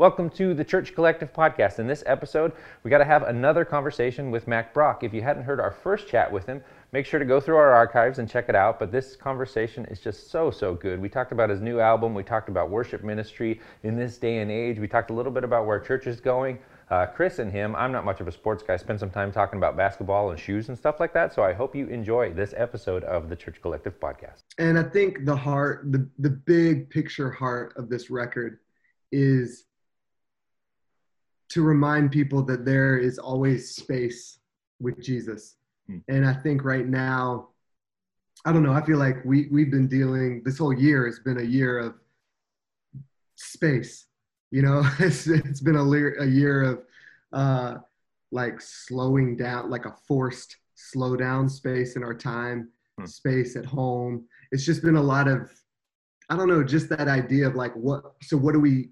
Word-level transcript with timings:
Welcome 0.00 0.30
to 0.30 0.54
the 0.54 0.64
Church 0.64 0.94
Collective 0.94 1.30
podcast. 1.30 1.78
In 1.78 1.86
this 1.86 2.02
episode, 2.06 2.52
we 2.84 2.90
got 2.90 3.00
to 3.00 3.04
have 3.04 3.24
another 3.24 3.66
conversation 3.66 4.30
with 4.30 4.48
Mack 4.48 4.72
Brock. 4.72 5.04
If 5.04 5.12
you 5.12 5.20
hadn't 5.20 5.42
heard 5.42 5.60
our 5.60 5.70
first 5.70 6.08
chat 6.08 6.32
with 6.32 6.46
him, 6.46 6.64
make 6.90 7.04
sure 7.04 7.20
to 7.20 7.26
go 7.26 7.38
through 7.38 7.56
our 7.56 7.70
archives 7.72 8.18
and 8.18 8.26
check 8.26 8.48
it 8.48 8.54
out. 8.54 8.78
But 8.78 8.90
this 8.90 9.14
conversation 9.14 9.84
is 9.90 10.00
just 10.00 10.30
so, 10.30 10.50
so 10.50 10.74
good. 10.74 11.02
We 11.02 11.10
talked 11.10 11.32
about 11.32 11.50
his 11.50 11.60
new 11.60 11.80
album, 11.80 12.14
we 12.14 12.22
talked 12.22 12.48
about 12.48 12.70
worship 12.70 13.04
ministry 13.04 13.60
in 13.82 13.94
this 13.94 14.16
day 14.16 14.38
and 14.38 14.50
age, 14.50 14.78
we 14.78 14.88
talked 14.88 15.10
a 15.10 15.12
little 15.12 15.30
bit 15.30 15.44
about 15.44 15.66
where 15.66 15.78
church 15.78 16.06
is 16.06 16.18
going. 16.18 16.60
Uh, 16.88 17.04
Chris 17.04 17.38
and 17.38 17.52
him, 17.52 17.76
I'm 17.76 17.92
not 17.92 18.06
much 18.06 18.22
of 18.22 18.26
a 18.26 18.32
sports 18.32 18.62
guy, 18.62 18.78
spend 18.78 18.98
some 18.98 19.10
time 19.10 19.30
talking 19.30 19.58
about 19.58 19.76
basketball 19.76 20.30
and 20.30 20.40
shoes 20.40 20.70
and 20.70 20.78
stuff 20.78 20.98
like 20.98 21.12
that. 21.12 21.34
So 21.34 21.42
I 21.42 21.52
hope 21.52 21.76
you 21.76 21.88
enjoy 21.88 22.32
this 22.32 22.54
episode 22.56 23.04
of 23.04 23.28
the 23.28 23.36
Church 23.36 23.60
Collective 23.60 24.00
podcast. 24.00 24.44
And 24.56 24.78
I 24.78 24.84
think 24.84 25.26
the 25.26 25.36
heart, 25.36 25.92
the, 25.92 26.08
the 26.18 26.30
big 26.30 26.88
picture 26.88 27.30
heart 27.30 27.74
of 27.76 27.90
this 27.90 28.08
record 28.08 28.60
is 29.12 29.66
to 31.50 31.62
remind 31.62 32.12
people 32.12 32.42
that 32.44 32.64
there 32.64 32.96
is 32.96 33.18
always 33.18 33.74
space 33.74 34.38
with 34.80 35.02
Jesus. 35.02 35.56
Hmm. 35.86 35.98
And 36.08 36.26
I 36.26 36.32
think 36.32 36.64
right 36.64 36.86
now, 36.86 37.48
I 38.44 38.52
don't 38.52 38.62
know, 38.62 38.72
I 38.72 38.84
feel 38.86 38.98
like 38.98 39.16
we, 39.24 39.48
we've 39.50 39.70
been 39.70 39.88
dealing, 39.88 40.42
this 40.44 40.58
whole 40.58 40.72
year 40.72 41.06
has 41.06 41.18
been 41.18 41.38
a 41.38 41.42
year 41.42 41.78
of 41.78 41.94
space. 43.34 44.06
You 44.50 44.62
know, 44.62 44.82
it's, 44.98 45.26
it's 45.26 45.60
been 45.60 45.76
a, 45.76 45.82
a 45.82 46.26
year 46.26 46.62
of 46.62 46.82
uh, 47.32 47.78
like 48.30 48.60
slowing 48.60 49.36
down, 49.36 49.70
like 49.70 49.84
a 49.84 49.94
forced 50.06 50.56
slow 50.76 51.16
down 51.16 51.48
space 51.48 51.96
in 51.96 52.04
our 52.04 52.14
time, 52.14 52.70
hmm. 52.96 53.06
space 53.06 53.56
at 53.56 53.64
home. 53.64 54.24
It's 54.52 54.64
just 54.64 54.82
been 54.82 54.96
a 54.96 55.02
lot 55.02 55.26
of, 55.26 55.50
I 56.28 56.36
don't 56.36 56.48
know, 56.48 56.62
just 56.62 56.88
that 56.90 57.08
idea 57.08 57.48
of 57.48 57.56
like 57.56 57.74
what, 57.74 58.04
so 58.22 58.36
what 58.36 58.52
do 58.52 58.60
we, 58.60 58.90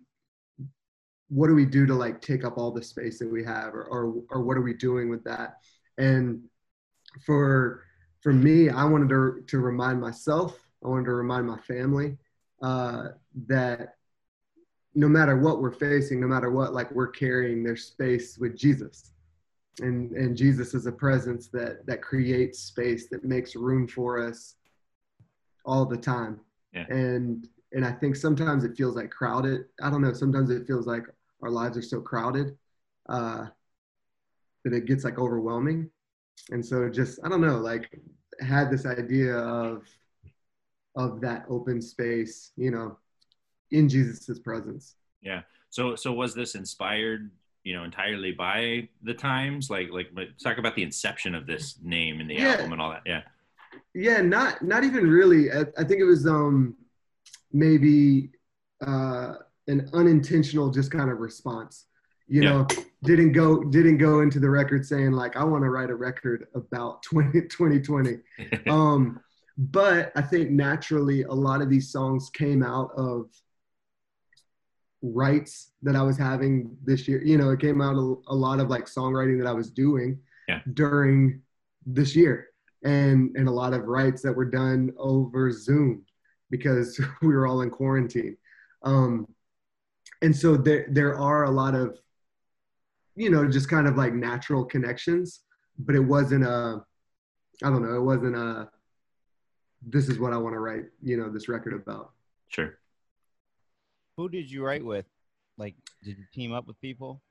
what 1.28 1.48
do 1.48 1.55
we 1.55 1.66
do 1.66 1.87
to 1.87 1.95
like 1.95 2.20
take 2.20 2.45
up 2.45 2.56
all 2.56 2.70
the 2.70 2.82
space 2.82 3.18
that 3.18 3.30
we 3.30 3.45
have 3.45 3.74
or, 3.74 3.84
or, 3.84 4.14
or 4.30 4.42
what 4.42 4.56
are 4.56 4.62
we 4.62 4.74
doing 4.74 5.11
with 5.11 5.22
that? 5.25 5.58
And 5.98 6.42
for 7.25 7.84
for 8.22 8.33
me 8.33 8.69
i 8.70 8.84
wanted 8.84 9.08
to, 9.08 9.42
to 9.47 9.58
remind 9.58 10.00
myself 10.00 10.66
i 10.84 10.88
wanted 10.88 11.05
to 11.05 11.12
remind 11.12 11.47
my 11.47 11.58
family 11.58 12.16
uh, 12.61 13.08
that 13.47 13.94
no 14.97 15.08
matter 15.08 15.36
what 15.36 15.61
we're 15.61 15.70
facing 15.70 16.20
no 16.20 16.27
matter 16.27 16.50
what 16.50 16.72
like 16.72 16.91
we're 16.92 17.06
carrying 17.08 17.62
their 17.62 17.77
space 17.77 18.38
with 18.38 18.56
jesus. 18.56 19.12
And 19.81 20.10
and 20.10 20.36
jesus 20.36 20.75
is 20.75 20.86
a 20.86 20.92
presence 20.92 21.47
that 21.50 21.86
that 21.86 22.03
creates 22.03 22.58
space 22.58 23.08
that 23.10 23.25
makes 23.25 23.55
room 23.55 23.86
for 23.86 24.20
us 24.20 24.56
all 25.64 25.86
the 25.86 25.97
time. 25.97 26.41
Yeah. 26.75 26.86
and 26.88 27.47
and 27.72 27.86
i 27.86 27.92
think 27.92 28.16
sometimes 28.16 28.64
it 28.64 28.77
feels 28.77 28.97
like 28.97 29.10
crowded. 29.10 29.66
I 29.81 29.88
don't 29.88 30.03
know 30.03 30.12
sometimes 30.12 30.50
it 30.50 30.66
feels 30.66 30.88
like 30.88 31.05
our 31.42 31.50
lives 31.50 31.77
are 31.77 31.83
so 31.83 32.00
crowded 32.00 32.56
uh, 33.08 33.47
that 34.64 34.72
it 34.72 34.86
gets 34.86 35.05
like 35.05 35.19
overwhelming. 35.19 35.91
And 36.50 36.64
so 36.64 36.89
just 36.89 37.20
I 37.25 37.28
don't 37.28 37.41
know, 37.41 37.58
like 37.58 38.00
had 38.41 38.70
this 38.70 38.86
idea 38.86 39.36
of 39.36 39.84
of 40.97 41.20
that 41.20 41.44
open 41.48 41.81
space, 41.81 42.53
you 42.56 42.70
know, 42.70 42.98
in 43.70 43.89
Jesus's 43.89 44.39
presence. 44.39 44.97
Yeah. 45.22 45.42
So 45.70 45.94
so 45.97 46.12
was 46.12 46.34
this 46.34 46.55
inspired, 46.55 47.31
you 47.64 47.77
know, 47.77 47.84
entirely 47.84 48.33
by 48.33 48.89
the 49.03 49.14
times? 49.14 49.70
Like 49.70 49.91
like 49.92 50.09
talk 50.42 50.59
about 50.59 50.75
the 50.75 50.83
inception 50.83 51.34
of 51.34 51.47
this 51.47 51.78
name 51.83 52.20
and 52.20 52.31
the 52.31 52.34
yeah. 52.34 52.53
album 52.53 52.72
and 52.72 52.81
all 52.81 52.91
that. 52.91 53.03
Yeah. 53.06 53.22
Yeah, 53.94 54.22
not 54.22 54.62
not 54.62 54.84
even 54.84 55.09
really. 55.09 55.53
I, 55.53 55.61
I 55.77 55.84
think 55.84 56.00
it 56.00 56.05
was 56.05 56.27
um 56.27 56.77
maybe 57.53 58.31
uh 58.84 59.34
an 59.69 59.88
unintentional 59.92 60.70
just 60.70 60.91
kind 60.91 61.11
of 61.11 61.19
response 61.19 61.86
you 62.27 62.42
yeah. 62.42 62.50
know 62.50 62.66
didn't 63.05 63.33
go 63.33 63.62
didn't 63.64 63.98
go 63.98 64.20
into 64.20 64.38
the 64.38 64.48
record 64.48 64.84
saying 64.84 65.12
like 65.12 65.36
i 65.36 65.44
want 65.44 65.62
to 65.62 65.70
write 65.70 65.91
a 65.91 65.94
record 65.94 66.47
about 66.55 67.02
20, 67.05 67.42
2020 67.42 68.19
um 68.69 69.20
but 69.56 70.12
i 70.15 70.22
think 70.22 70.50
naturally 70.50 71.22
a 71.22 71.32
lot 71.32 71.60
of 71.62 71.70
these 71.70 71.91
songs 71.91 72.31
came 72.31 72.62
out 72.62 72.91
of 72.97 73.26
rights 75.03 75.72
that 75.82 75.97
i 75.97 76.03
was 76.03 76.16
having 76.16 76.76
this 76.84 77.06
year 77.06 77.22
you 77.22 77.38
know 77.38 77.50
it 77.50 77.60
came 77.60 77.81
out 77.81 77.94
a, 77.94 78.14
a 78.28 78.34
lot 78.34 78.60
of 78.60 78.69
like 78.69 78.87
songwriting 78.87 79.38
that 79.38 79.48
i 79.48 79.53
was 79.53 79.70
doing 79.70 80.19
yeah. 80.48 80.60
during 80.75 81.41
this 81.87 82.16
year 82.16 82.48
and 82.84 83.34
and 83.37 83.48
a 83.48 83.53
lot 83.53 83.72
of 83.72 83.84
rights 83.84 84.22
that 84.22 84.32
were 84.32 84.44
done 84.44 84.93
over 84.98 85.53
zoom 85.53 86.04
because 86.50 87.00
we 87.22 87.28
were 87.28 87.47
all 87.47 87.62
in 87.62 87.70
quarantine 87.70 88.37
um 88.82 89.26
and 90.23 90.34
so 90.34 90.56
there 90.56 90.87
there 90.91 91.19
are 91.19 91.45
a 91.45 91.51
lot 91.51 91.75
of 91.75 91.99
you 93.15 93.31
know 93.31 93.49
just 93.49 93.69
kind 93.69 93.87
of 93.87 93.97
like 93.97 94.12
natural 94.12 94.65
connections 94.65 95.41
but 95.79 95.95
it 95.95 96.01
wasn't 96.01 96.45
a 96.45 96.83
i 97.62 97.69
don't 97.69 97.83
know 97.83 97.97
it 97.97 98.03
wasn't 98.03 98.34
a 98.34 98.69
this 99.87 100.09
is 100.09 100.19
what 100.19 100.33
i 100.33 100.37
want 100.37 100.55
to 100.55 100.61
write 100.61 100.84
you 101.03 101.17
know 101.17 101.31
this 101.31 101.49
record 101.49 101.75
about. 101.75 102.12
Sure. 102.49 102.79
Who 104.17 104.29
did 104.29 104.51
you 104.51 104.65
write 104.65 104.84
with? 104.84 105.06
Like 105.56 105.75
did 106.03 106.19
you 106.19 106.25
team 106.33 106.53
up 106.53 106.67
with 106.67 106.81
people? 106.81 107.23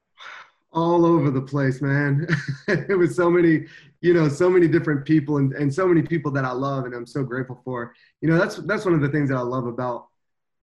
All 0.71 1.05
over 1.05 1.31
the 1.31 1.41
place 1.41 1.81
man. 1.81 2.27
It 2.67 2.97
was 2.97 3.15
so 3.15 3.29
many 3.29 3.65
you 4.01 4.13
know 4.13 4.29
so 4.29 4.49
many 4.49 4.67
different 4.67 5.05
people 5.05 5.37
and, 5.37 5.53
and 5.53 5.73
so 5.73 5.87
many 5.87 6.01
people 6.01 6.31
that 6.31 6.45
i 6.45 6.51
love 6.51 6.85
and 6.85 6.93
i'm 6.93 7.05
so 7.05 7.23
grateful 7.23 7.61
for. 7.63 7.93
You 8.21 8.29
know 8.29 8.37
that's 8.37 8.57
that's 8.57 8.85
one 8.85 8.93
of 8.93 9.01
the 9.01 9.09
things 9.09 9.29
that 9.29 9.37
i 9.37 9.41
love 9.41 9.67
about 9.67 10.07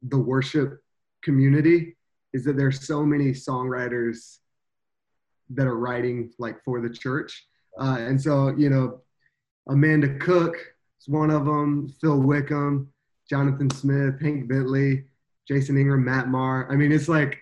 the 0.02 0.18
worship 0.18 0.80
community 1.22 1.96
is 2.34 2.44
that 2.44 2.56
there's 2.58 2.86
so 2.86 3.06
many 3.06 3.30
songwriters 3.30 4.38
that 5.50 5.66
are 5.66 5.78
writing 5.78 6.30
like 6.38 6.62
for 6.64 6.80
the 6.80 6.90
church. 6.90 7.46
Uh, 7.80 7.96
and 8.00 8.20
so, 8.20 8.54
you 8.58 8.68
know, 8.68 9.00
Amanda 9.68 10.18
Cook 10.18 10.56
is 11.00 11.08
one 11.08 11.30
of 11.30 11.46
them, 11.46 11.88
Phil 12.00 12.20
Wickham, 12.20 12.92
Jonathan 13.30 13.70
Smith, 13.70 14.20
Hank 14.20 14.48
Bentley, 14.48 15.04
Jason 15.46 15.78
Ingram, 15.78 16.04
Matt 16.04 16.28
Maher. 16.28 16.70
I 16.70 16.74
mean, 16.74 16.90
it's 16.90 17.08
like 17.08 17.38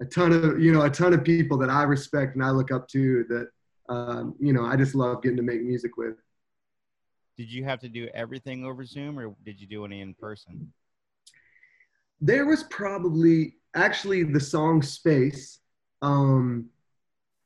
a 0.00 0.04
ton 0.04 0.32
of, 0.32 0.60
you 0.60 0.72
know, 0.72 0.82
a 0.82 0.90
ton 0.90 1.12
of 1.12 1.24
people 1.24 1.58
that 1.58 1.70
I 1.70 1.82
respect 1.82 2.36
and 2.36 2.44
I 2.44 2.50
look 2.50 2.70
up 2.70 2.86
to 2.88 3.24
that, 3.28 3.48
um, 3.88 4.34
you 4.38 4.52
know, 4.52 4.64
I 4.64 4.76
just 4.76 4.94
love 4.94 5.22
getting 5.22 5.36
to 5.38 5.42
make 5.42 5.62
music 5.62 5.96
with. 5.96 6.16
Did 7.36 7.52
you 7.52 7.64
have 7.64 7.80
to 7.80 7.88
do 7.88 8.08
everything 8.14 8.64
over 8.64 8.84
Zoom 8.84 9.18
or 9.18 9.34
did 9.44 9.60
you 9.60 9.66
do 9.66 9.84
any 9.84 10.00
in 10.00 10.14
person? 10.14 10.72
There 12.20 12.46
was 12.46 12.62
probably 12.64 13.56
actually 13.76 14.24
the 14.24 14.40
song 14.40 14.82
Space, 14.82 15.60
um, 16.02 16.66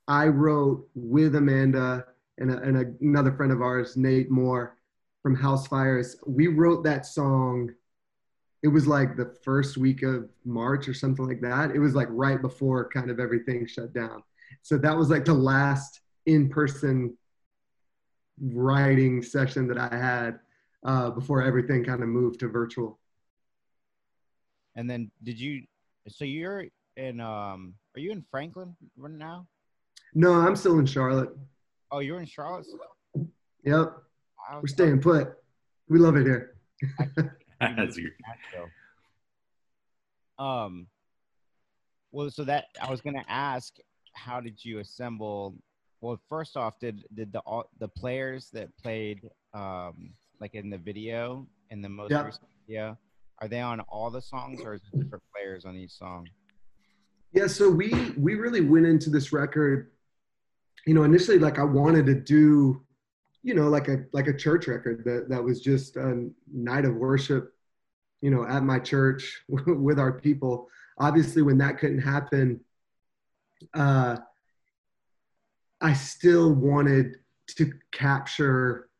I 0.09 0.27
wrote 0.27 0.89
with 0.95 1.35
Amanda 1.35 2.07
and, 2.39 2.51
a, 2.51 2.59
and 2.59 2.77
a, 2.79 2.85
another 3.01 3.33
friend 3.33 3.53
of 3.53 3.61
ours, 3.61 3.97
Nate 3.97 4.31
Moore 4.31 4.77
from 5.23 5.37
Housefires. 5.37 6.17
We 6.27 6.47
wrote 6.47 6.85
that 6.85 7.05
song. 7.05 7.71
It 8.63 8.69
was 8.69 8.87
like 8.87 9.17
the 9.17 9.37
first 9.45 9.77
week 9.77 10.03
of 10.03 10.29
March 10.45 10.89
or 10.89 10.95
something 10.95 11.27
like 11.27 11.41
that. 11.43 11.73
It 11.73 11.79
was 11.79 11.95
like 11.95 12.09
right 12.11 12.41
before 12.41 12.89
kind 12.89 13.11
of 13.11 13.21
everything 13.21 13.67
shut 13.67 13.93
down. 13.93 14.23
So 14.63 14.79
that 14.79 14.97
was 14.97 15.11
like 15.11 15.25
the 15.25 15.35
last 15.35 16.01
in 16.27 16.49
person 16.49 17.17
writing 18.41 19.23
session 19.23 19.67
that 19.69 19.79
I 19.79 19.97
had 19.97 20.39
uh, 20.85 21.11
before 21.11 21.43
everything 21.43 21.85
kind 21.85 22.03
of 22.03 22.09
moved 22.09 22.41
to 22.41 22.49
virtual. 22.49 22.99
And 24.77 24.89
then 24.89 25.11
did 25.23 25.39
you 25.39 25.65
so 26.09 26.25
you're 26.25 26.67
in 26.97 27.21
um 27.21 27.75
are 27.95 28.01
you 28.01 28.13
in 28.13 28.25
Franklin 28.31 28.77
right 28.97 29.13
now? 29.13 29.47
No, 30.15 30.33
I'm 30.33 30.57
still 30.57 30.79
in 30.79 30.87
Charlotte. 30.87 31.31
Oh, 31.91 32.01
you're 32.01 32.21
in 32.21 32.27
Charlotte? 32.27 32.67
Yep. 33.65 33.93
We're 34.61 34.67
staying 34.67 35.01
put. 35.01 35.35
We 35.89 35.99
love 35.99 36.17
it 36.17 36.25
here. 36.25 36.57
That's 37.61 37.99
um 40.39 40.87
well 42.13 42.31
so 42.31 42.45
that 42.45 42.67
I 42.83 42.91
was 42.91 43.03
gonna 43.03 43.25
ask 43.29 43.75
how 44.15 44.41
did 44.41 44.65
you 44.65 44.79
assemble 44.79 45.55
well 46.01 46.19
first 46.29 46.57
off 46.57 46.79
did 46.81 47.05
did 47.15 47.33
the 47.33 47.41
all 47.41 47.69
the 47.79 47.89
players 47.89 48.49
that 48.55 48.75
played 48.79 49.29
um 49.53 50.15
like 50.41 50.55
in 50.55 50.71
the 50.71 50.79
video 50.79 51.47
in 51.69 51.83
the 51.83 51.89
most 51.89 52.11
yep. 52.11 52.25
recent 52.25 52.47
video 52.67 52.97
are 53.41 53.49
they 53.49 53.61
on 53.61 53.81
all 53.81 54.11
the 54.11 54.21
songs 54.21 54.61
or 54.63 54.75
is 54.75 54.83
it 54.93 54.99
different 54.99 55.25
players 55.35 55.65
on 55.65 55.77
each 55.77 55.93
song? 55.93 56.29
Yeah, 57.33 57.47
so 57.47 57.71
we 57.71 58.13
we 58.19 58.35
really 58.35 58.61
went 58.61 58.87
into 58.87 59.09
this 59.09 59.33
record, 59.33 59.93
you 60.87 60.95
know, 60.95 61.05
initially 61.05 61.39
like 61.39 61.59
I 61.59 61.65
wanted 61.65 62.07
to 62.07 62.15
do, 62.15 62.83
you 63.43 63.55
know, 63.55 63.69
like 63.69 63.89
a 63.89 64.05
like 64.13 64.27
a 64.27 64.37
church 64.37 64.67
record 64.67 65.05
that 65.05 65.29
that 65.29 65.43
was 65.43 65.61
just 65.61 65.97
a 65.97 66.29
night 66.53 66.85
of 66.85 66.97
worship, 66.97 67.55
you 68.21 68.31
know, 68.31 68.45
at 68.45 68.63
my 68.63 68.79
church 68.79 69.43
with 69.49 69.99
our 69.99 70.13
people. 70.13 70.69
Obviously, 70.99 71.41
when 71.41 71.59
that 71.59 71.79
couldn't 71.79 72.01
happen, 72.03 72.61
uh, 73.75 74.17
I 75.81 75.93
still 75.95 76.53
wanted 76.53 77.17
to 77.57 77.73
capture, 77.91 78.91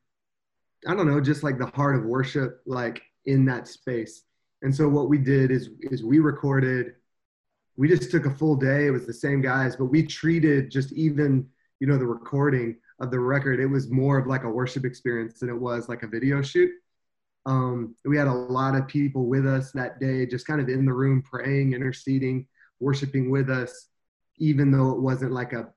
I 0.87 0.95
don't 0.95 1.07
know, 1.07 1.21
just 1.21 1.43
like 1.43 1.59
the 1.59 1.67
heart 1.67 1.97
of 1.97 2.05
worship, 2.05 2.63
like 2.65 3.03
in 3.27 3.45
that 3.47 3.69
space. 3.69 4.23
And 4.63 4.75
so 4.75 4.89
what 4.89 5.09
we 5.09 5.19
did 5.19 5.51
is 5.51 5.71
is 5.81 6.05
we 6.05 6.19
recorded 6.19 6.95
we 7.81 7.89
just 7.89 8.11
took 8.11 8.27
a 8.27 8.31
full 8.31 8.57
day. 8.57 8.87
It 8.87 8.91
was 8.91 9.07
the 9.07 9.15
same 9.15 9.41
guys, 9.41 9.75
but 9.75 9.87
we 9.87 10.03
treated 10.03 10.71
just 10.71 10.93
even, 10.93 11.49
you 11.79 11.87
know, 11.87 11.97
the 11.97 12.07
recording 12.07 12.77
of 13.01 13.11
the 13.11 13.19
record, 13.19 13.59
it 13.59 13.67
was 13.67 13.89
more 13.89 14.19
of 14.19 14.27
like 14.27 14.45
a 14.45 14.51
worship 14.51 14.85
experience 14.85 15.41
than 15.41 15.49
it 15.49 15.59
was 15.59 15.89
like 15.89 16.03
a 16.03 16.07
video 16.07 16.43
shoot. 16.43 16.71
Um, 17.47 17.95
we 18.05 18.19
had 18.19 18.27
a 18.27 18.33
lot 18.33 18.77
of 18.77 18.87
people 18.87 19.25
with 19.25 19.47
us 19.47 19.73
that 19.73 19.99
day, 19.99 20.27
just 20.27 20.47
kind 20.47 20.61
of 20.61 20.69
in 20.69 20.85
the 20.85 20.93
room 20.93 21.23
praying, 21.23 21.73
interceding, 21.73 22.47
worshiping 22.81 23.31
with 23.31 23.49
us, 23.49 23.89
even 24.37 24.71
though 24.71 24.91
it 24.91 25.01
wasn't 25.01 25.33
like 25.33 25.55
a, 25.55 25.71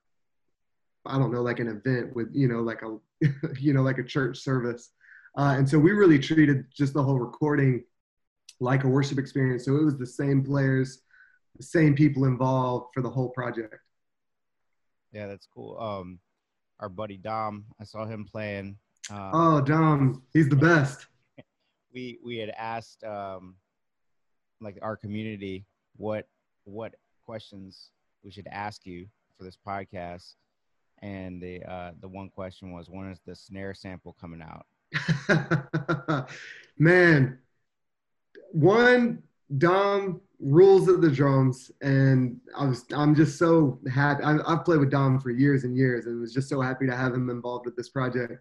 I 1.06 1.18
don't 1.18 1.32
know, 1.32 1.42
like 1.42 1.62
an 1.62 1.70
event 1.70 2.14
with, 2.14 2.28
you 2.34 2.50
know, 2.50 2.60
like 2.60 2.82
a, 2.82 2.98
you 3.62 3.74
know, 3.74 3.82
like 3.82 4.00
a 4.00 4.04
church 4.04 4.40
service. 4.40 4.90
Uh, 5.38 5.56
and 5.58 5.70
so 5.70 5.80
we 5.80 5.92
really 5.92 6.20
treated 6.20 6.66
just 6.76 6.94
the 6.94 7.02
whole 7.02 7.18
recording 7.18 7.86
like 8.64 8.86
a 8.86 8.88
worship 8.88 9.20
experience. 9.20 9.66
So 9.66 9.76
it 9.76 9.84
was 9.84 9.98
the 9.98 10.08
same 10.08 10.44
players, 10.44 11.02
the 11.58 11.64
same 11.64 11.94
people 11.96 12.26
involved 12.26 12.94
for 12.94 13.02
the 13.02 13.10
whole 13.10 13.30
project. 13.30 13.76
Yeah, 15.12 15.28
that's 15.28 15.48
cool. 15.54 15.78
Um, 15.80 16.20
our 16.80 16.90
buddy 16.90 17.18
Dom, 17.18 17.66
I 17.80 17.84
saw 17.84 18.06
him 18.06 18.26
playing. 18.26 18.78
Um, 19.12 19.32
oh, 19.34 19.62
Dom, 19.62 20.24
he's 20.34 20.50
the 20.50 20.56
best. 20.56 21.06
We 21.94 22.18
we 22.26 22.38
had 22.38 22.50
asked 22.58 23.04
um, 23.04 23.54
like 24.60 24.80
our 24.82 24.98
community 24.98 25.68
what 25.96 26.28
what 26.64 26.96
questions 27.24 27.92
we 28.24 28.32
should 28.32 28.48
ask 28.48 28.88
you 28.88 29.06
for 29.38 29.44
this 29.44 29.60
podcast, 29.64 30.34
and 31.04 31.40
the 31.40 31.62
uh, 31.72 31.92
the 32.02 32.08
one 32.08 32.30
question 32.30 32.72
was 32.72 32.90
when 32.90 33.12
is 33.12 33.20
the 33.28 33.36
snare 33.36 33.76
sample 33.76 34.16
coming 34.20 34.42
out? 34.42 34.66
Man, 36.80 37.38
one 38.54 39.22
Dom 39.58 40.22
rules 40.40 40.88
of 40.88 41.02
the 41.02 41.10
drums, 41.10 41.72
and 41.82 42.40
I 42.56 42.66
was 42.66 42.86
I'm 42.94 43.16
just 43.16 43.38
so 43.38 43.80
happy. 43.92 44.24
I, 44.24 44.38
have 44.48 44.64
played 44.64 44.80
with 44.80 44.92
Dom 44.92 45.20
for 45.20 45.32
years 45.32 45.64
and 45.64 45.76
years, 45.76 46.06
and 46.06 46.22
was 46.22 46.34
just 46.34 46.50
so 46.50 46.62
happy 46.62 46.88
to 46.88 46.96
have 46.96 47.14
him 47.14 47.30
involved 47.30 47.66
with 47.66 47.76
this 47.76 47.90
project. 47.90 48.34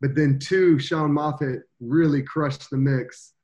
But 0.00 0.14
then 0.14 0.38
two, 0.38 0.78
Sean 0.78 1.12
Moffitt 1.12 1.62
really 1.80 2.22
crushed 2.22 2.70
the 2.70 2.76
mix 2.76 3.34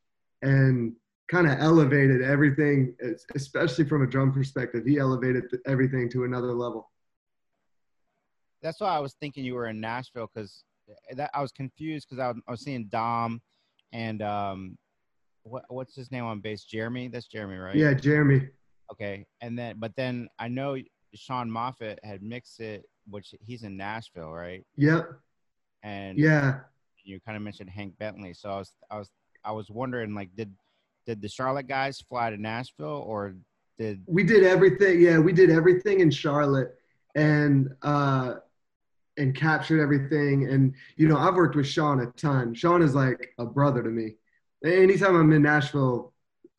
and 0.43 0.95
kind 1.29 1.47
of 1.47 1.59
elevated 1.59 2.23
everything, 2.23 2.95
especially 3.35 3.85
from 3.85 4.03
a 4.03 4.07
drum 4.07 4.33
perspective. 4.33 4.85
He 4.87 4.99
elevated 4.99 5.45
everything 5.67 6.09
to 6.11 6.25
another 6.25 6.53
level. 6.53 6.91
That's 8.63 8.81
why 8.81 8.95
I 8.95 9.01
was 9.01 9.15
thinking 9.15 9.45
you 9.45 9.55
were 9.55 9.67
in 9.67 9.81
Nashville 9.81 10.31
because 10.33 10.65
I 11.35 11.41
was 11.41 11.53
confused 11.53 12.07
because 12.09 12.21
I, 12.21 12.33
I, 12.49 12.51
was 12.51 12.63
seeing 12.63 12.87
Dom 12.87 13.43
and 13.93 14.23
um, 14.23 14.79
what 15.45 15.65
what's 15.69 15.95
his 15.95 16.11
name 16.11 16.25
on 16.25 16.41
bass? 16.41 16.65
Jeremy. 16.65 17.09
That's 17.09 17.27
Jeremy, 17.27 17.57
right? 17.57 17.75
Yeah, 17.75 17.95
Jeremy. 17.95 18.49
Okay, 18.93 19.27
and 19.41 19.59
then 19.59 19.77
but 19.79 19.95
then 19.97 20.29
I 20.39 20.49
know 20.49 20.77
Sean 21.15 21.51
Moffitt 21.51 22.01
had 22.03 22.23
mixed 22.23 22.61
it, 22.61 22.85
which 23.09 23.35
he's 23.41 23.63
in 23.63 23.77
Nashville, 23.77 24.31
right? 24.31 24.65
Yep. 24.77 25.11
And 25.83 26.19
yeah, 26.19 26.61
you 27.05 27.21
kind 27.21 27.37
of 27.37 27.43
mentioned 27.43 27.71
Hank 27.71 27.95
Bentley, 27.99 28.35
so 28.35 28.51
I 28.51 28.59
was 28.59 28.73
I 28.91 28.99
was 28.99 29.11
I 29.45 29.53
was 29.53 29.71
wondering 29.71 30.15
like 30.15 30.35
did 30.35 30.53
did 31.07 31.21
the 31.21 31.29
Charlotte 31.29 31.69
guys 31.69 32.01
fly 32.01 32.31
to 32.31 32.37
Nashville 32.37 33.05
or 33.07 33.35
did 33.79 34.03
we 34.07 34.23
did 34.23 34.45
everything? 34.45 35.01
Yeah, 35.01 35.19
we 35.19 35.33
did 35.33 35.51
everything 35.51 36.01
in 36.01 36.11
Charlotte, 36.11 36.75
and 37.15 37.69
uh, 37.83 38.35
and 39.17 39.35
captured 39.35 39.83
everything. 39.83 40.49
And 40.49 40.75
you 40.97 41.09
know, 41.09 41.17
I've 41.17 41.35
worked 41.35 41.57
with 41.57 41.67
Sean 41.67 42.01
a 42.01 42.07
ton. 42.13 42.55
Sean 42.55 42.83
is 42.83 42.95
like 42.95 43.35
a 43.39 43.45
brother 43.45 43.83
to 43.83 43.89
me. 43.89 44.15
Anytime 44.65 45.17
I'm 45.17 45.33
in 45.33 45.43
Nashville, 45.43 46.13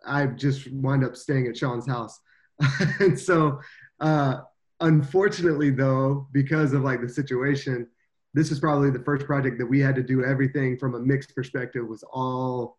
I 0.05 0.27
just 0.27 0.71
wind 0.71 1.03
up 1.03 1.15
staying 1.15 1.47
at 1.47 1.57
Sean's 1.57 1.87
house. 1.87 2.19
and 2.99 3.19
so, 3.19 3.59
uh, 3.99 4.41
unfortunately, 4.79 5.71
though, 5.71 6.27
because 6.31 6.73
of 6.73 6.83
like 6.83 7.01
the 7.01 7.09
situation, 7.09 7.87
this 8.33 8.51
is 8.51 8.59
probably 8.59 8.91
the 8.91 9.03
first 9.03 9.25
project 9.25 9.57
that 9.57 9.65
we 9.65 9.79
had 9.79 9.95
to 9.95 10.03
do 10.03 10.23
everything 10.23 10.77
from 10.77 10.93
a 10.93 10.99
mixed 10.99 11.33
perspective 11.33 11.87
was 11.87 12.03
all 12.11 12.77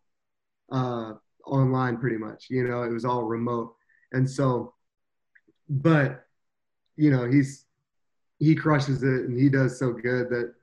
uh, 0.71 1.13
online 1.45 1.97
pretty 1.97 2.17
much. 2.17 2.45
You 2.49 2.67
know, 2.67 2.83
it 2.83 2.91
was 2.91 3.05
all 3.05 3.23
remote. 3.23 3.75
And 4.13 4.29
so, 4.29 4.73
but 5.67 6.25
you 6.95 7.11
know, 7.11 7.29
he's 7.29 7.65
he 8.39 8.55
crushes 8.55 9.03
it 9.03 9.25
and 9.25 9.37
he 9.37 9.49
does 9.49 9.79
so 9.79 9.91
good 9.91 10.29
that 10.29 10.53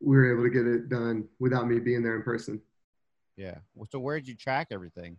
we 0.00 0.16
were 0.16 0.32
able 0.32 0.44
to 0.44 0.50
get 0.50 0.66
it 0.66 0.88
done 0.88 1.28
without 1.38 1.68
me 1.68 1.78
being 1.78 2.02
there 2.02 2.16
in 2.16 2.22
person. 2.22 2.60
Yeah. 3.36 3.58
So 3.90 3.98
where 3.98 4.18
did 4.18 4.28
you 4.28 4.34
track 4.34 4.68
everything? 4.70 5.18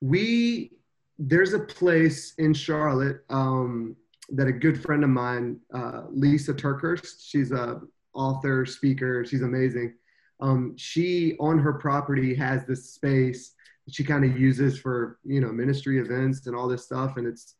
We 0.00 0.72
there's 1.18 1.52
a 1.52 1.60
place 1.60 2.34
in 2.38 2.54
Charlotte 2.54 3.20
um, 3.30 3.96
that 4.30 4.48
a 4.48 4.52
good 4.52 4.82
friend 4.82 5.04
of 5.04 5.10
mine, 5.10 5.60
uh, 5.72 6.02
Lysa 6.12 6.54
TerKeurst, 6.54 7.16
she's 7.20 7.52
a 7.52 7.80
author, 8.14 8.66
speaker, 8.66 9.24
she's 9.24 9.42
amazing. 9.42 9.94
Um, 10.40 10.74
she 10.76 11.36
on 11.38 11.58
her 11.58 11.74
property 11.74 12.34
has 12.34 12.66
this 12.66 12.90
space 12.94 13.54
she 13.90 14.02
kind 14.02 14.24
of 14.24 14.38
uses 14.40 14.78
for 14.78 15.18
you 15.24 15.40
know 15.40 15.52
ministry 15.52 15.98
events 15.98 16.46
and 16.46 16.56
all 16.56 16.68
this 16.68 16.84
stuff, 16.84 17.16
and 17.16 17.26
it's 17.26 17.56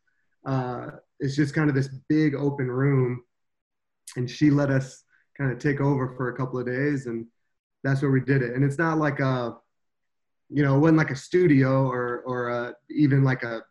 uh, 0.46 0.86
it's 1.20 1.36
just 1.36 1.54
kind 1.54 1.68
of 1.68 1.76
this 1.76 1.88
big 2.08 2.34
open 2.34 2.70
room 2.70 3.22
and 4.16 4.30
she 4.30 4.50
let 4.50 4.70
us 4.70 5.04
kind 5.36 5.50
of 5.50 5.58
take 5.58 5.80
over 5.80 6.14
for 6.16 6.28
a 6.28 6.36
couple 6.36 6.58
of 6.58 6.66
days 6.66 7.06
and 7.06 7.26
that's 7.84 8.02
where 8.02 8.10
we 8.10 8.20
did 8.20 8.42
it 8.42 8.54
and 8.54 8.64
it's 8.64 8.78
not 8.78 8.98
like 8.98 9.20
a 9.20 9.56
you 10.50 10.62
know 10.62 10.76
it 10.76 10.80
wasn't 10.80 10.98
like 10.98 11.10
a 11.10 11.16
studio 11.16 11.86
or 11.86 12.22
or 12.26 12.48
a, 12.48 12.74
even 12.90 13.22
like 13.22 13.42
a 13.42 13.62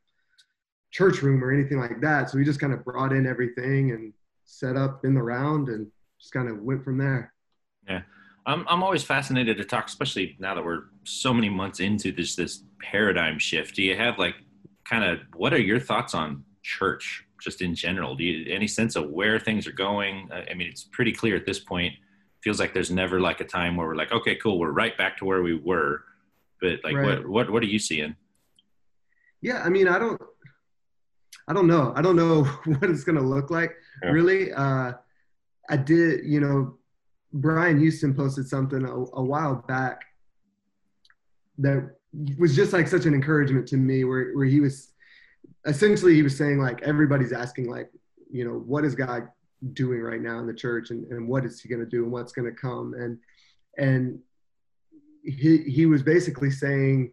church 0.91 1.21
room 1.21 1.43
or 1.43 1.51
anything 1.51 1.79
like 1.79 1.99
that 1.99 2.29
so 2.29 2.37
we 2.37 2.45
just 2.45 2.59
kind 2.59 2.71
of 2.71 2.83
brought 2.85 3.11
in 3.11 3.27
everything 3.27 3.91
and 3.91 4.13
set 4.45 4.77
up 4.77 5.03
in 5.03 5.13
the 5.13 5.21
round 5.21 5.67
and 5.67 5.87
just 6.19 6.31
kind 6.31 6.47
of 6.47 6.59
went 6.59 6.83
from 6.83 6.97
there 6.97 7.33
yeah 7.87 8.01
I'm, 8.45 8.65
I'm 8.67 8.83
always 8.83 9.03
fascinated 9.03 9.57
to 9.57 9.65
talk 9.65 9.87
especially 9.87 10.37
now 10.39 10.55
that 10.55 10.63
we're 10.63 10.83
so 11.03 11.33
many 11.33 11.49
months 11.49 11.79
into 11.79 12.11
this 12.11 12.35
this 12.35 12.63
paradigm 12.79 13.39
shift 13.39 13.75
do 13.75 13.81
you 13.81 13.97
have 13.97 14.17
like 14.17 14.35
kind 14.85 15.03
of 15.03 15.19
what 15.35 15.53
are 15.53 15.61
your 15.61 15.79
thoughts 15.79 16.13
on 16.13 16.43
church 16.61 17.25
just 17.43 17.61
in 17.61 17.75
general? 17.75 18.15
Do 18.15 18.23
you 18.23 18.51
any 18.51 18.67
sense 18.67 18.95
of 18.95 19.09
where 19.09 19.39
things 19.39 19.67
are 19.67 19.73
going? 19.73 20.29
I 20.31 20.53
mean, 20.53 20.69
it's 20.69 20.83
pretty 20.83 21.11
clear 21.11 21.35
at 21.35 21.45
this 21.45 21.59
point. 21.59 21.93
Feels 22.43 22.59
like 22.59 22.73
there's 22.73 22.91
never 22.91 23.19
like 23.19 23.39
a 23.39 23.45
time 23.45 23.77
where 23.77 23.87
we're 23.87 23.95
like, 23.95 24.11
okay, 24.11 24.35
cool, 24.35 24.59
we're 24.59 24.71
right 24.71 24.97
back 24.97 25.17
to 25.17 25.25
where 25.25 25.41
we 25.41 25.55
were. 25.55 26.03
But 26.61 26.79
like, 26.83 26.95
right. 26.95 27.19
what 27.19 27.27
what 27.27 27.49
what 27.49 27.63
are 27.63 27.67
you 27.67 27.79
seeing? 27.79 28.15
Yeah, 29.41 29.61
I 29.63 29.69
mean, 29.69 29.87
I 29.87 29.99
don't, 29.99 30.21
I 31.47 31.53
don't 31.53 31.67
know. 31.67 31.93
I 31.95 32.01
don't 32.01 32.15
know 32.15 32.43
what 32.65 32.89
it's 32.89 33.03
gonna 33.03 33.21
look 33.21 33.49
like. 33.49 33.75
Yeah. 34.03 34.09
Really, 34.09 34.51
uh, 34.51 34.93
I 35.69 35.77
did. 35.77 36.25
You 36.25 36.41
know, 36.41 36.77
Brian 37.31 37.79
Houston 37.79 38.13
posted 38.13 38.47
something 38.47 38.83
a, 38.83 38.93
a 38.93 39.23
while 39.23 39.55
back 39.67 40.01
that 41.59 41.95
was 42.37 42.55
just 42.55 42.73
like 42.73 42.87
such 42.87 43.05
an 43.05 43.13
encouragement 43.13 43.67
to 43.69 43.77
me, 43.77 44.03
where 44.03 44.33
where 44.33 44.45
he 44.45 44.59
was 44.59 44.93
essentially 45.65 46.13
he 46.13 46.23
was 46.23 46.37
saying 46.37 46.59
like 46.59 46.81
everybody's 46.81 47.31
asking 47.31 47.69
like 47.69 47.89
you 48.31 48.45
know 48.45 48.59
what 48.65 48.83
is 48.83 48.95
god 48.95 49.27
doing 49.71 50.01
right 50.01 50.21
now 50.21 50.39
in 50.39 50.47
the 50.47 50.53
church 50.53 50.89
and, 50.89 51.05
and 51.11 51.27
what 51.27 51.45
is 51.45 51.61
he 51.61 51.69
going 51.69 51.79
to 51.79 51.89
do 51.89 52.03
and 52.03 52.11
what's 52.11 52.33
going 52.33 52.49
to 52.49 52.59
come? 52.59 52.93
And 52.93 53.17
and 53.77 54.19
he 55.23 55.57
he 55.59 55.85
was 55.85 56.03
basically 56.03 56.51
saying 56.51 57.11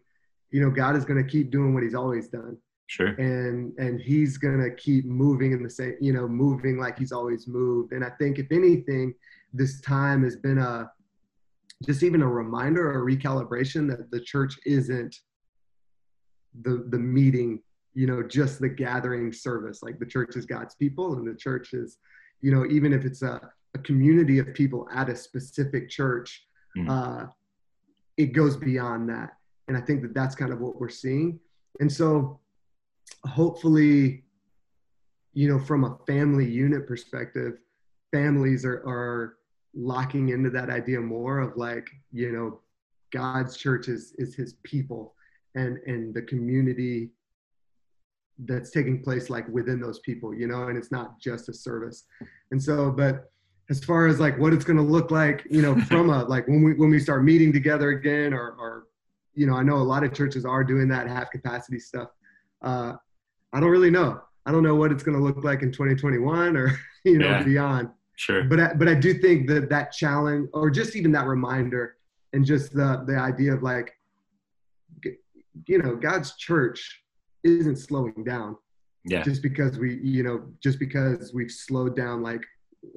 you 0.51 0.61
know 0.61 0.69
god 0.69 0.95
is 0.95 1.05
going 1.05 1.23
to 1.23 1.29
keep 1.29 1.49
doing 1.49 1.73
what 1.73 1.83
he's 1.83 1.95
always 1.95 2.27
done. 2.27 2.57
Sure. 2.87 3.07
And 3.07 3.73
and 3.77 4.01
he's 4.01 4.37
going 4.37 4.59
to 4.59 4.75
keep 4.75 5.05
moving 5.05 5.53
in 5.53 5.63
the 5.63 5.69
same 5.69 5.95
you 6.01 6.13
know 6.13 6.27
moving 6.27 6.77
like 6.77 6.97
he's 6.97 7.11
always 7.11 7.47
moved. 7.47 7.93
And 7.93 8.03
i 8.03 8.09
think 8.19 8.37
if 8.37 8.47
anything 8.51 9.13
this 9.53 9.81
time 9.81 10.23
has 10.23 10.35
been 10.35 10.57
a 10.57 10.89
just 11.85 12.03
even 12.03 12.21
a 12.21 12.27
reminder 12.27 12.91
or 12.91 13.07
a 13.07 13.15
recalibration 13.15 13.89
that 13.89 14.11
the 14.11 14.19
church 14.19 14.59
isn't 14.65 15.15
the 16.63 16.85
the 16.89 16.99
meeting 16.99 17.61
you 17.93 18.07
know 18.07 18.21
just 18.21 18.59
the 18.59 18.69
gathering 18.69 19.31
service. 19.31 19.81
Like 19.81 19.99
the 19.99 20.05
church 20.05 20.35
is 20.35 20.45
god's 20.45 20.75
people 20.75 21.13
and 21.13 21.27
the 21.27 21.37
church 21.37 21.73
is 21.73 21.97
you 22.41 22.51
know 22.51 22.65
even 22.65 22.93
if 22.93 23.05
it's 23.05 23.21
a, 23.21 23.41
a 23.73 23.79
community 23.79 24.39
of 24.39 24.53
people 24.53 24.87
at 24.93 25.09
a 25.09 25.15
specific 25.15 25.89
church 25.89 26.45
mm. 26.77 26.89
uh, 26.89 27.27
it 28.17 28.27
goes 28.27 28.57
beyond 28.57 29.09
that 29.09 29.31
and 29.67 29.77
i 29.77 29.81
think 29.81 30.01
that 30.01 30.13
that's 30.13 30.35
kind 30.35 30.51
of 30.51 30.59
what 30.59 30.79
we're 30.79 30.89
seeing 30.89 31.39
and 31.79 31.91
so 31.91 32.39
hopefully 33.25 34.23
you 35.33 35.47
know 35.47 35.59
from 35.59 35.83
a 35.83 35.97
family 36.05 36.45
unit 36.45 36.87
perspective 36.87 37.53
families 38.11 38.65
are, 38.65 38.83
are 38.87 39.37
locking 39.73 40.29
into 40.29 40.49
that 40.49 40.69
idea 40.69 40.99
more 40.99 41.39
of 41.39 41.55
like 41.55 41.87
you 42.11 42.31
know 42.31 42.59
god's 43.11 43.55
church 43.55 43.87
is 43.87 44.13
is 44.17 44.35
his 44.35 44.53
people 44.63 45.13
and 45.55 45.77
and 45.85 46.13
the 46.13 46.21
community 46.21 47.11
that's 48.45 48.71
taking 48.71 49.01
place 49.03 49.29
like 49.29 49.47
within 49.49 49.79
those 49.79 49.99
people 49.99 50.33
you 50.33 50.47
know 50.47 50.67
and 50.67 50.77
it's 50.77 50.91
not 50.91 51.19
just 51.19 51.49
a 51.49 51.53
service 51.53 52.05
and 52.51 52.61
so 52.61 52.89
but 52.91 53.31
as 53.69 53.83
far 53.83 54.07
as 54.07 54.19
like 54.19 54.37
what 54.39 54.51
it's 54.53 54.65
going 54.65 54.77
to 54.77 54.83
look 54.83 55.11
like 55.11 55.45
you 55.49 55.61
know 55.61 55.75
from 55.91 56.09
a 56.09 56.23
like 56.25 56.47
when 56.47 56.63
we 56.63 56.73
when 56.73 56.89
we 56.89 56.99
start 56.99 57.23
meeting 57.23 57.53
together 57.53 57.89
again 57.89 58.33
or 58.33 58.55
or 58.59 58.85
you 59.35 59.45
know 59.45 59.55
i 59.55 59.63
know 59.63 59.75
a 59.77 59.89
lot 59.93 60.03
of 60.03 60.13
churches 60.13 60.43
are 60.45 60.63
doing 60.63 60.87
that 60.87 61.07
half 61.07 61.29
capacity 61.31 61.79
stuff 61.79 62.09
uh 62.63 62.93
I 63.53 63.59
don't 63.59 63.69
really 63.69 63.89
know. 63.91 64.21
I 64.45 64.51
don't 64.53 64.63
know 64.63 64.75
what 64.75 64.93
it's 64.93 65.03
going 65.03 65.17
to 65.17 65.21
look 65.21 65.43
like 65.43 65.61
in 65.61 65.73
2021 65.73 66.55
or 66.55 66.71
you 67.03 67.19
know 67.19 67.31
Yeah. 67.31 67.43
beyond. 67.43 67.89
Sure. 68.15 68.43
But 68.45 68.59
I, 68.61 68.73
but 68.75 68.87
I 68.87 68.93
do 68.93 69.13
think 69.13 69.49
that 69.49 69.69
that 69.69 69.91
challenge, 69.91 70.47
or 70.53 70.69
just 70.69 70.95
even 70.95 71.11
that 71.11 71.25
reminder, 71.25 71.97
and 72.31 72.45
just 72.45 72.71
the 72.73 73.03
the 73.05 73.17
idea 73.17 73.53
of 73.53 73.61
like, 73.61 73.91
you 75.67 75.77
know, 75.79 75.95
God's 75.95 76.35
church 76.37 77.00
isn't 77.43 77.77
slowing 77.77 78.23
down 78.23 78.57
Yeah. 79.05 79.23
just 79.23 79.41
because 79.41 79.79
we 79.79 79.99
you 80.03 80.23
know 80.23 80.43
just 80.61 80.79
because 80.79 81.33
we've 81.33 81.51
slowed 81.51 81.95
down 81.95 82.21
like 82.21 82.45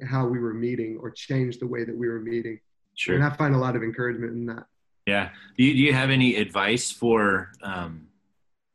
how 0.07 0.27
we 0.27 0.39
were 0.39 0.53
meeting 0.53 0.97
or 1.01 1.11
changed 1.11 1.59
the 1.61 1.67
way 1.67 1.83
that 1.83 1.95
we 1.95 2.07
were 2.07 2.19
meeting. 2.19 2.59
Sure. 2.95 3.15
And 3.15 3.23
I 3.23 3.29
find 3.35 3.53
a 3.53 3.57
lot 3.57 3.75
of 3.75 3.83
encouragement 3.83 4.33
in 4.33 4.45
that. 4.47 4.65
Yeah. 5.05 5.29
Do 5.57 5.63
you, 5.63 5.73
do 5.73 5.79
you 5.79 5.93
have 5.93 6.09
any 6.09 6.37
advice 6.37 6.89
for 6.89 7.51
um, 7.61 8.07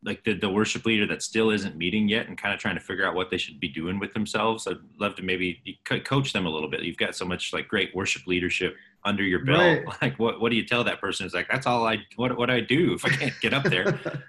like 0.05 0.23
the, 0.25 0.35
the 0.35 0.49
worship 0.49 0.85
leader 0.87 1.07
that 1.09 1.23
still 1.23 1.51
isn't 1.51 1.77
meeting 1.77 2.09
yet 2.09 2.29
and 2.29 2.39
kind 2.39 2.55
of 2.55 2.61
trying 2.61 2.77
to 2.77 2.81
figure 2.81 3.05
out 3.05 3.15
what 3.15 3.31
they 3.31 3.39
should 3.39 3.59
be 3.59 3.69
doing 3.69 3.99
with 3.99 4.13
themselves? 4.15 4.69
I'd 4.69 4.77
love 5.01 5.17
to 5.17 5.23
maybe 5.23 5.61
coach 6.05 6.33
them 6.33 6.47
a 6.47 6.51
little 6.51 6.71
bit. 6.71 6.83
You've 6.83 6.97
got 6.97 7.17
so 7.17 7.25
much 7.25 7.53
like 7.53 7.67
great 7.67 7.93
worship 7.95 8.27
leadership 8.29 8.77
under 9.05 9.25
your 9.25 9.45
belt. 9.45 9.85
Right. 9.85 9.85
Like 10.03 10.19
what, 10.19 10.41
what 10.41 10.51
do 10.51 10.57
you 10.57 10.65
tell 10.65 10.85
that 10.85 11.01
person? 11.01 11.27
It's 11.27 11.35
like, 11.35 11.49
that's 11.51 11.67
all 11.67 11.85
I, 11.87 11.99
what, 12.17 12.37
what 12.39 12.47
do 12.47 12.53
I 12.53 12.61
do 12.61 12.95
if 12.95 13.05
I 13.05 13.09
can't 13.09 13.35
get 13.41 13.53
up 13.53 13.65
there? 13.65 13.99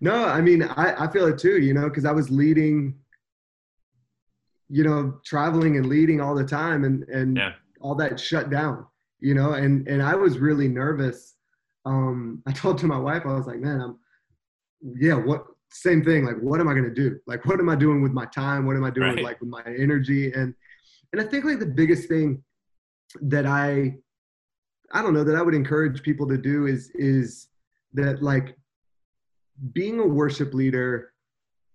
no, 0.00 0.24
I 0.24 0.40
mean, 0.40 0.62
I, 0.62 1.04
I 1.06 1.12
feel 1.12 1.26
it 1.26 1.38
too, 1.38 1.58
you 1.60 1.74
know, 1.74 1.88
because 1.88 2.04
I 2.04 2.12
was 2.12 2.30
leading, 2.30 2.94
you 4.68 4.84
know, 4.84 5.20
traveling 5.24 5.76
and 5.76 5.86
leading 5.86 6.20
all 6.20 6.34
the 6.34 6.44
time 6.44 6.84
and, 6.84 7.02
and 7.08 7.36
Yeah. 7.36 7.52
all 7.80 7.94
that 7.96 8.20
shut 8.20 8.50
down, 8.50 8.86
you 9.20 9.34
know, 9.34 9.52
and, 9.54 9.86
and 9.88 10.02
I 10.02 10.14
was 10.14 10.38
really 10.38 10.68
nervous. 10.68 11.34
Um, 11.84 12.42
I 12.46 12.52
told 12.62 12.78
to 12.78 12.86
my 12.86 12.98
wife, 12.98 13.22
I 13.24 13.34
was 13.34 13.46
like, 13.46 13.58
man, 13.60 13.80
I'm, 13.80 13.98
yeah, 15.00 15.14
what, 15.14 15.44
same 15.70 16.04
thing. 16.04 16.24
Like, 16.24 16.38
what 16.40 16.60
am 16.60 16.68
I 16.68 16.72
going 16.72 16.84
to 16.84 16.94
do? 16.94 17.18
Like, 17.26 17.44
what 17.44 17.58
am 17.60 17.68
I 17.68 17.76
doing 17.76 18.02
with 18.02 18.12
my 18.12 18.26
time? 18.26 18.66
What 18.66 18.76
am 18.76 18.84
I 18.84 18.90
doing 18.90 19.08
Right. 19.08 19.16
with, 19.16 19.24
like 19.24 19.40
with 19.40 19.50
my 19.50 19.62
energy? 19.66 20.32
And, 20.32 20.54
and 21.12 21.20
I 21.20 21.24
think 21.24 21.44
like 21.44 21.58
the 21.58 21.66
biggest 21.66 22.08
thing 22.08 22.42
that 23.22 23.46
I, 23.46 23.96
I 24.92 25.02
don't 25.02 25.12
know 25.14 25.24
that 25.24 25.36
I 25.36 25.42
would 25.42 25.54
encourage 25.54 26.02
people 26.02 26.26
to 26.28 26.38
do 26.38 26.66
is, 26.66 26.90
is 26.94 27.48
that 27.94 28.22
like 28.22 28.56
being 29.72 29.98
a 30.00 30.06
worship 30.06 30.54
leader, 30.54 31.12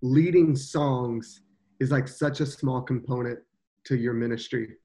leading 0.01 0.55
songs 0.55 1.41
is 1.79 1.91
like 1.91 2.07
such 2.07 2.39
a 2.39 2.45
small 2.45 2.81
component 2.81 3.39
to 3.85 3.95
your 3.97 4.13
ministry. 4.13 4.75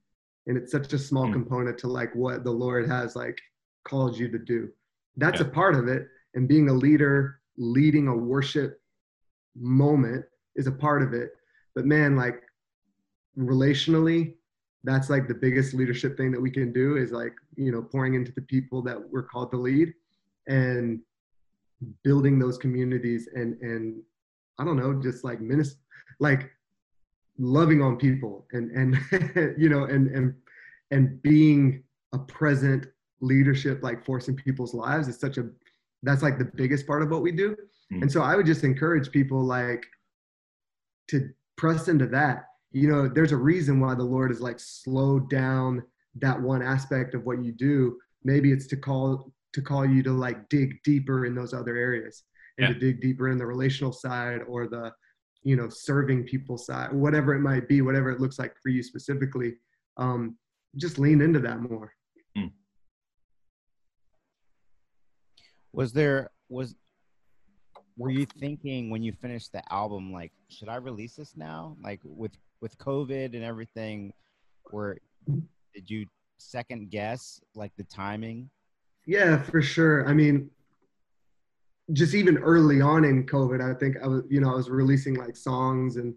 And 0.47 0.57
it's 0.57 0.71
such 0.71 0.91
a 0.93 0.97
small 0.99 1.27
Mm. 1.27 1.33
component 1.33 1.77
to 1.79 1.87
like 1.87 2.13
what 2.15 2.43
the 2.43 2.51
Lord 2.51 2.87
has 2.87 3.15
like 3.15 3.37
called 3.83 4.17
you 4.17 4.27
to 4.29 4.39
do. 4.39 4.69
That's 5.17 5.39
Yeah. 5.39 5.47
a 5.47 5.49
part 5.49 5.75
of 5.75 5.87
it. 5.87 6.07
And 6.33 6.47
being 6.47 6.69
a 6.69 6.73
leader, 6.73 7.39
leading 7.57 8.07
a 8.07 8.15
worship 8.15 8.81
moment 9.55 10.25
is 10.55 10.67
a 10.67 10.71
part 10.71 11.01
of 11.01 11.13
it. 11.13 11.33
But 11.75 11.85
man, 11.85 12.15
like 12.15 12.41
relationally, 13.37 14.35
that's 14.83 15.09
like 15.09 15.27
the 15.27 15.33
biggest 15.35 15.73
leadership 15.73 16.17
thing 16.17 16.31
that 16.31 16.41
we 16.41 16.51
can 16.51 16.71
do 16.71 16.97
is 16.97 17.11
like, 17.11 17.33
you 17.55 17.71
know, 17.71 17.81
pouring 17.81 18.13
into 18.15 18.31
the 18.31 18.41
people 18.41 18.81
that 18.83 18.97
we're 19.11 19.23
called 19.23 19.51
to 19.51 19.57
lead 19.57 19.93
and 20.47 21.01
building 22.03 22.39
those 22.39 22.57
communities 22.57 23.29
and 23.33 23.59
and 23.61 24.01
I 24.57 24.65
don't 24.65 24.77
know, 24.77 24.93
just 25.01 25.23
like 25.23 25.39
minister 25.39 25.79
like 26.19 26.49
loving 27.37 27.81
on 27.81 27.97
people 27.97 28.45
and 28.51 28.71
and 28.71 29.55
you 29.57 29.69
know 29.69 29.85
and 29.85 30.07
and 30.07 30.33
and 30.91 31.21
being 31.21 31.83
a 32.13 32.19
present 32.19 32.85
leadership 33.21 33.81
like 33.83 34.03
forcing 34.05 34.35
people's 34.35 34.73
lives 34.73 35.07
is 35.07 35.19
such 35.19 35.37
a 35.37 35.49
that's 36.03 36.23
like 36.23 36.37
the 36.37 36.51
biggest 36.55 36.87
part 36.87 37.01
of 37.01 37.09
what 37.09 37.21
we 37.21 37.31
do. 37.31 37.55
Mm. 37.93 38.03
And 38.03 38.11
so 38.11 38.21
I 38.21 38.35
would 38.35 38.45
just 38.45 38.63
encourage 38.63 39.11
people 39.11 39.43
like 39.43 39.85
to 41.09 41.29
press 41.57 41.87
into 41.87 42.07
that. 42.07 42.45
You 42.71 42.87
know, 42.87 43.07
there's 43.07 43.31
a 43.31 43.37
reason 43.37 43.79
why 43.79 43.95
the 43.95 44.03
Lord 44.03 44.31
has 44.31 44.41
like 44.41 44.59
slowed 44.59 45.29
down 45.29 45.83
that 46.15 46.39
one 46.39 46.61
aspect 46.61 47.13
of 47.15 47.25
what 47.25 47.43
you 47.43 47.51
do. 47.51 47.97
Maybe 48.23 48.51
it's 48.51 48.67
to 48.67 48.77
call 48.77 49.31
to 49.53 49.61
call 49.61 49.85
you 49.85 50.03
to 50.03 50.11
like 50.11 50.47
dig 50.49 50.81
deeper 50.83 51.25
in 51.25 51.35
those 51.35 51.53
other 51.53 51.75
areas 51.75 52.23
and 52.57 52.67
Yeah. 52.67 52.73
to 52.73 52.79
dig 52.79 53.01
deeper 53.01 53.29
in 53.29 53.37
the 53.37 53.45
relational 53.45 53.91
side 53.91 54.41
or 54.47 54.67
the 54.67 54.93
you 55.43 55.55
know 55.55 55.69
serving 55.69 56.25
people 56.25 56.57
side 56.57 56.91
whatever 56.91 57.33
it 57.33 57.39
might 57.39 57.67
be 57.67 57.81
whatever 57.81 58.09
it 58.11 58.19
looks 58.19 58.37
like 58.39 58.53
for 58.61 58.69
you 58.69 58.83
specifically 58.83 59.55
um 59.97 60.37
just 60.75 60.99
lean 60.99 61.21
into 61.21 61.39
that 61.39 61.61
more 61.61 61.93
Was 65.71 65.93
there 65.93 66.29
was 66.49 66.75
were 67.97 68.09
you 68.09 68.25
thinking 68.25 68.89
when 68.89 69.03
you 69.03 69.13
finished 69.13 69.51
the 69.51 69.61
album 69.71 70.11
like 70.11 70.31
should 70.49 70.69
I 70.69 70.75
release 70.77 71.15
this 71.15 71.35
now? 71.37 71.77
Like 71.83 71.99
with 72.03 72.31
with 72.61 72.77
COVID 72.77 73.35
and 73.35 73.43
everything, 73.43 74.11
where 74.71 74.97
did 75.73 75.89
you 75.89 76.05
second 76.37 76.89
guess 76.89 77.39
like 77.55 77.71
the 77.77 77.83
timing? 77.83 78.49
Yeah, 79.09 79.41
for 79.41 79.59
sure. 79.59 80.07
I 80.07 80.13
mean, 80.13 80.51
just 81.93 82.13
even 82.13 82.37
early 82.37 82.79
on 82.79 83.03
in 83.03 83.25
COVID, 83.25 83.59
I 83.59 83.73
think 83.79 83.97
I 84.03 84.07
was, 84.07 84.21
you 84.29 84.39
know, 84.39 84.51
I 84.51 84.55
was 84.55 84.69
releasing 84.69 85.15
like 85.15 85.35
songs 85.35 85.95
and 85.95 86.13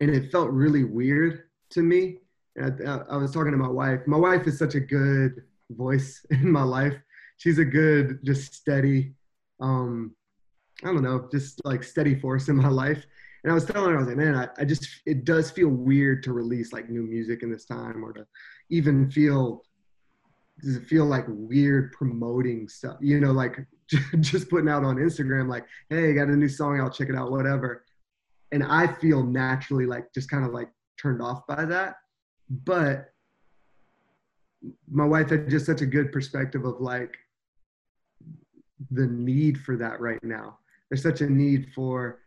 and 0.00 0.10
it 0.10 0.32
felt 0.32 0.50
really 0.50 0.82
weird 0.82 1.44
to 1.70 1.82
me. 1.82 2.18
And 2.56 2.88
I, 2.88 3.02
I 3.08 3.16
was 3.18 3.30
talking 3.30 3.52
to 3.52 3.56
my 3.56 3.68
wife. 3.68 4.00
My 4.08 4.16
wife 4.16 4.48
is 4.48 4.58
such 4.58 4.74
a 4.74 4.80
good 4.80 5.44
voice 5.70 6.26
in 6.30 6.50
my 6.50 6.64
life. 6.64 6.94
She's 7.36 7.60
a 7.60 7.64
good, 7.64 8.18
just 8.24 8.52
steady, 8.52 9.14
um, 9.60 10.16
I 10.82 10.88
don't 10.88 11.04
know, 11.04 11.28
just 11.30 11.64
like 11.64 11.84
steady 11.84 12.18
force 12.18 12.48
in 12.48 12.56
my 12.56 12.68
life. 12.68 13.06
And 13.44 13.52
I 13.52 13.54
was 13.54 13.64
telling 13.64 13.90
her, 13.90 13.96
I 13.96 14.00
was 14.00 14.08
like, 14.08 14.16
man, 14.16 14.34
I, 14.34 14.48
I 14.58 14.64
just, 14.64 14.88
it 15.06 15.24
does 15.24 15.52
feel 15.52 15.68
weird 15.68 16.24
to 16.24 16.32
release 16.32 16.72
like 16.72 16.90
new 16.90 17.02
music 17.02 17.44
in 17.44 17.52
this 17.52 17.64
time 17.64 18.04
or 18.04 18.12
to 18.12 18.26
even 18.70 19.08
feel 19.08 19.63
does 20.60 20.76
it 20.76 20.84
feel 20.84 21.04
like 21.04 21.24
weird 21.28 21.92
promoting 21.92 22.68
stuff? 22.68 22.96
You 23.00 23.20
know 23.20 23.32
like 23.32 23.58
just 24.20 24.48
putting 24.48 24.68
out 24.68 24.82
on 24.82 24.96
instagram 24.96 25.48
like 25.48 25.66
hey 25.90 26.10
I 26.10 26.12
got 26.14 26.28
a 26.28 26.36
new 26.36 26.48
song 26.48 26.80
out 26.80 26.94
check 26.94 27.08
it 27.08 27.16
out 27.16 27.30
whatever. 27.30 27.84
And 28.52 28.62
i 28.62 28.86
feel 28.86 29.22
naturally 29.22 29.84
like 29.84 30.12
just 30.14 30.30
kind 30.30 30.44
of 30.44 30.52
like 30.52 30.68
turned 31.00 31.20
off 31.20 31.46
by 31.46 31.64
that. 31.64 31.96
But 32.48 33.10
my 34.90 35.04
wife 35.04 35.30
had 35.30 35.50
just 35.50 35.66
such 35.66 35.82
a 35.82 35.86
good 35.86 36.12
perspective 36.12 36.64
of 36.64 36.80
like 36.80 37.16
the 38.90 39.06
need 39.06 39.58
for 39.58 39.76
that 39.76 40.00
right 40.00 40.22
now. 40.22 40.58
There's 40.88 41.02
such 41.02 41.20
a 41.20 41.28
need 41.28 41.68
for 41.74 42.20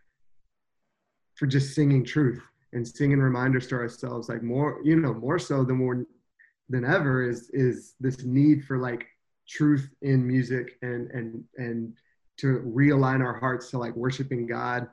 for 1.35 1.45
just 1.45 1.75
singing 1.75 2.03
truth 2.03 2.41
and 2.73 2.87
singing 2.87 3.19
reminders 3.19 3.67
to 3.67 3.75
ourselves 3.75 4.27
like 4.27 4.41
more 4.41 4.79
you 4.83 4.95
know 4.95 5.13
more 5.13 5.39
so 5.39 5.63
than 5.63 5.79
we're 5.79 6.03
than 6.69 6.83
ever 6.83 7.27
is 7.27 7.49
is 7.51 7.95
this 7.99 8.23
need 8.23 8.65
for 8.65 8.77
like 8.77 9.05
truth 9.47 9.89
in 10.01 10.27
music 10.27 10.77
and 10.81 11.09
and 11.11 11.43
and 11.57 11.93
to 12.37 12.59
realign 12.67 13.23
our 13.23 13.39
hearts 13.39 13.71
to 13.71 13.77
like 13.77 13.95
worshiping 13.95 14.45
God 14.45 14.87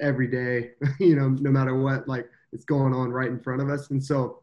every 0.00 0.26
day, 0.26 0.70
you 1.00 1.16
know, 1.16 1.28
no 1.28 1.50
matter 1.50 1.74
what 1.74 2.08
like 2.08 2.28
is 2.52 2.64
going 2.64 2.94
on 2.94 3.10
right 3.10 3.28
in 3.28 3.40
front 3.40 3.60
of 3.60 3.68
us. 3.68 3.90
And 3.90 4.02
so 4.02 4.42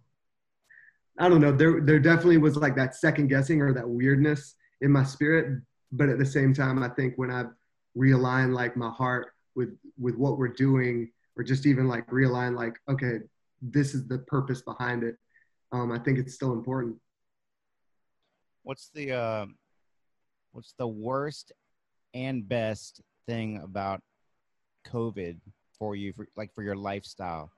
I 1.17 1.29
don't 1.29 1.41
know, 1.41 1.51
there 1.51 1.81
there 1.81 1.99
definitely 1.99 2.37
was 2.37 2.55
like 2.55 2.75
that 2.75 2.95
second 2.95 3.27
guessing 3.27 3.61
or 3.61 3.73
that 3.73 3.87
weirdness 3.87 4.55
in 4.81 4.91
my 4.91 5.03
spirit, 5.03 5.61
but 5.91 6.09
at 6.09 6.17
the 6.17 6.25
same 6.25 6.53
time 6.53 6.81
I 6.81 6.89
think 6.89 7.13
when 7.17 7.31
I've 7.31 7.51
realigned 7.97 8.53
like 8.53 8.75
my 8.75 8.89
heart 8.89 9.33
with 9.55 9.77
with 9.97 10.15
what 10.15 10.37
we're 10.37 10.47
doing 10.47 11.11
or 11.35 11.43
just 11.43 11.65
even 11.65 11.87
like 11.87 12.07
realign 12.07 12.55
like 12.55 12.77
okay, 12.89 13.19
this 13.61 13.93
is 13.93 14.07
the 14.07 14.19
purpose 14.19 14.61
behind 14.61 15.03
it 15.03 15.15
um, 15.73 15.91
I 15.91 15.97
think 15.97 16.19
it's 16.19 16.35
still 16.35 16.53
important. 16.53 16.95
What's 18.61 18.89
the 18.93 19.11
uh, 19.11 19.45
what's 20.53 20.73
the 20.77 20.87
worst 20.87 21.51
and 22.13 22.47
best 22.47 23.01
thing 23.27 23.59
about 23.61 24.01
COVID 24.87 25.37
for 25.77 25.95
you, 25.95 26.13
for, 26.13 26.27
like 26.37 26.53
for 26.53 26.63
your 26.63 26.75
lifestyle, 26.75 27.51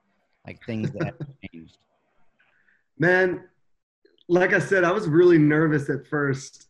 like 0.46 0.64
things 0.64 0.90
that 0.92 1.04
have 1.04 1.18
changed? 1.52 1.76
Man, 2.98 3.44
like 4.28 4.54
I 4.54 4.58
said, 4.58 4.82
I 4.82 4.90
was 4.90 5.06
really 5.06 5.38
nervous 5.38 5.90
at 5.90 6.06
first, 6.06 6.68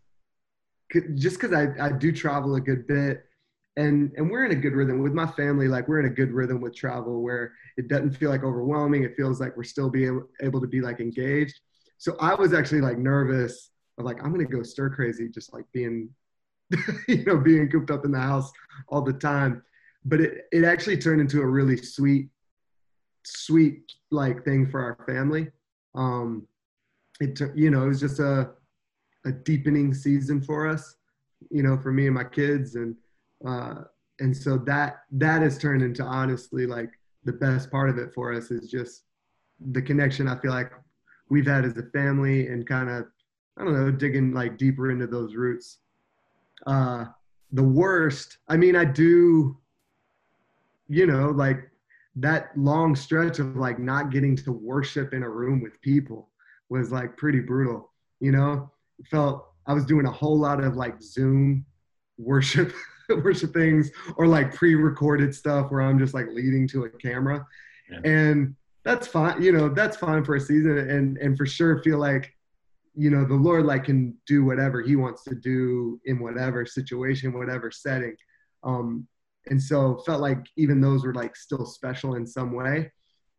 c- 0.93 1.01
just 1.15 1.41
because 1.41 1.57
I, 1.57 1.87
I 1.87 1.93
do 1.93 2.11
travel 2.11 2.57
a 2.57 2.61
good 2.61 2.87
bit, 2.89 3.25
and 3.77 4.13
and 4.17 4.31
we're 4.31 4.45
in 4.45 4.53
a 4.53 4.61
good 4.61 4.73
rhythm 4.73 5.03
with 5.03 5.13
my 5.13 5.27
family. 5.27 5.69
Like 5.69 5.87
we're 5.89 6.01
in 6.01 6.07
a 6.07 6.15
good 6.15 6.33
rhythm 6.33 6.61
with 6.61 6.75
travel, 6.75 7.23
where 7.23 7.53
it 7.77 7.89
doesn't 7.89 8.13
feel 8.13 8.31
like 8.31 8.43
overwhelming. 8.43 9.05
It 9.05 9.17
feels 9.17 9.41
like 9.41 9.57
we're 9.57 9.65
still 9.65 9.91
being 9.91 10.23
able 10.41 10.61
to 10.61 10.67
be 10.67 10.81
like 10.81 11.01
engaged. 11.01 11.61
So 11.99 12.17
I 12.21 12.35
was 12.35 12.53
actually 12.53 12.81
like 12.81 12.99
nervous 12.99 13.71
of 13.99 14.05
like 14.05 14.23
I'm 14.23 14.33
gonna 14.33 14.45
go 14.45 14.63
stir 14.63 14.91
crazy, 14.91 15.29
just 15.29 15.53
like 15.53 15.65
being, 15.73 16.09
you 17.09 17.25
know, 17.25 17.39
being 17.39 17.71
cooped 17.71 17.91
up 17.91 18.05
in 18.05 18.13
the 18.13 18.21
house 18.21 18.51
all 18.89 19.03
the 19.03 19.13
time. 19.13 19.63
But 20.05 20.21
it 20.21 20.45
it 20.53 20.65
actually 20.65 20.97
turned 20.97 21.21
into 21.21 21.43
a 21.43 21.47
really 21.47 21.77
sweet, 21.77 22.29
sweet 23.25 23.93
like 24.11 24.45
thing 24.45 24.71
for 24.71 24.81
our 24.81 25.05
family. 25.07 25.49
Um, 25.95 26.47
it 27.21 27.39
you 27.55 27.71
know 27.71 27.85
it 27.85 27.89
was 27.89 28.01
just 28.01 28.21
a 28.21 28.51
a 29.27 29.33
deepening 29.33 29.93
season 29.93 30.41
for 30.41 30.67
us, 30.69 30.97
you 31.51 31.63
know, 31.63 31.77
for 31.77 31.93
me 31.93 32.07
and 32.07 32.15
my 32.15 32.25
kids, 32.25 32.77
and 32.77 32.95
uh, 33.45 33.75
and 34.21 34.35
so 34.37 34.57
that 34.59 35.01
that 35.11 35.43
has 35.43 35.59
turned 35.59 35.83
into 35.83 36.03
honestly 36.03 36.67
like 36.67 36.91
the 37.25 37.33
best 37.33 37.71
part 37.71 37.91
of 37.91 37.99
it 37.99 38.15
for 38.15 38.33
us 38.33 38.51
is 38.51 38.71
just 38.71 39.03
the 39.73 39.83
connection 39.83 40.29
I 40.29 40.39
feel 40.39 40.53
like 40.53 40.71
we've 41.29 41.47
had 41.47 41.65
as 41.65 41.77
a 41.77 41.83
family 41.93 42.47
and 42.47 42.67
kind 42.67 42.89
of 42.89 43.07
I 43.59 43.65
don't 43.65 43.75
know 43.75 43.91
digging 43.91 44.33
like 44.33 44.59
deeper 44.59 44.91
into 44.91 45.07
those 45.07 45.35
roots. 45.35 45.79
Uh, 46.67 47.07
the 47.53 47.63
worst, 47.63 48.39
I 48.49 48.57
mean, 48.57 48.77
I 48.77 48.85
do, 48.85 49.57
you 50.89 51.07
know, 51.07 51.31
like 51.31 51.71
that 52.17 52.51
long 52.57 52.95
stretch 52.95 53.39
of 53.39 53.57
like 53.57 53.79
not 53.79 54.11
getting 54.11 54.37
to 54.37 54.53
worship 54.53 55.15
in 55.15 55.23
a 55.23 55.29
room 55.29 55.61
with 55.61 55.81
people 55.81 56.31
was 56.69 56.93
like 56.93 57.17
pretty 57.17 57.41
brutal. 57.41 57.93
You 58.21 58.33
know, 58.33 58.71
felt 59.11 59.47
I 59.67 59.73
was 59.73 59.85
doing 59.85 60.07
a 60.07 60.11
whole 60.11 60.39
lot 60.39 60.63
of 60.63 60.77
like 60.77 61.03
Zoom 61.03 61.65
worship 62.19 62.73
worship 63.23 63.53
things 63.53 63.91
or 64.17 64.27
like 64.27 64.55
pre-recorded 64.55 65.35
stuff 65.35 65.71
where 65.71 65.83
I'm 65.83 65.99
just 65.99 66.15
like 66.15 66.27
leading 66.29 66.67
to 66.69 66.85
a 66.85 66.91
camera. 66.91 67.47
Yeah. 67.91 68.01
And 68.05 68.57
that's 68.85 69.07
fine, 69.07 69.43
you 69.43 69.53
know, 69.53 69.69
that's 69.69 69.97
fine 69.97 70.25
for 70.25 70.37
a 70.37 70.41
season 70.41 70.79
and 70.79 71.19
and 71.19 71.37
for 71.37 71.47
sure 71.47 71.83
feel 71.83 71.99
like 71.99 72.33
you 72.95 73.11
know 73.11 73.25
the 73.25 73.35
Lord 73.35 73.67
like 73.67 73.85
can 73.85 74.17
do 74.27 74.45
whatever 74.45 74.81
he 74.81 74.97
wants 74.97 75.23
to 75.25 75.35
do 75.35 76.01
in 76.05 76.21
whatever 76.21 76.65
situation, 76.65 77.33
whatever 77.33 77.71
setting. 77.71 78.17
Um 78.63 79.07
and 79.49 79.63
so 79.63 80.03
felt 80.07 80.21
like 80.21 80.45
even 80.57 80.81
those 80.81 81.05
were 81.05 81.15
like 81.15 81.37
still 81.37 81.67
special 81.67 82.15
in 82.15 82.27
some 82.27 82.53
way. 82.53 82.91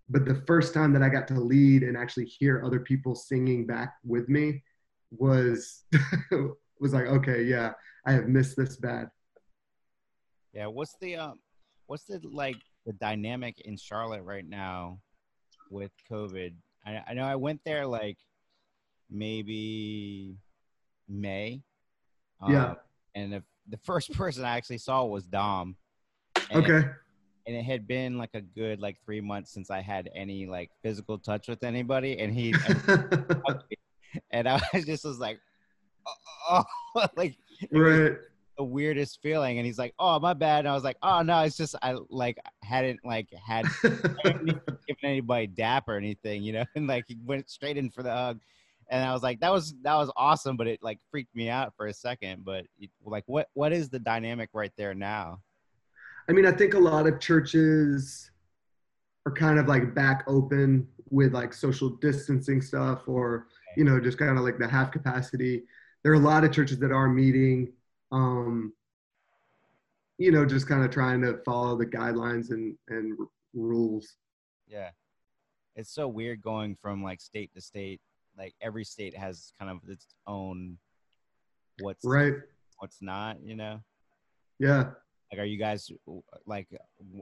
But 0.10 0.26
the 0.26 0.42
first 0.48 0.74
time 0.74 0.94
that 0.94 1.04
I 1.04 1.10
got 1.10 1.28
to 1.30 1.34
lead 1.34 1.84
and 1.84 1.98
actually 1.98 2.26
hear 2.26 2.62
other 2.64 2.80
people 2.80 3.14
singing 3.14 3.66
back 3.66 3.96
with 4.06 4.30
me 4.30 4.64
was 5.12 5.84
was 6.80 6.94
like, 6.94 7.08
okay, 7.08 7.44
yeah, 7.44 7.72
I 8.06 8.14
have 8.14 8.28
missed 8.28 8.56
this 8.56 8.78
bad. 8.78 9.10
Yeah, 10.58 10.66
what's 10.66 10.96
the 11.00 11.18
um, 11.18 11.40
what's 11.86 12.06
the 12.06 12.20
like 12.24 12.58
the 12.84 12.94
dynamic 12.94 13.62
in 13.62 13.78
Charlotte 13.78 14.24
right 14.24 14.44
now 14.44 14.98
with 15.70 15.92
COVID? 16.10 16.56
I, 16.84 17.04
I 17.08 17.14
know 17.14 17.26
I 17.26 17.36
went 17.36 17.62
there 17.64 17.86
like 17.86 18.18
maybe 19.08 20.36
May. 21.08 21.62
Um, 22.42 22.52
yeah. 22.52 22.74
And 23.14 23.34
the, 23.34 23.44
the 23.70 23.78
first 23.86 24.12
person 24.14 24.46
I 24.46 24.58
actually 24.58 24.80
saw 24.80 25.06
was 25.06 25.26
Dom. 25.26 25.76
And 26.50 26.64
okay. 26.64 26.88
It, 26.88 26.94
and 27.46 27.56
it 27.56 27.64
had 27.64 27.88
been 27.88 28.18
like 28.18 28.34
a 28.34 28.42
good 28.42 28.82
like 28.82 28.98
three 29.06 29.22
months 29.22 29.54
since 29.54 29.70
I 29.70 29.82
had 29.82 30.10
any 30.16 30.48
like 30.48 30.72
physical 30.82 31.20
touch 31.20 31.48
with 31.48 31.64
anybody, 31.64 32.18
and 32.18 32.34
he 32.34 32.56
and, 32.68 33.44
and 34.32 34.50
I 34.50 34.60
was 34.74 34.86
just 34.86 35.06
was 35.06 35.20
like, 35.20 35.40
oh 36.50 36.64
like 37.16 37.38
right 37.72 38.18
the 38.58 38.64
weirdest 38.64 39.20
feeling 39.22 39.58
and 39.58 39.66
he's 39.66 39.78
like 39.78 39.94
oh 40.00 40.20
my 40.20 40.34
bad 40.34 40.60
and 40.60 40.70
i 40.70 40.74
was 40.74 40.84
like 40.84 40.98
oh 41.04 41.22
no 41.22 41.42
it's 41.42 41.58
just 41.58 41.76
i 41.82 41.96
like 42.10 42.38
hadn't 42.64 43.00
like 43.06 43.28
had 43.34 43.66
given 43.84 44.60
anybody 45.04 45.48
dap 45.48 45.88
or 45.88 45.96
anything 45.96 46.44
you 46.44 46.54
know 46.54 46.66
and 46.76 46.88
like 46.88 47.06
he 47.08 47.18
went 47.26 47.50
straight 47.50 47.78
in 47.78 47.90
for 47.90 48.04
the 48.04 48.12
hug 48.12 48.40
and 48.90 49.04
i 49.04 49.14
was 49.14 49.22
like 49.22 49.40
that 49.40 49.52
was 49.52 49.76
that 49.84 49.96
was 49.96 50.12
awesome 50.18 50.58
but 50.58 50.68
it 50.68 50.82
like 50.82 51.00
freaked 51.12 51.36
me 51.36 51.50
out 51.50 51.74
for 51.78 51.88
a 51.88 51.94
second 51.94 52.44
but 52.44 52.66
like 53.06 53.24
what 53.28 53.48
what 53.54 53.72
is 53.72 53.90
the 53.90 54.00
dynamic 54.00 54.50
right 54.54 54.72
there 54.78 54.94
now? 54.94 55.40
I 56.30 56.34
mean 56.34 56.46
i 56.46 56.52
think 56.52 56.74
a 56.74 56.80
lot 56.80 57.08
of 57.08 57.20
churches 57.20 58.32
are 59.28 59.32
kind 59.32 59.60
of 59.60 59.68
like 59.68 59.94
back 59.94 60.24
open 60.26 60.88
with 61.10 61.34
like 61.34 61.54
social 61.54 61.90
distancing 61.90 62.62
stuff 62.62 63.08
or 63.08 63.48
you 63.76 63.84
know 63.84 64.00
just 64.00 64.18
kind 64.18 64.38
of 64.38 64.44
like 64.44 64.58
the 64.58 64.68
half 64.68 64.92
capacity. 64.92 65.64
There 66.04 66.14
are 66.14 66.16
a 66.16 66.20
lot 66.20 66.46
of 66.46 66.54
churches 66.54 66.80
that 66.80 66.92
are 66.92 67.10
meeting 67.10 67.74
um, 68.12 68.74
you 70.18 70.32
know, 70.32 70.46
just 70.46 70.68
kind 70.68 70.84
of 70.84 70.92
trying 70.92 71.22
to 71.22 71.40
follow 71.46 71.78
the 71.78 71.86
guidelines 71.86 72.52
and 72.52 72.76
and 72.90 73.18
r- 73.20 73.28
rules. 73.54 74.16
Yeah, 74.68 74.90
it's 75.76 75.94
so 75.94 76.08
weird 76.08 76.42
going 76.42 76.76
from 76.82 77.04
like 77.04 77.22
state 77.22 77.54
to 77.56 77.62
state. 77.62 78.02
Like 78.38 78.54
every 78.62 78.84
state 78.84 79.16
has 79.16 79.51
kind 79.60 79.72
of 79.72 79.79
its 79.90 80.08
own 80.25 80.77
what's 81.79 82.05
right, 82.05 82.34
what's 82.79 83.01
not. 83.01 83.38
You 83.44 83.55
know. 83.55 83.81
Yeah. 84.60 84.92
Like, 85.31 85.42
are 85.42 85.46
you 85.46 85.58
guys 85.58 85.92
like 86.46 86.68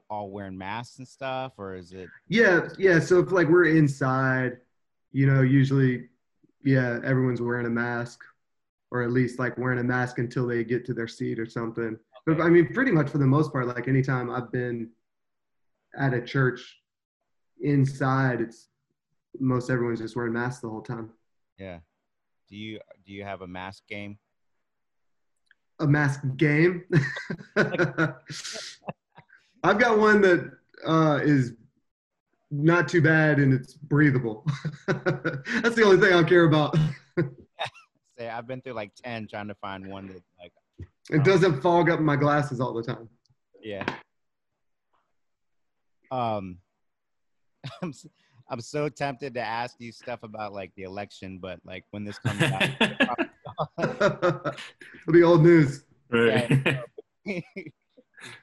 all 0.09 0.29
wearing 0.29 0.57
masks 0.57 0.99
and 0.99 1.07
stuff, 1.07 1.53
or 1.57 1.75
is 1.75 1.91
it? 1.91 2.07
Yeah, 2.27 2.69
yeah. 2.77 2.99
So 2.99 3.19
if 3.19 3.31
like 3.31 3.47
we're 3.47 3.65
inside, 3.65 4.57
you 5.11 5.25
know, 5.25 5.41
usually, 5.41 6.09
yeah, 6.63 6.99
everyone's 7.03 7.41
wearing 7.41 7.65
a 7.65 7.69
mask 7.69 8.23
or 8.95 9.03
at 9.03 9.11
least 9.11 9.39
like 9.39 9.57
wearing 9.57 9.79
a 9.79 9.83
mask 9.83 10.19
until 10.19 10.47
they 10.47 10.63
get 10.63 10.85
to 10.85 10.93
their 10.93 11.07
seat 11.07 11.37
or 11.37 11.45
something. 11.45 11.97
But 12.25 12.39
I 12.39 12.47
mean, 12.47 12.73
pretty 12.73 12.91
much 12.91 13.09
for 13.09 13.17
the 13.17 13.27
most 13.27 13.51
part, 13.51 13.67
like 13.67 13.89
anytime 13.89 14.31
I've 14.31 14.53
been 14.53 14.89
at 15.97 16.13
a 16.13 16.21
church 16.21 16.79
inside, 17.61 18.39
it's 18.39 18.69
most 19.37 19.69
everyone's 19.69 19.99
just 19.99 20.15
wearing 20.15 20.31
masks 20.31 20.61
the 20.61 20.69
whole 20.69 20.81
time. 20.81 21.09
Yeah. 21.59 21.79
Do 22.47 22.55
you 22.55 22.79
do 23.05 23.11
you 23.11 23.25
have 23.25 23.41
a 23.41 23.47
mask 23.47 23.83
game? 23.89 24.17
A 25.81 25.87
mask 25.87 26.21
game? 26.37 26.85
I've 27.57 28.13
got 29.77 29.99
one 29.99 30.21
that 30.21 30.51
uh, 30.87 31.19
is 31.21 31.51
not 32.49 32.87
too 32.87 33.01
bad 33.01 33.39
and 33.39 33.53
it's 33.53 33.73
breathable. 33.73 34.47
That's 34.87 35.75
the 35.75 35.83
only 35.83 35.97
thing 35.97 36.13
I 36.13 36.23
care 36.23 36.45
about 36.45 36.77
say 38.17 38.29
I've 38.29 38.47
been 38.47 38.61
through 38.61 38.73
like 38.73 38.91
ten 38.95 39.27
trying 39.27 39.47
to 39.47 39.55
find 39.55 39.87
one 39.87 40.07
that 40.07 40.21
like. 40.39 40.51
It 41.09 41.23
doesn't 41.23 41.61
fog 41.61 41.89
up 41.89 41.99
my 41.99 42.15
glasses 42.15 42.59
all 42.59 42.73
the 42.73 42.83
time. 42.83 43.09
Yeah. 43.61 43.85
Um, 46.11 46.57
I'm 47.81 47.93
I'm 48.49 48.61
so 48.61 48.89
tempted 48.89 49.33
to 49.35 49.41
ask 49.41 49.75
you 49.79 49.91
stuff 49.91 50.23
about 50.23 50.53
like 50.53 50.71
the 50.75 50.83
election, 50.83 51.39
but 51.39 51.59
like 51.65 51.83
when 51.91 52.03
this 52.03 52.19
comes 52.19 52.41
out, 52.41 52.69
it'll 53.79 54.53
be 55.13 55.23
old 55.23 55.43
news. 55.43 55.83
Right. 56.09 56.49
Yeah, 57.25 57.41
it's 57.55 57.73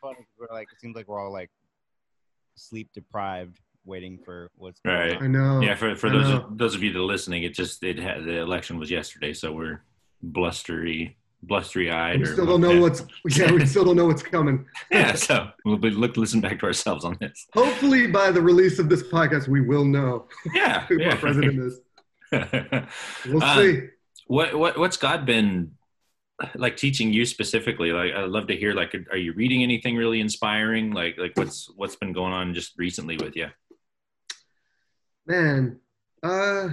funny. 0.01 0.27
We're 0.39 0.53
like 0.53 0.69
it 0.73 0.81
seems 0.81 0.97
like 0.97 1.07
we're 1.07 1.21
all 1.21 1.33
like 1.33 1.51
sleep 2.57 2.91
deprived 2.93 3.61
waiting 3.85 4.18
for 4.25 4.51
what's 4.57 4.81
right. 4.85 5.21
I 5.21 5.27
know. 5.27 5.61
Yeah, 5.61 5.75
for, 5.75 5.95
for 5.97 6.11
those 6.11 6.29
of, 6.29 6.59
those 6.59 6.75
of 6.75 6.83
you 6.83 6.92
that 6.92 6.99
are 6.99 7.03
listening, 7.03 7.42
it 7.42 7.55
just 7.55 7.83
it 7.83 7.99
had 7.99 8.25
the 8.25 8.38
election 8.38 8.79
was 8.79 8.90
yesterday, 8.90 9.33
so 9.33 9.53
we're 9.53 9.83
blustery 10.23 11.16
blustery 11.42 11.90
eyed. 11.90 12.21
We 12.21 12.27
still 12.27 12.47
don't 12.47 12.61
know 12.61 12.81
what's 12.81 13.05
yeah, 13.37 13.51
we 13.51 13.66
still 13.66 13.85
don't 13.85 13.97
know 13.97 14.07
what's 14.07 14.23
coming. 14.23 14.66
yeah, 14.90 15.14
so 15.14 15.49
we'll 15.64 15.77
be 15.77 15.90
look 15.90 16.16
listen 16.16 16.40
back 16.40 16.61
to 16.61 16.66
ourselves 16.66 17.05
on 17.05 17.16
this. 17.21 17.47
Hopefully, 17.55 18.07
by 18.07 18.31
the 18.31 18.40
release 18.40 18.79
of 18.79 18.88
this 18.88 19.03
podcast, 19.03 19.49
we 19.49 19.61
will 19.61 19.85
know. 19.85 20.27
Yeah, 20.55 20.87
who 20.87 21.01
yeah. 21.01 21.11
our 21.11 21.16
president 21.16 21.59
is. 21.59 21.81
we'll 23.27 23.42
uh, 23.42 23.57
see. 23.57 23.88
What 24.27 24.55
what 24.55 24.79
what's 24.79 24.97
God 24.97 25.27
been 25.27 25.73
like 26.57 26.77
teaching 26.77 27.12
you 27.12 27.25
specifically 27.25 27.92
like 27.92 28.12
i'd 28.14 28.29
love 28.29 28.49
to 28.49 28.57
hear 28.57 28.73
like 28.73 28.92
are 29.12 29.16
you 29.16 29.33
reading 29.35 29.62
anything 29.62 29.95
really 29.95 30.21
inspiring 30.21 30.90
like 30.90 31.16
like 31.16 31.31
what's 31.37 31.71
what's 31.77 31.95
been 31.95 32.12
going 32.12 32.33
on 32.33 32.53
just 32.53 32.73
recently 32.77 33.16
with 33.18 33.37
you 33.37 33.47
man 35.27 35.79
uh 36.23 36.69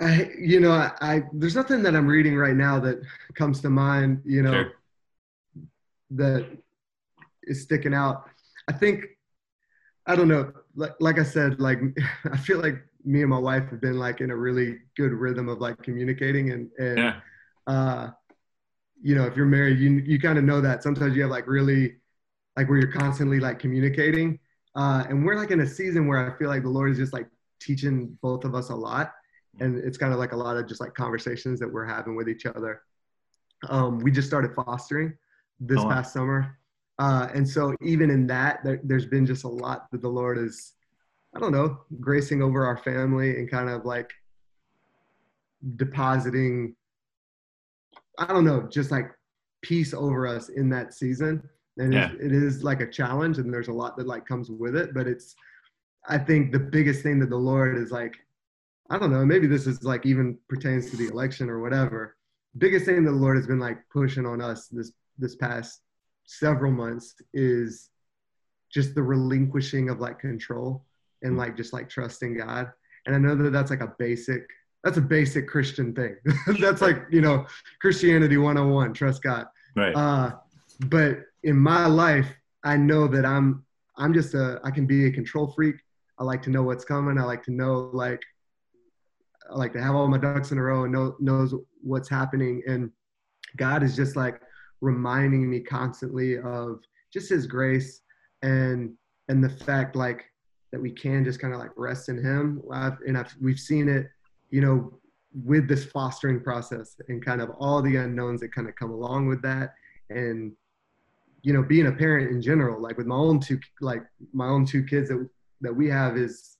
i 0.00 0.30
you 0.38 0.60
know 0.60 0.72
I, 0.72 0.92
I, 1.00 1.22
there's 1.32 1.54
nothing 1.54 1.82
that 1.82 1.94
i'm 1.96 2.06
reading 2.06 2.36
right 2.36 2.54
now 2.56 2.78
that 2.80 3.00
comes 3.34 3.60
to 3.62 3.70
mind 3.70 4.22
you 4.24 4.42
know 4.42 4.52
sure. 4.52 4.72
that 6.10 6.58
is 7.44 7.62
sticking 7.62 7.94
out 7.94 8.28
i 8.68 8.72
think 8.72 9.04
i 10.06 10.14
don't 10.14 10.28
know 10.28 10.52
like, 10.74 10.92
like 11.00 11.18
i 11.18 11.24
said 11.24 11.60
like 11.60 11.80
i 12.32 12.36
feel 12.36 12.60
like 12.60 12.76
me 13.04 13.20
and 13.20 13.30
my 13.30 13.38
wife 13.38 13.70
have 13.70 13.80
been 13.80 13.98
like 13.98 14.20
in 14.20 14.30
a 14.30 14.36
really 14.36 14.78
good 14.96 15.12
rhythm 15.12 15.48
of 15.48 15.60
like 15.60 15.80
communicating 15.82 16.50
and 16.50 16.70
and 16.78 16.98
yeah. 16.98 17.20
uh 17.66 18.10
you 19.00 19.14
know 19.14 19.24
if 19.24 19.36
you're 19.36 19.46
married 19.46 19.78
you 19.78 19.90
you 20.04 20.18
kind 20.18 20.38
of 20.38 20.44
know 20.44 20.60
that 20.60 20.82
sometimes 20.82 21.14
you 21.14 21.22
have 21.22 21.30
like 21.30 21.46
really 21.46 21.96
like 22.56 22.68
where 22.68 22.78
you're 22.78 22.92
constantly 22.92 23.38
like 23.38 23.58
communicating 23.58 24.38
uh, 24.76 25.04
and 25.08 25.24
we're 25.24 25.36
like 25.36 25.50
in 25.50 25.60
a 25.60 25.66
season 25.66 26.06
where 26.06 26.30
I 26.30 26.36
feel 26.38 26.48
like 26.48 26.62
the 26.62 26.68
Lord 26.68 26.92
is 26.92 26.98
just 26.98 27.14
like 27.14 27.26
teaching 27.60 28.16
both 28.20 28.44
of 28.44 28.54
us 28.54 28.68
a 28.68 28.74
lot. 28.74 29.12
And 29.58 29.78
it's 29.78 29.96
kind 29.96 30.12
of 30.12 30.18
like 30.18 30.32
a 30.32 30.36
lot 30.36 30.58
of 30.58 30.68
just 30.68 30.82
like 30.82 30.92
conversations 30.92 31.58
that 31.60 31.72
we're 31.72 31.86
having 31.86 32.14
with 32.14 32.28
each 32.28 32.44
other. 32.44 32.82
Um, 33.70 33.98
we 34.00 34.10
just 34.10 34.28
started 34.28 34.54
fostering 34.54 35.16
this 35.58 35.80
oh. 35.80 35.88
past 35.88 36.12
summer. 36.12 36.58
Uh, 36.98 37.28
and 37.34 37.48
so 37.48 37.74
even 37.80 38.10
in 38.10 38.26
that, 38.26 38.62
there, 38.64 38.80
there's 38.84 39.06
been 39.06 39.24
just 39.24 39.44
a 39.44 39.48
lot 39.48 39.90
that 39.92 40.02
the 40.02 40.08
Lord 40.08 40.36
is, 40.36 40.74
I 41.34 41.40
don't 41.40 41.52
know, 41.52 41.78
gracing 41.98 42.42
over 42.42 42.66
our 42.66 42.76
family 42.76 43.38
and 43.38 43.50
kind 43.50 43.70
of 43.70 43.86
like 43.86 44.10
depositing, 45.76 46.76
I 48.18 48.26
don't 48.26 48.44
know, 48.44 48.68
just 48.70 48.90
like 48.90 49.10
peace 49.62 49.94
over 49.94 50.26
us 50.26 50.50
in 50.50 50.68
that 50.70 50.92
season 50.92 51.42
and 51.78 51.92
yeah. 51.92 52.10
it 52.20 52.32
is 52.32 52.62
like 52.62 52.80
a 52.80 52.90
challenge 52.90 53.38
and 53.38 53.52
there's 53.52 53.68
a 53.68 53.72
lot 53.72 53.96
that 53.96 54.06
like 54.06 54.26
comes 54.26 54.50
with 54.50 54.76
it 54.76 54.94
but 54.94 55.06
it's 55.06 55.34
i 56.08 56.16
think 56.16 56.52
the 56.52 56.58
biggest 56.58 57.02
thing 57.02 57.18
that 57.18 57.30
the 57.30 57.36
lord 57.36 57.76
is 57.76 57.90
like 57.90 58.16
i 58.90 58.98
don't 58.98 59.12
know 59.12 59.24
maybe 59.24 59.46
this 59.46 59.66
is 59.66 59.82
like 59.82 60.06
even 60.06 60.38
pertains 60.48 60.90
to 60.90 60.96
the 60.96 61.08
election 61.08 61.50
or 61.50 61.60
whatever 61.60 62.16
biggest 62.58 62.86
thing 62.86 63.04
that 63.04 63.10
the 63.10 63.16
lord 63.16 63.36
has 63.36 63.46
been 63.46 63.60
like 63.60 63.78
pushing 63.92 64.26
on 64.26 64.40
us 64.40 64.68
this 64.68 64.92
this 65.18 65.36
past 65.36 65.80
several 66.26 66.72
months 66.72 67.14
is 67.32 67.90
just 68.72 68.94
the 68.94 69.02
relinquishing 69.02 69.88
of 69.88 70.00
like 70.00 70.18
control 70.18 70.84
and 71.22 71.36
like 71.36 71.56
just 71.56 71.72
like 71.72 71.88
trusting 71.88 72.36
God. 72.36 72.70
And 73.06 73.14
I 73.14 73.18
know 73.18 73.34
that 73.36 73.50
that's 73.50 73.70
like 73.70 73.80
a 73.80 73.94
basic 73.98 74.48
that's 74.84 74.98
a 74.98 75.02
basic 75.02 75.48
Christian 75.48 75.92
thing. 75.94 76.16
that's 76.60 76.80
like, 76.80 77.06
you 77.10 77.20
know, 77.20 77.44
Christianity 77.80 78.36
101, 78.36 78.92
trust 78.92 79.20
God. 79.20 79.46
Right. 79.74 79.92
Uh, 79.92 80.36
but 80.86 81.22
in 81.46 81.56
my 81.56 81.86
life, 81.86 82.28
I 82.64 82.76
know 82.76 83.06
that 83.08 83.24
I'm 83.24 83.64
I'm 83.96 84.12
just 84.12 84.34
a 84.34 84.60
I 84.64 84.70
can 84.70 84.86
be 84.86 85.06
a 85.06 85.10
control 85.10 85.46
freak. 85.46 85.76
I 86.18 86.24
like 86.24 86.42
to 86.42 86.50
know 86.50 86.62
what's 86.62 86.84
coming. 86.84 87.18
I 87.18 87.22
like 87.22 87.42
to 87.44 87.52
know 87.52 87.90
like 87.92 88.20
I 89.50 89.54
like 89.54 89.72
to 89.74 89.82
have 89.82 89.94
all 89.94 90.08
my 90.08 90.18
ducks 90.18 90.50
in 90.50 90.58
a 90.58 90.62
row 90.62 90.84
and 90.84 90.92
know 90.92 91.16
knows 91.20 91.54
what's 91.82 92.08
happening. 92.08 92.62
And 92.66 92.90
God 93.56 93.82
is 93.82 93.96
just 93.96 94.16
like 94.16 94.40
reminding 94.80 95.48
me 95.48 95.60
constantly 95.60 96.38
of 96.38 96.80
just 97.12 97.30
his 97.30 97.46
grace 97.46 98.02
and 98.42 98.92
and 99.28 99.42
the 99.42 99.48
fact 99.48 99.96
like 99.96 100.26
that 100.72 100.80
we 100.82 100.90
can 100.90 101.24
just 101.24 101.40
kind 101.40 101.54
of 101.54 101.60
like 101.60 101.70
rest 101.76 102.08
in 102.08 102.22
him. 102.22 102.60
I've, 102.72 102.98
and 103.06 103.16
I've, 103.16 103.34
we've 103.40 103.58
seen 103.58 103.88
it, 103.88 104.08
you 104.50 104.60
know, 104.60 104.98
with 105.44 105.68
this 105.68 105.84
fostering 105.84 106.40
process 106.40 106.96
and 107.08 107.24
kind 107.24 107.40
of 107.40 107.50
all 107.58 107.80
the 107.82 107.96
unknowns 107.96 108.40
that 108.40 108.54
kind 108.54 108.68
of 108.68 108.74
come 108.74 108.90
along 108.90 109.28
with 109.28 109.40
that. 109.42 109.74
And, 110.10 110.52
you 111.42 111.52
know, 111.52 111.62
being 111.62 111.86
a 111.86 111.92
parent 111.92 112.30
in 112.30 112.40
general, 112.42 112.80
like 112.80 112.96
with 112.98 113.06
my 113.06 113.14
own 113.16 113.40
two, 113.40 113.58
like 113.80 114.02
my 114.32 114.46
own 114.46 114.64
two 114.66 114.82
kids 114.82 115.08
that, 115.08 115.28
that 115.60 115.74
we 115.74 115.88
have 115.88 116.16
is, 116.16 116.56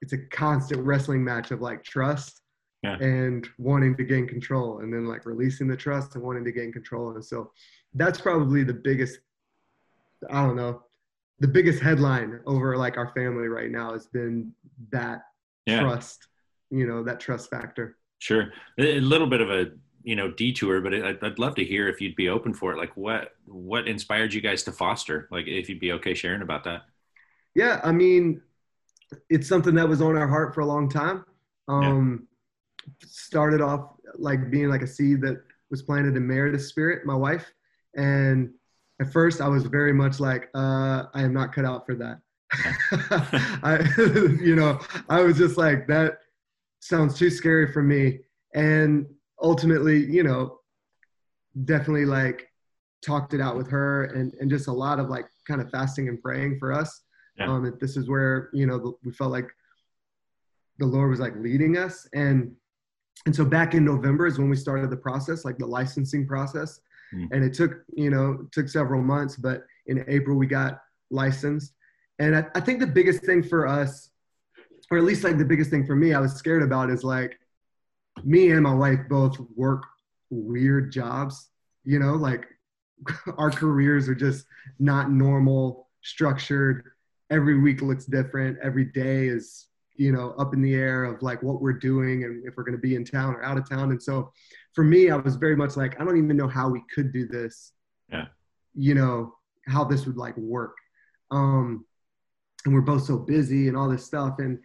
it's 0.00 0.12
a 0.12 0.18
constant 0.30 0.84
wrestling 0.84 1.22
match 1.24 1.50
of 1.50 1.60
like 1.60 1.82
trust 1.84 2.42
Yeah. 2.82 2.96
and 2.98 3.48
wanting 3.58 3.96
to 3.96 4.04
gain 4.04 4.26
control 4.28 4.80
and 4.80 4.92
then 4.92 5.06
like 5.06 5.26
releasing 5.26 5.66
the 5.68 5.76
trust 5.76 6.14
and 6.14 6.22
wanting 6.24 6.44
to 6.44 6.52
gain 6.52 6.72
control. 6.72 7.10
And 7.14 7.24
so 7.24 7.50
that's 7.94 8.20
probably 8.20 8.62
the 8.64 8.74
biggest, 8.74 9.18
I 10.30 10.42
don't 10.44 10.56
know, 10.56 10.82
the 11.40 11.48
biggest 11.48 11.80
headline 11.80 12.40
over 12.46 12.76
like 12.76 12.96
our 12.96 13.12
family 13.14 13.48
right 13.48 13.70
now 13.70 13.92
has 13.92 14.06
been 14.06 14.52
that 14.90 15.22
Yeah. 15.66 15.80
trust, 15.80 16.28
you 16.70 16.86
know, 16.86 17.02
that 17.04 17.20
trust 17.20 17.50
factor. 17.50 17.96
Sure. 18.18 18.52
A 18.78 18.98
a 18.98 19.00
little 19.00 19.28
bit 19.28 19.40
of 19.40 19.50
a 19.50 19.66
you 20.08 20.16
know 20.16 20.30
detour, 20.30 20.80
but 20.80 20.94
I'd, 20.94 21.22
I'd 21.22 21.38
love 21.38 21.54
to 21.56 21.64
hear 21.64 21.86
if 21.86 22.00
you'd 22.00 22.16
be 22.16 22.30
open 22.30 22.54
for 22.54 22.72
it. 22.72 22.78
Like 22.78 22.96
what 22.96 23.34
what 23.44 23.86
inspired 23.86 24.32
you 24.32 24.40
guys 24.40 24.62
to 24.62 24.72
foster? 24.72 25.28
Like 25.30 25.46
if 25.46 25.68
you'd 25.68 25.80
be 25.80 25.92
okay 25.92 26.14
sharing 26.14 26.40
about 26.40 26.64
that. 26.64 26.86
Yeah, 27.54 27.78
I 27.84 27.92
mean, 27.92 28.40
it's 29.28 29.46
something 29.46 29.74
that 29.74 29.86
was 29.86 30.00
on 30.00 30.16
our 30.16 30.26
heart 30.26 30.54
for 30.54 30.62
a 30.62 30.66
long 30.66 30.88
time. 30.88 31.26
Um, 31.68 32.26
Started 33.04 33.60
off 33.60 33.96
like 34.14 34.50
being 34.50 34.70
like 34.70 34.80
a 34.80 34.86
seed 34.86 35.20
that 35.20 35.42
was 35.70 35.82
planted 35.82 36.16
in 36.16 36.26
Meredith's 36.26 36.68
spirit, 36.68 37.04
my 37.04 37.14
wife, 37.14 37.44
and 37.94 38.50
at 39.00 39.12
first 39.12 39.42
I 39.42 39.48
was 39.48 39.64
very 39.64 39.92
much 39.92 40.20
like, 40.20 40.48
uh, 40.54 41.04
I 41.12 41.20
am 41.20 41.34
not 41.34 41.54
cut 41.54 41.66
out 41.66 41.84
for 41.84 41.94
that. 41.96 42.20
I, 43.62 43.86
you 44.42 44.56
know, 44.56 44.80
I 45.10 45.20
was 45.20 45.36
just 45.36 45.58
like, 45.58 45.86
that 45.88 46.20
sounds 46.80 47.18
too 47.18 47.28
scary 47.28 47.70
for 47.70 47.82
me. 47.82 48.20
And 48.54 49.04
ultimately, 49.42 50.04
you 50.04 50.22
know, 50.22 50.58
definitely 51.64 52.04
like 52.04 52.48
talked 53.04 53.34
it 53.34 53.40
out 53.40 53.56
with 53.56 53.70
her 53.70 54.04
and, 54.04 54.34
and 54.40 54.50
just 54.50 54.68
a 54.68 54.72
lot 54.72 54.98
of 54.98 55.08
like 55.08 55.26
kind 55.46 55.60
of 55.60 55.70
fasting 55.70 56.08
and 56.08 56.22
praying 56.22 56.58
for 56.58 56.72
us. 56.72 57.02
Yeah. 57.36 57.48
Um, 57.48 57.76
this 57.80 57.96
is 57.96 58.08
where, 58.08 58.50
you 58.52 58.66
know, 58.66 58.98
we 59.04 59.12
felt 59.12 59.30
like 59.30 59.48
the 60.78 60.86
Lord 60.86 61.10
was 61.10 61.20
like 61.20 61.36
leading 61.36 61.76
us. 61.76 62.08
And, 62.12 62.54
and 63.26 63.34
so 63.34 63.44
back 63.44 63.74
in 63.74 63.84
November 63.84 64.26
is 64.26 64.38
when 64.38 64.50
we 64.50 64.56
started 64.56 64.90
the 64.90 64.96
process, 64.96 65.44
like 65.44 65.58
the 65.58 65.66
licensing 65.66 66.26
process. 66.26 66.80
Hmm. 67.12 67.26
And 67.32 67.44
it 67.44 67.54
took, 67.54 67.82
you 67.94 68.10
know, 68.10 68.46
took 68.52 68.68
several 68.68 69.02
months, 69.02 69.36
but 69.36 69.64
in 69.86 70.04
April 70.08 70.36
we 70.36 70.46
got 70.46 70.80
licensed. 71.10 71.72
And 72.18 72.36
I, 72.36 72.46
I 72.54 72.60
think 72.60 72.80
the 72.80 72.86
biggest 72.86 73.22
thing 73.24 73.42
for 73.42 73.66
us, 73.66 74.10
or 74.90 74.98
at 74.98 75.04
least 75.04 75.22
like 75.24 75.38
the 75.38 75.44
biggest 75.44 75.70
thing 75.70 75.86
for 75.86 75.94
me, 75.94 76.14
I 76.14 76.20
was 76.20 76.34
scared 76.34 76.62
about 76.62 76.90
is 76.90 77.04
like 77.04 77.38
me 78.24 78.50
and 78.50 78.62
my 78.62 78.74
wife 78.74 79.00
both 79.08 79.36
work 79.54 79.84
weird 80.30 80.92
jobs, 80.92 81.50
you 81.84 81.98
know, 81.98 82.14
like 82.14 82.46
our 83.38 83.50
careers 83.50 84.08
are 84.08 84.14
just 84.14 84.46
not 84.78 85.10
normal, 85.10 85.88
structured. 86.02 86.84
Every 87.30 87.58
week 87.58 87.82
looks 87.82 88.06
different. 88.06 88.58
Every 88.62 88.86
day 88.86 89.28
is, 89.28 89.66
you 89.96 90.12
know, 90.12 90.30
up 90.38 90.54
in 90.54 90.62
the 90.62 90.74
air 90.74 91.04
of 91.04 91.22
like 91.22 91.42
what 91.42 91.60
we're 91.60 91.72
doing 91.72 92.24
and 92.24 92.44
if 92.46 92.56
we're 92.56 92.64
going 92.64 92.76
to 92.76 92.80
be 92.80 92.94
in 92.94 93.04
town 93.04 93.34
or 93.34 93.42
out 93.42 93.58
of 93.58 93.68
town. 93.68 93.90
And 93.90 94.02
so 94.02 94.32
for 94.72 94.84
me, 94.84 95.10
I 95.10 95.16
was 95.16 95.36
very 95.36 95.56
much 95.56 95.76
like, 95.76 96.00
I 96.00 96.04
don't 96.04 96.16
even 96.16 96.36
know 96.36 96.48
how 96.48 96.68
we 96.68 96.82
could 96.94 97.12
do 97.12 97.26
this. 97.26 97.72
Yeah. 98.10 98.26
You 98.74 98.94
know, 98.94 99.34
how 99.66 99.84
this 99.84 100.06
would 100.06 100.16
like 100.16 100.36
work. 100.36 100.76
Um, 101.30 101.84
and 102.64 102.74
we're 102.74 102.80
both 102.80 103.04
so 103.04 103.18
busy 103.18 103.68
and 103.68 103.76
all 103.76 103.88
this 103.88 104.04
stuff. 104.04 104.36
And, 104.38 104.58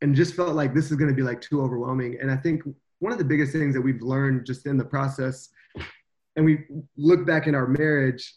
and 0.00 0.16
just 0.16 0.34
felt 0.34 0.54
like 0.54 0.74
this 0.74 0.90
is 0.90 0.96
going 0.96 1.10
to 1.10 1.14
be 1.14 1.22
like 1.22 1.40
too 1.40 1.62
overwhelming. 1.62 2.18
And 2.20 2.30
I 2.30 2.36
think 2.36 2.62
one 3.02 3.10
of 3.10 3.18
the 3.18 3.24
biggest 3.24 3.50
things 3.50 3.74
that 3.74 3.80
we've 3.80 4.00
learned 4.00 4.46
just 4.46 4.64
in 4.64 4.76
the 4.76 4.84
process, 4.84 5.48
and 6.36 6.44
we 6.44 6.60
look 6.96 7.26
back 7.26 7.48
in 7.48 7.54
our 7.54 7.66
marriage, 7.66 8.36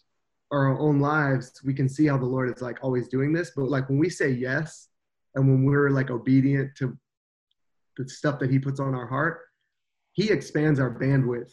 our 0.51 0.79
own 0.79 0.99
lives, 0.99 1.61
we 1.63 1.71
can 1.71 1.87
see 1.87 2.07
how 2.07 2.17
the 2.17 2.25
Lord 2.25 2.49
is 2.49 2.63
like 2.63 2.79
always 2.81 3.07
doing 3.07 3.31
this. 3.31 3.51
But 3.55 3.69
like 3.69 3.87
when 3.89 3.99
we 3.99 4.09
say 4.09 4.29
yes, 4.31 4.89
and 5.35 5.47
when 5.47 5.65
we're 5.65 5.91
like 5.91 6.09
obedient 6.09 6.75
to 6.77 6.97
the 7.95 8.09
stuff 8.09 8.39
that 8.39 8.49
He 8.49 8.57
puts 8.57 8.79
on 8.79 8.95
our 8.95 9.05
heart, 9.05 9.41
He 10.13 10.31
expands 10.31 10.79
our 10.79 10.89
bandwidth 10.89 11.51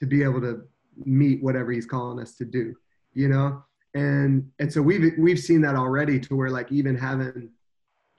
to 0.00 0.06
be 0.06 0.22
able 0.22 0.40
to 0.40 0.62
meet 1.04 1.42
whatever 1.42 1.70
He's 1.70 1.86
calling 1.86 2.18
us 2.18 2.34
to 2.36 2.46
do. 2.46 2.74
You 3.12 3.28
know, 3.28 3.62
and 3.92 4.50
and 4.58 4.72
so 4.72 4.80
we've 4.80 5.12
we've 5.18 5.38
seen 5.38 5.60
that 5.60 5.76
already 5.76 6.18
to 6.18 6.34
where 6.34 6.50
like 6.50 6.72
even 6.72 6.96
having 6.96 7.50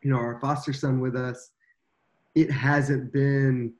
you 0.04 0.12
know 0.12 0.18
our 0.18 0.40
foster 0.40 0.72
son 0.72 1.00
with 1.00 1.16
us 1.16 1.50
it 2.36 2.52
hasn't 2.52 3.12
been 3.12 3.74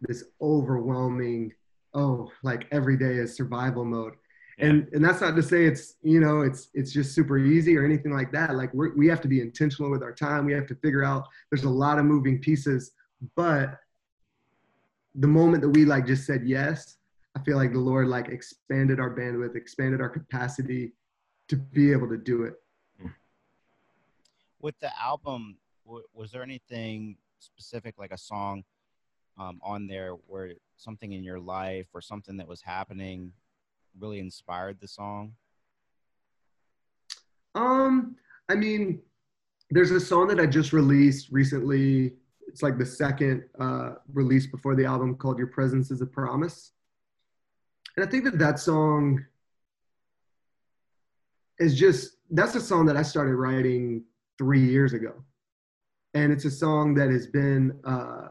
this 0.00 0.24
overwhelming 0.40 1.52
oh 1.94 2.30
like 2.42 2.66
every 2.72 2.96
day 2.96 3.14
is 3.14 3.36
survival 3.36 3.84
mode. 3.84 4.14
And 4.58 4.88
and 4.92 5.04
that's 5.04 5.20
not 5.20 5.36
to 5.36 5.42
say 5.42 5.66
it's 5.66 5.96
you 6.02 6.20
know 6.20 6.40
it's 6.40 6.68
it's 6.74 6.92
just 6.92 7.14
super 7.14 7.38
easy 7.38 7.76
or 7.76 7.84
anything 7.84 8.12
like 8.12 8.32
that. 8.32 8.54
Like 8.54 8.72
we 8.72 8.90
we 8.92 9.06
have 9.08 9.20
to 9.22 9.28
be 9.28 9.40
intentional 9.40 9.90
with 9.90 10.02
our 10.02 10.12
time. 10.12 10.46
We 10.46 10.54
have 10.54 10.66
to 10.68 10.74
figure 10.76 11.04
out 11.04 11.26
there's 11.50 11.64
a 11.64 11.70
lot 11.70 11.98
of 11.98 12.04
moving 12.04 12.38
pieces. 12.40 12.92
But 13.34 13.78
the 15.14 15.26
moment 15.26 15.62
that 15.62 15.70
we 15.70 15.86
like 15.86 16.06
just 16.06 16.26
said 16.26 16.42
yes 16.44 16.98
i 17.34 17.40
feel 17.40 17.56
like 17.56 17.72
the 17.72 17.78
lord 17.78 18.06
like 18.06 18.28
expanded 18.28 19.00
our 19.00 19.16
bandwidth 19.16 19.56
expanded 19.56 19.98
our 19.98 20.10
capacity 20.10 20.92
to 21.48 21.56
be 21.56 21.92
able 21.92 22.08
to 22.08 22.16
do 22.16 22.42
it. 22.42 22.54
Hmm. 23.00 23.08
With 24.60 24.78
the 24.80 24.90
album 25.00 25.58
w- 25.84 26.04
was 26.12 26.32
there 26.32 26.42
anything 26.42 27.16
specific 27.38 27.98
like 27.98 28.12
a 28.12 28.18
song 28.18 28.64
um, 29.38 29.60
on 29.62 29.86
there 29.86 30.12
where 30.26 30.54
something 30.76 31.12
in 31.12 31.22
your 31.22 31.40
life 31.40 31.86
or 31.94 32.00
something 32.00 32.36
that 32.36 32.48
was 32.48 32.62
happening 32.62 33.32
really 33.98 34.18
inspired 34.18 34.78
the 34.80 34.88
song? 34.88 35.32
Um, 37.54 38.16
I 38.48 38.54
mean, 38.54 39.00
there's 39.70 39.90
a 39.90 40.00
song 40.00 40.28
that 40.28 40.38
I 40.38 40.46
just 40.46 40.72
released 40.72 41.28
recently. 41.30 42.14
It's 42.46 42.62
like 42.62 42.78
the 42.78 42.86
second 42.86 43.44
uh, 43.58 43.94
release 44.12 44.46
before 44.46 44.74
the 44.74 44.84
album 44.84 45.16
called 45.16 45.38
"Your 45.38 45.48
Presence 45.48 45.90
Is 45.90 46.00
a 46.00 46.06
Promise," 46.06 46.72
and 47.96 48.06
I 48.06 48.08
think 48.08 48.24
that 48.24 48.38
that 48.38 48.58
song 48.58 49.24
is 51.58 51.78
just 51.78 52.18
that's 52.30 52.54
a 52.54 52.60
song 52.60 52.86
that 52.86 52.96
I 52.96 53.02
started 53.02 53.34
writing 53.34 54.04
three 54.38 54.64
years 54.64 54.92
ago, 54.92 55.14
and 56.14 56.32
it's 56.32 56.44
a 56.44 56.50
song 56.50 56.94
that 56.94 57.10
has 57.10 57.26
been 57.26 57.78
uh, 57.84 58.28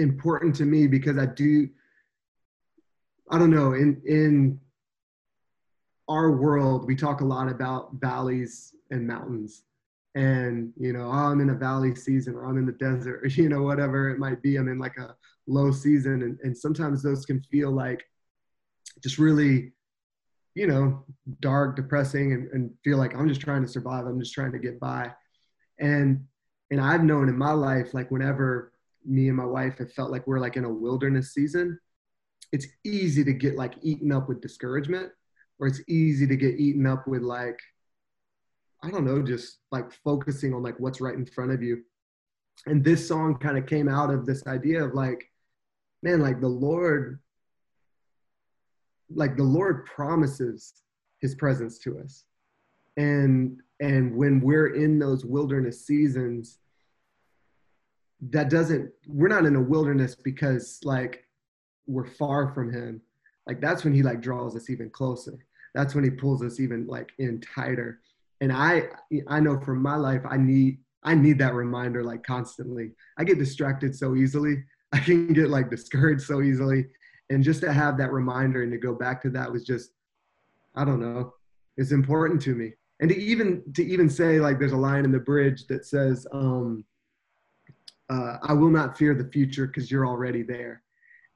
important 0.00 0.54
to 0.56 0.64
me 0.64 0.86
because 0.86 1.18
I 1.18 1.26
do. 1.26 1.68
I 3.30 3.38
don't 3.38 3.50
know 3.50 3.74
in 3.74 4.02
in 4.06 4.60
our 6.10 6.32
world, 6.32 6.86
we 6.86 6.96
talk 6.96 7.20
a 7.20 7.24
lot 7.24 7.48
about 7.48 7.90
valleys 7.94 8.74
and 8.90 9.06
mountains. 9.06 9.62
And, 10.16 10.72
you 10.76 10.92
know, 10.92 11.06
oh, 11.06 11.30
I'm 11.30 11.40
in 11.40 11.50
a 11.50 11.54
valley 11.54 11.94
season 11.94 12.34
or 12.34 12.46
I'm 12.46 12.58
in 12.58 12.66
the 12.66 12.72
desert, 12.72 13.24
or, 13.24 13.28
you 13.40 13.48
know, 13.48 13.62
whatever 13.62 14.10
it 14.10 14.18
might 14.18 14.42
be. 14.42 14.56
I'm 14.56 14.68
in 14.68 14.80
like 14.80 14.98
a 14.98 15.14
low 15.46 15.70
season. 15.70 16.22
And, 16.22 16.38
and 16.42 16.56
sometimes 16.56 17.00
those 17.00 17.24
can 17.24 17.40
feel 17.42 17.70
like 17.70 18.02
just 19.04 19.18
really, 19.18 19.72
you 20.54 20.66
know, 20.66 21.04
dark, 21.38 21.76
depressing, 21.76 22.32
and, 22.32 22.50
and 22.50 22.70
feel 22.82 22.98
like 22.98 23.14
I'm 23.14 23.28
just 23.28 23.40
trying 23.40 23.62
to 23.62 23.68
survive. 23.68 24.04
I'm 24.04 24.18
just 24.18 24.34
trying 24.34 24.52
to 24.52 24.58
get 24.58 24.80
by. 24.80 25.12
And, 25.78 26.24
and 26.72 26.80
I've 26.80 27.04
known 27.04 27.28
in 27.28 27.38
my 27.38 27.52
life, 27.52 27.94
like 27.94 28.10
whenever 28.10 28.72
me 29.04 29.28
and 29.28 29.36
my 29.36 29.44
wife 29.44 29.78
have 29.78 29.92
felt 29.92 30.10
like 30.10 30.26
we're 30.26 30.38
like 30.38 30.56
in 30.56 30.64
a 30.64 30.72
wilderness 30.72 31.32
season, 31.32 31.78
it's 32.52 32.66
easy 32.84 33.24
to 33.24 33.32
get 33.32 33.56
like 33.56 33.74
eaten 33.82 34.12
up 34.12 34.28
with 34.28 34.40
discouragement 34.40 35.10
or 35.58 35.66
it's 35.66 35.80
easy 35.88 36.26
to 36.26 36.36
get 36.36 36.58
eaten 36.58 36.86
up 36.86 37.06
with 37.06 37.22
like 37.22 37.60
i 38.82 38.90
don't 38.90 39.04
know 39.04 39.22
just 39.22 39.58
like 39.70 39.92
focusing 40.02 40.52
on 40.54 40.62
like 40.62 40.74
what's 40.80 41.00
right 41.00 41.14
in 41.14 41.26
front 41.26 41.52
of 41.52 41.62
you 41.62 41.84
and 42.66 42.82
this 42.82 43.06
song 43.06 43.36
kind 43.36 43.56
of 43.56 43.66
came 43.66 43.88
out 43.88 44.10
of 44.10 44.26
this 44.26 44.44
idea 44.46 44.82
of 44.82 44.94
like 44.94 45.30
man 46.02 46.18
like 46.20 46.40
the 46.40 46.48
lord 46.48 47.20
like 49.14 49.36
the 49.36 49.42
lord 49.42 49.84
promises 49.86 50.80
his 51.20 51.34
presence 51.34 51.78
to 51.78 51.98
us. 51.98 52.24
And 52.96 53.60
and 53.80 54.14
when 54.14 54.40
we're 54.40 54.74
in 54.74 54.98
those 54.98 55.24
wilderness 55.24 55.86
seasons, 55.86 56.58
that 58.28 58.50
doesn't 58.50 58.90
we're 59.06 59.28
not 59.28 59.46
in 59.46 59.56
a 59.56 59.60
wilderness 59.60 60.14
because 60.14 60.78
like 60.84 61.24
we're 61.86 62.06
far 62.06 62.52
from 62.54 62.72
him. 62.72 63.00
Like 63.46 63.60
that's 63.60 63.84
when 63.84 63.94
he 63.94 64.02
like 64.02 64.20
draws 64.20 64.54
us 64.54 64.70
even 64.70 64.90
closer. 64.90 65.38
That's 65.74 65.94
when 65.94 66.04
he 66.04 66.10
pulls 66.10 66.42
us 66.42 66.60
even 66.60 66.86
like 66.86 67.10
in 67.18 67.40
tighter. 67.40 68.00
And 68.40 68.52
I 68.52 68.88
I 69.28 69.40
know 69.40 69.60
from 69.60 69.82
my 69.82 69.96
life 69.96 70.22
I 70.28 70.36
need 70.36 70.78
I 71.02 71.14
need 71.14 71.38
that 71.38 71.54
reminder 71.54 72.04
like 72.04 72.22
constantly. 72.22 72.92
I 73.18 73.24
get 73.24 73.38
distracted 73.38 73.96
so 73.96 74.14
easily. 74.14 74.62
I 74.92 74.98
can 74.98 75.32
get 75.32 75.48
like 75.48 75.70
discouraged 75.70 76.22
so 76.22 76.42
easily. 76.42 76.86
And 77.30 77.44
just 77.44 77.60
to 77.60 77.72
have 77.72 77.96
that 77.98 78.12
reminder 78.12 78.62
and 78.62 78.72
to 78.72 78.78
go 78.78 78.92
back 78.92 79.22
to 79.22 79.30
that 79.30 79.50
was 79.50 79.64
just, 79.64 79.92
I 80.74 80.84
don't 80.84 81.00
know, 81.00 81.34
it's 81.76 81.92
important 81.92 82.42
to 82.42 82.54
me. 82.56 82.72
And 82.98 83.08
to 83.08 83.16
even 83.16 83.62
to 83.74 83.84
even 83.84 84.10
say 84.10 84.40
like 84.40 84.58
there's 84.58 84.72
a 84.72 84.76
line 84.76 85.04
in 85.04 85.12
the 85.12 85.20
bridge 85.20 85.66
that 85.68 85.86
says, 85.86 86.26
um, 86.32 86.84
uh, 88.10 88.38
"I 88.42 88.52
will 88.52 88.70
not 88.70 88.98
fear 88.98 89.14
the 89.14 89.30
future 89.30 89.66
because 89.66 89.90
you're 89.90 90.06
already 90.06 90.42
there." 90.42 90.82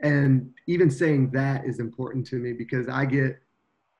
And 0.00 0.50
even 0.66 0.90
saying 0.90 1.30
that 1.30 1.64
is 1.64 1.78
important 1.78 2.26
to 2.26 2.36
me 2.36 2.52
because 2.52 2.88
I 2.88 3.06
get, 3.06 3.40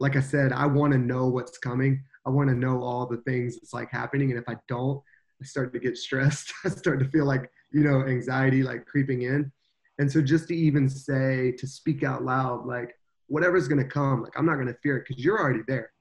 like 0.00 0.16
I 0.16 0.20
said, 0.20 0.52
I 0.52 0.66
want 0.66 0.92
to 0.92 0.98
know 0.98 1.28
what's 1.28 1.56
coming. 1.56 2.02
I 2.26 2.30
want 2.30 2.50
to 2.50 2.54
know 2.54 2.82
all 2.82 3.06
the 3.06 3.18
things 3.18 3.56
that's 3.56 3.72
like 3.72 3.90
happening, 3.90 4.30
and 4.30 4.38
if 4.38 4.48
I 4.48 4.56
don't, 4.68 5.02
I 5.40 5.46
start 5.46 5.72
to 5.72 5.78
get 5.78 5.96
stressed. 5.96 6.52
I 6.64 6.68
start 6.68 6.98
to 7.00 7.08
feel 7.08 7.24
like, 7.24 7.50
you 7.72 7.82
know, 7.82 8.06
anxiety 8.06 8.62
like 8.62 8.86
creeping 8.86 9.22
in. 9.22 9.50
And 9.98 10.10
so 10.10 10.20
just 10.20 10.48
to 10.48 10.56
even 10.56 10.88
say, 10.88 11.52
to 11.52 11.66
speak 11.66 12.02
out 12.02 12.24
loud, 12.24 12.66
like 12.66 12.94
whatever's 13.28 13.68
gonna 13.68 13.84
come, 13.84 14.22
like 14.22 14.32
I'm 14.36 14.46
not 14.46 14.56
gonna 14.56 14.76
fear 14.82 14.96
it 14.98 15.04
because 15.08 15.24
you're 15.24 15.38
already 15.38 15.62
there. 15.68 15.92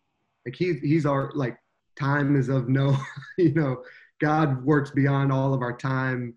Like 0.46 0.56
he's 0.56 0.80
he's 0.82 1.06
our 1.06 1.32
like 1.36 1.58
time 1.98 2.36
is 2.36 2.50
of 2.50 2.68
no, 2.68 2.98
you 3.38 3.54
know, 3.54 3.84
God 4.20 4.64
works 4.66 4.92
beyond 4.92 5.32
all 5.32 5.54
of 5.54 5.62
our 5.62 5.76
time, 5.76 6.34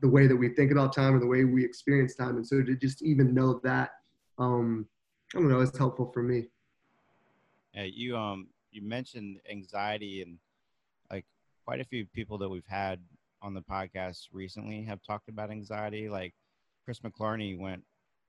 the 0.00 0.08
way 0.08 0.26
that 0.26 0.36
we 0.36 0.48
think 0.50 0.72
about 0.72 0.94
time 0.94 1.14
or 1.14 1.20
the 1.20 1.26
way 1.26 1.44
we 1.44 1.64
experience 1.64 2.14
time. 2.14 2.36
And 2.36 2.46
so 2.46 2.62
to 2.62 2.74
just 2.74 3.02
even 3.02 3.34
know 3.34 3.60
that, 3.62 3.90
um, 4.38 4.86
I 5.34 5.38
don't 5.38 5.48
know, 5.48 5.60
it's 5.60 5.76
helpful 5.76 6.10
for 6.12 6.22
me. 6.22 6.46
Yeah, 7.74 7.84
you 7.84 8.16
um 8.16 8.48
you 8.70 8.82
mentioned 8.82 9.40
anxiety 9.50 10.22
and 10.22 10.38
like 11.10 11.24
quite 11.64 11.80
a 11.80 11.84
few 11.84 12.06
people 12.06 12.38
that 12.38 12.48
we've 12.48 12.66
had 12.66 13.00
on 13.42 13.54
the 13.54 13.62
podcast 13.62 14.28
recently 14.32 14.82
have 14.84 15.00
talked 15.02 15.28
about 15.28 15.50
anxiety. 15.50 16.08
Like 16.08 16.34
Chris 16.84 17.00
McClarney 17.00 17.58
went 17.58 17.84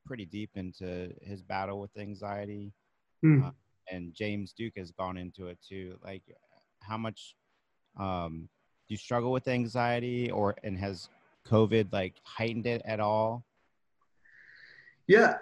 pretty 0.06 0.26
deep 0.26 0.52
into 0.56 1.14
his 1.22 1.42
battle 1.42 1.80
with 1.80 1.96
anxiety, 1.98 2.74
mm. 3.24 3.46
uh, 3.46 3.52
and 3.92 4.14
James 4.14 4.54
Duke 4.54 4.74
has 4.78 4.92
gone 4.92 5.18
into 5.18 5.48
it 5.48 5.58
too. 5.68 5.98
Like, 6.04 6.24
how 6.82 6.98
much 6.98 7.36
um, 7.98 8.50
do 8.88 8.94
you 8.94 8.98
struggle 8.98 9.32
with 9.32 9.48
anxiety, 9.48 10.30
or 10.32 10.56
and 10.64 10.78
has 10.78 11.10
COVID 11.48 11.92
like 11.92 12.16
heightened 12.24 12.66
it 12.66 12.82
at 12.86 13.00
all? 13.00 13.46
Yeah, 15.08 15.36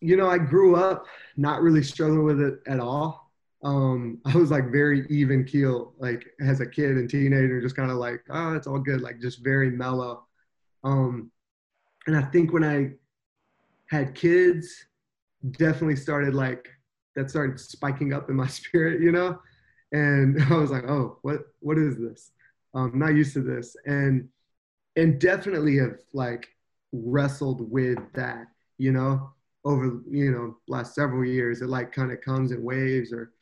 you 0.00 0.16
know, 0.16 0.30
I 0.30 0.38
grew 0.38 0.76
up 0.76 1.06
not 1.36 1.60
really 1.60 1.82
struggling 1.82 2.24
with 2.24 2.40
it 2.40 2.60
at 2.66 2.80
all 2.80 3.30
um, 3.62 4.18
I 4.26 4.36
was 4.36 4.50
like 4.50 4.70
very 4.70 5.06
even 5.08 5.44
keel, 5.44 5.94
like 5.98 6.26
as 6.40 6.60
a 6.60 6.66
kid 6.66 6.92
and 6.92 7.08
teenager, 7.08 7.60
just 7.60 7.76
kind 7.76 7.90
of 7.90 7.98
like, 7.98 8.22
oh, 8.30 8.54
it's 8.54 8.66
all 8.66 8.78
good, 8.78 9.00
like 9.00 9.20
just 9.20 9.44
very 9.44 9.70
mellow. 9.70 10.26
Um, 10.84 11.30
and 12.06 12.16
I 12.16 12.22
think 12.22 12.52
when 12.52 12.64
I 12.64 12.92
had 13.90 14.14
kids, 14.14 14.86
definitely 15.52 15.96
started 15.96 16.34
like 16.34 16.68
that 17.16 17.30
started 17.30 17.58
spiking 17.58 18.12
up 18.12 18.30
in 18.30 18.36
my 18.36 18.46
spirit, 18.48 19.00
you 19.00 19.12
know. 19.12 19.38
And 19.92 20.42
I 20.50 20.54
was 20.54 20.70
like, 20.70 20.84
oh, 20.84 21.18
what 21.22 21.40
what 21.60 21.78
is 21.78 21.98
this? 21.98 22.32
I'm 22.74 22.98
not 22.98 23.14
used 23.14 23.34
to 23.34 23.42
this, 23.42 23.76
and 23.84 24.28
and 25.00 25.18
definitely 25.18 25.78
have 25.78 25.96
like 26.12 26.48
wrestled 26.92 27.70
with 27.70 27.98
that, 28.14 28.44
you 28.76 28.92
know, 28.92 29.32
over 29.64 30.00
you 30.10 30.30
know 30.30 30.58
last 30.68 30.94
several 30.94 31.24
years. 31.24 31.62
It 31.62 31.68
like 31.68 31.90
kind 31.90 32.12
of 32.12 32.20
comes 32.20 32.52
in 32.52 32.62
waves 32.62 33.12
or 33.12 33.32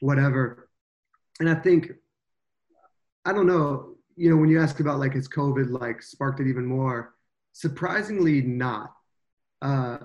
whatever. 0.00 0.68
And 1.40 1.50
I 1.50 1.54
think, 1.54 1.90
I 3.24 3.32
don't 3.32 3.48
know, 3.48 3.96
you 4.16 4.30
know, 4.30 4.36
when 4.36 4.50
you 4.50 4.60
ask 4.60 4.78
about 4.78 5.00
like, 5.00 5.14
has 5.14 5.28
COVID 5.28 5.80
like 5.80 6.00
sparked 6.00 6.38
it 6.40 6.48
even 6.48 6.64
more? 6.64 7.14
Surprisingly 7.52 8.42
not. 8.42 8.94
Uh, 9.60 9.98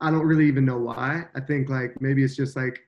I 0.00 0.10
don't 0.10 0.26
really 0.26 0.46
even 0.46 0.66
know 0.66 0.78
why. 0.78 1.24
I 1.34 1.40
think 1.40 1.70
like 1.70 2.00
maybe 2.00 2.22
it's 2.22 2.36
just 2.36 2.54
like, 2.54 2.80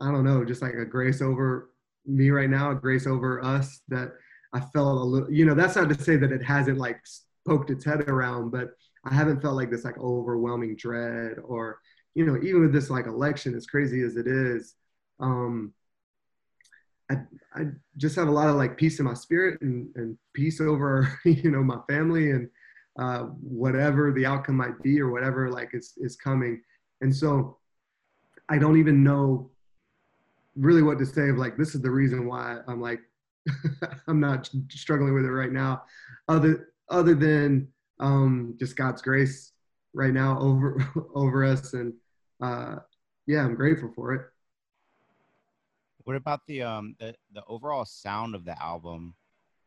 I 0.00 0.10
don't 0.10 0.24
know, 0.24 0.44
just 0.44 0.62
like 0.62 0.74
a 0.74 0.84
grace 0.84 1.22
over 1.22 1.70
me 2.06 2.30
right 2.30 2.50
now, 2.50 2.72
a 2.72 2.74
grace 2.74 3.06
over 3.06 3.42
us 3.44 3.82
that 3.88 4.14
I 4.54 4.60
felt 4.60 4.96
a 4.96 5.04
little, 5.04 5.32
you 5.32 5.44
know, 5.44 5.54
that's 5.54 5.76
not 5.76 5.88
to 5.88 6.02
say 6.02 6.16
that 6.16 6.32
it 6.32 6.42
hasn't 6.42 6.78
like 6.78 7.00
poked 7.46 7.70
its 7.70 7.84
head 7.84 8.08
around, 8.08 8.50
but 8.50 8.70
I 9.04 9.12
haven't 9.12 9.42
felt 9.42 9.56
like 9.56 9.70
this 9.70 9.84
like 9.84 9.98
overwhelming 9.98 10.76
dread 10.76 11.36
or 11.44 11.80
you 12.14 12.24
know, 12.24 12.40
even 12.42 12.62
with 12.62 12.72
this 12.72 12.90
like 12.90 13.06
election, 13.06 13.54
as 13.54 13.66
crazy 13.66 14.02
as 14.02 14.16
it 14.16 14.26
is, 14.26 14.76
um, 15.20 15.72
I, 17.10 17.16
I 17.54 17.66
just 17.96 18.16
have 18.16 18.28
a 18.28 18.32
lot 18.32 18.48
of 18.48 18.56
like 18.56 18.76
peace 18.76 18.98
in 18.98 19.04
my 19.04 19.14
spirit 19.14 19.60
and, 19.60 19.88
and 19.96 20.16
peace 20.32 20.60
over, 20.60 21.18
you 21.24 21.50
know, 21.50 21.62
my 21.62 21.78
family 21.88 22.30
and 22.30 22.48
uh, 22.98 23.24
whatever 23.42 24.12
the 24.12 24.24
outcome 24.24 24.56
might 24.56 24.80
be 24.82 25.00
or 25.00 25.10
whatever 25.10 25.50
like 25.50 25.70
is, 25.74 25.94
is 25.98 26.16
coming. 26.16 26.62
And 27.00 27.14
so 27.14 27.58
I 28.48 28.58
don't 28.58 28.78
even 28.78 29.02
know 29.02 29.50
really 30.56 30.82
what 30.82 30.98
to 31.00 31.06
say 31.06 31.30
of 31.30 31.36
like, 31.36 31.56
this 31.56 31.74
is 31.74 31.82
the 31.82 31.90
reason 31.90 32.26
why 32.26 32.58
I'm 32.68 32.80
like, 32.80 33.00
I'm 34.08 34.20
not 34.20 34.50
struggling 34.70 35.14
with 35.14 35.24
it 35.24 35.30
right 35.30 35.52
now 35.52 35.82
other, 36.28 36.68
other 36.88 37.14
than 37.14 37.68
um, 38.00 38.54
just 38.58 38.76
God's 38.76 39.02
grace 39.02 39.52
right 39.92 40.12
now 40.12 40.38
over, 40.38 40.84
over 41.14 41.44
us. 41.44 41.74
And, 41.74 41.92
uh, 42.40 42.76
yeah, 43.26 43.44
I'm 43.44 43.54
grateful 43.54 43.92
for 43.94 44.14
it. 44.14 44.22
What 46.04 46.16
about 46.16 46.40
the 46.46 46.62
um 46.62 46.94
the 46.98 47.14
the 47.32 47.42
overall 47.48 47.84
sound 47.86 48.34
of 48.34 48.44
the 48.44 48.62
album? 48.62 49.14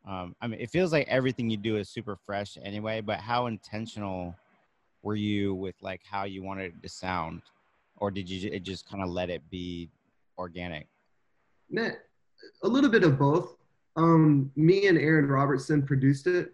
Um, 0.07 0.35
I 0.39 0.47
mean, 0.47 0.59
it 0.61 0.69
feels 0.69 0.91
like 0.93 1.07
everything 1.07 1.49
you 1.49 1.57
do 1.57 1.77
is 1.77 1.89
super 1.89 2.15
fresh 2.15 2.57
anyway. 2.63 3.01
But 3.01 3.19
how 3.19 3.47
intentional 3.47 4.35
were 5.01 5.15
you 5.15 5.55
with 5.55 5.75
like 5.81 6.01
how 6.09 6.23
you 6.23 6.43
wanted 6.43 6.73
it 6.73 6.83
to 6.83 6.89
sound, 6.89 7.41
or 7.97 8.11
did 8.11 8.29
you 8.29 8.51
it 8.51 8.63
just 8.63 8.87
kind 8.87 9.03
of 9.03 9.09
let 9.09 9.29
it 9.29 9.41
be 9.49 9.89
organic? 10.37 10.87
A 12.63 12.67
little 12.67 12.89
bit 12.89 13.03
of 13.03 13.17
both. 13.17 13.55
Um, 13.97 14.51
me 14.55 14.88
and 14.88 14.97
Aaron 14.97 15.27
Robertson 15.27 15.81
produced 15.81 16.27
it, 16.27 16.53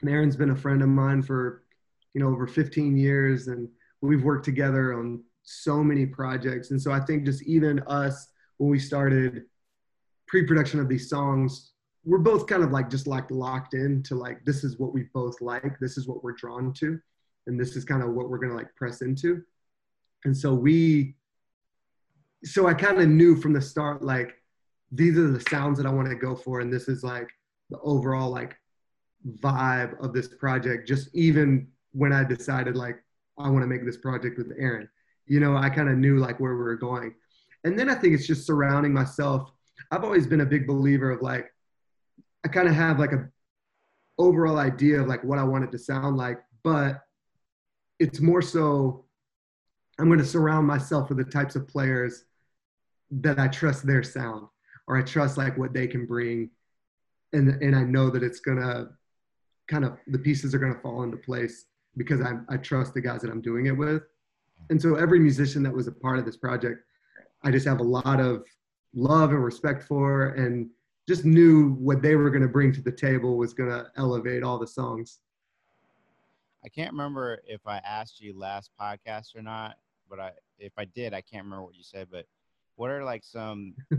and 0.00 0.10
Aaron's 0.10 0.36
been 0.36 0.50
a 0.50 0.56
friend 0.56 0.82
of 0.82 0.88
mine 0.88 1.22
for 1.22 1.62
you 2.12 2.20
know 2.20 2.28
over 2.28 2.46
15 2.46 2.96
years, 2.96 3.48
and 3.48 3.68
we've 4.00 4.22
worked 4.22 4.44
together 4.44 4.92
on 4.98 5.22
so 5.44 5.82
many 5.82 6.04
projects. 6.06 6.70
And 6.70 6.80
so 6.80 6.90
I 6.90 7.00
think 7.00 7.24
just 7.24 7.42
even 7.44 7.80
us, 7.86 8.28
when 8.58 8.70
we 8.70 8.78
started 8.78 9.44
pre-production 10.26 10.80
of 10.80 10.88
these 10.88 11.08
songs, 11.08 11.72
we're 12.04 12.18
both 12.18 12.46
kind 12.46 12.62
of 12.62 12.70
like 12.70 12.90
just 12.90 13.06
like 13.06 13.30
locked 13.30 13.74
in 13.74 14.02
to 14.04 14.14
like, 14.14 14.44
this 14.44 14.64
is 14.64 14.78
what 14.78 14.92
we 14.92 15.04
both 15.14 15.40
like. 15.40 15.78
This 15.80 15.96
is 15.96 16.06
what 16.06 16.22
we're 16.22 16.32
drawn 16.32 16.72
to. 16.74 16.98
And 17.46 17.58
this 17.58 17.76
is 17.76 17.84
kind 17.84 18.02
of 18.02 18.10
what 18.10 18.28
we're 18.28 18.38
going 18.38 18.50
to 18.50 18.56
like 18.56 18.74
press 18.74 19.00
into. 19.00 19.42
And 20.24 20.36
so 20.36 20.54
we, 20.54 21.14
so 22.42 22.66
I 22.66 22.74
kind 22.74 23.00
of 23.00 23.08
knew 23.08 23.36
from 23.36 23.52
the 23.52 23.60
start, 23.60 24.02
like, 24.02 24.34
these 24.92 25.18
are 25.18 25.30
the 25.30 25.44
sounds 25.50 25.78
that 25.78 25.86
I 25.86 25.92
want 25.92 26.08
to 26.08 26.14
go 26.14 26.34
for. 26.34 26.60
And 26.60 26.72
this 26.72 26.88
is 26.88 27.02
like 27.02 27.28
the 27.70 27.78
overall 27.80 28.30
like 28.30 28.56
vibe 29.40 29.98
of 30.02 30.12
this 30.12 30.28
project. 30.28 30.86
Just 30.86 31.14
even 31.14 31.68
when 31.92 32.12
I 32.12 32.24
decided 32.24 32.76
like, 32.76 32.96
I 33.38 33.48
want 33.48 33.62
to 33.62 33.66
make 33.66 33.84
this 33.84 33.96
project 33.96 34.38
with 34.38 34.52
Aaron 34.58 34.88
you 35.26 35.40
know, 35.40 35.56
I 35.56 35.70
kind 35.70 35.88
of 35.88 35.96
knew 35.96 36.18
like 36.18 36.38
where 36.40 36.54
we 36.54 36.62
were 36.62 36.76
going. 36.76 37.14
And 37.64 37.78
then 37.78 37.88
I 37.88 37.94
think 37.94 38.14
it's 38.14 38.26
just 38.26 38.46
surrounding 38.46 38.92
myself. 38.92 39.50
I've 39.90 40.04
always 40.04 40.26
been 40.26 40.42
a 40.42 40.46
big 40.46 40.66
believer 40.66 41.10
of 41.10 41.22
like, 41.22 41.50
I 42.44 42.48
kind 42.48 42.68
of 42.68 42.74
have 42.74 42.98
like 42.98 43.12
a 43.12 43.28
overall 44.18 44.58
idea 44.58 45.00
of 45.00 45.06
like 45.06 45.24
what 45.24 45.38
I 45.38 45.44
want 45.44 45.64
it 45.64 45.72
to 45.72 45.78
sound 45.78 46.16
like, 46.16 46.38
but 46.62 47.00
it's 47.98 48.20
more 48.20 48.42
so 48.42 49.06
I'm 49.98 50.06
going 50.06 50.18
to 50.18 50.24
surround 50.24 50.66
myself 50.66 51.08
with 51.08 51.18
the 51.18 51.24
types 51.24 51.56
of 51.56 51.68
players 51.68 52.24
that 53.10 53.38
I 53.38 53.48
trust 53.48 53.86
their 53.86 54.02
sound 54.02 54.48
or 54.86 54.96
I 54.96 55.02
trust 55.02 55.38
like 55.38 55.56
what 55.56 55.72
they 55.72 55.86
can 55.86 56.06
bring. 56.06 56.50
And, 57.32 57.62
and 57.62 57.74
I 57.74 57.82
know 57.82 58.10
that 58.10 58.22
it's 58.22 58.40
to 58.40 58.90
kind 59.68 59.84
of, 59.84 59.96
the 60.06 60.18
pieces 60.18 60.54
are 60.54 60.58
to 60.74 60.80
fall 60.80 61.02
into 61.02 61.16
place 61.16 61.66
because 61.96 62.20
I, 62.20 62.34
I 62.48 62.56
trust 62.58 62.94
the 62.94 63.00
guys 63.00 63.22
that 63.22 63.30
I'm 63.30 63.40
doing 63.40 63.66
it 63.66 63.76
with 63.76 64.02
and 64.70 64.80
so 64.80 64.94
every 64.94 65.18
musician 65.18 65.62
that 65.62 65.72
was 65.72 65.86
a 65.88 65.92
part 65.92 66.18
of 66.18 66.24
this 66.24 66.36
project 66.36 66.84
i 67.42 67.50
just 67.50 67.66
have 67.66 67.80
a 67.80 67.82
lot 67.82 68.20
of 68.20 68.44
love 68.94 69.30
and 69.30 69.44
respect 69.44 69.82
for 69.82 70.28
and 70.28 70.68
just 71.06 71.24
knew 71.24 71.74
what 71.74 72.00
they 72.00 72.14
were 72.14 72.30
to 72.42 72.48
bring 72.48 72.72
to 72.72 72.80
the 72.80 72.92
table 72.92 73.36
was 73.36 73.52
to 73.68 73.86
elevate 73.96 74.42
all 74.42 74.58
the 74.58 74.66
songs 74.66 75.20
i 76.64 76.68
can't 76.68 76.92
remember 76.92 77.42
if 77.46 77.60
i 77.66 77.78
asked 77.78 78.20
you 78.20 78.36
last 78.38 78.70
podcast 78.80 79.36
or 79.36 79.42
not 79.42 79.76
but 80.08 80.20
I 80.20 80.32
if 80.58 80.72
I 80.78 80.84
did, 80.84 81.14
I 81.14 81.20
can't 81.20 81.44
remember 81.44 81.64
what 81.64 81.74
you 81.74 81.82
said. 81.82 82.08
But 82.10 82.26
what 82.76 82.90
are 82.90 83.04
like 83.04 83.24
some 83.24 83.74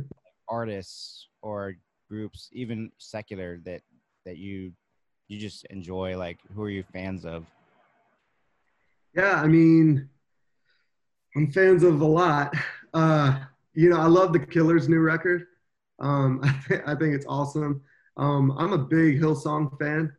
artists 0.47 1.27
or 1.41 1.75
groups, 2.09 2.49
even 2.53 2.91
secular, 2.97 3.59
that 3.65 3.81
that 4.25 4.37
you 4.37 4.71
you 5.27 5.39
just 5.39 5.65
enjoy? 5.65 6.17
Like, 6.17 6.39
who 6.53 6.63
are 6.63 6.69
you 6.69 6.83
fans 6.93 7.25
of? 7.25 7.45
Yeah, 9.15 9.41
I 9.41 9.47
mean, 9.47 10.09
I'm 11.35 11.51
fans 11.51 11.83
of 11.83 12.01
a 12.01 12.05
lot. 12.05 12.53
Uh, 12.93 13.39
you 13.73 13.89
know, 13.89 13.99
I 13.99 14.07
love 14.07 14.33
the 14.33 14.39
Killers' 14.39 14.89
new 14.89 14.99
record. 14.99 15.47
Um, 15.99 16.41
I, 16.43 16.61
th- 16.67 16.81
I 16.85 16.95
think 16.95 17.13
it's 17.15 17.25
awesome. 17.27 17.81
Um, 18.17 18.55
I'm 18.57 18.73
a 18.73 18.77
big 18.77 19.19
Hillsong 19.19 19.77
fan. 19.79 20.13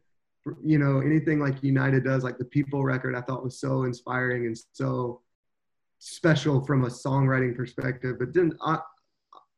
You 0.62 0.79
know, 0.79 1.01
anything 1.01 1.41
like 1.41 1.62
United 1.62 2.05
does, 2.05 2.23
like 2.23 2.39
the 2.39 2.45
People 2.45 2.85
record, 2.85 3.17
I 3.17 3.21
thought 3.21 3.43
was 3.43 3.59
so 3.59 3.83
inspiring 3.85 4.47
and 4.47 4.57
so 4.73 5.23
special 5.99 6.65
from 6.65 6.85
a 6.85 6.89
songwriting 6.89 7.57
perspective. 7.57 8.19
But 8.19 8.33
then, 8.33 8.53
uh, 8.61 8.79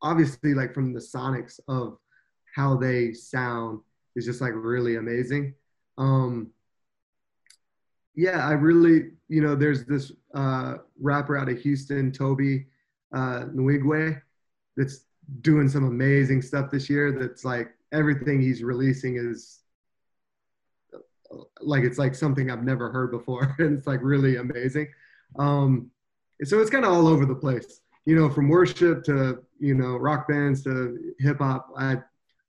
obviously, 0.02 0.54
like 0.54 0.74
from 0.74 0.92
the 0.92 1.00
sonics 1.00 1.60
of 1.68 1.98
how 2.54 2.76
they 2.76 3.12
sound 3.12 3.80
is 4.16 4.24
just 4.24 4.40
like 4.40 4.52
really 4.54 4.96
amazing. 4.96 5.54
Um, 5.96 6.50
yeah, 8.14 8.46
I 8.46 8.52
really, 8.52 9.12
you 9.28 9.40
know, 9.42 9.54
there's 9.54 9.84
this 9.84 10.12
uh, 10.34 10.74
rapper 11.00 11.36
out 11.36 11.48
of 11.48 11.60
Houston, 11.60 12.10
Tobe 12.10 12.64
uh, 13.14 13.44
Nwigwe, 13.54 14.20
that's 14.76 15.04
doing 15.42 15.68
some 15.68 15.84
amazing 15.84 16.42
stuff 16.42 16.70
this 16.70 16.90
year. 16.90 17.12
That's 17.12 17.44
like 17.44 17.68
everything 17.92 18.40
he's 18.40 18.62
releasing 18.62 19.16
is 19.16 19.60
like 21.60 21.84
it's 21.84 21.98
like 21.98 22.14
something 22.14 22.50
I've 22.50 22.64
never 22.64 22.90
heard 22.90 23.10
before, 23.10 23.54
and 23.58 23.78
it's 23.78 23.86
like 23.86 24.00
really 24.02 24.36
amazing. 24.36 24.88
Um, 25.38 25.90
so 26.44 26.60
it's 26.60 26.70
kind 26.70 26.84
of 26.84 26.92
all 26.92 27.06
over 27.06 27.26
the 27.26 27.34
place, 27.34 27.80
you 28.04 28.16
know, 28.16 28.30
from 28.30 28.48
worship 28.48 29.04
to 29.04 29.44
you 29.58 29.74
know 29.74 29.96
rock 29.96 30.28
bands 30.28 30.62
to 30.64 31.14
hip 31.18 31.38
hop. 31.38 31.68
I 31.76 31.98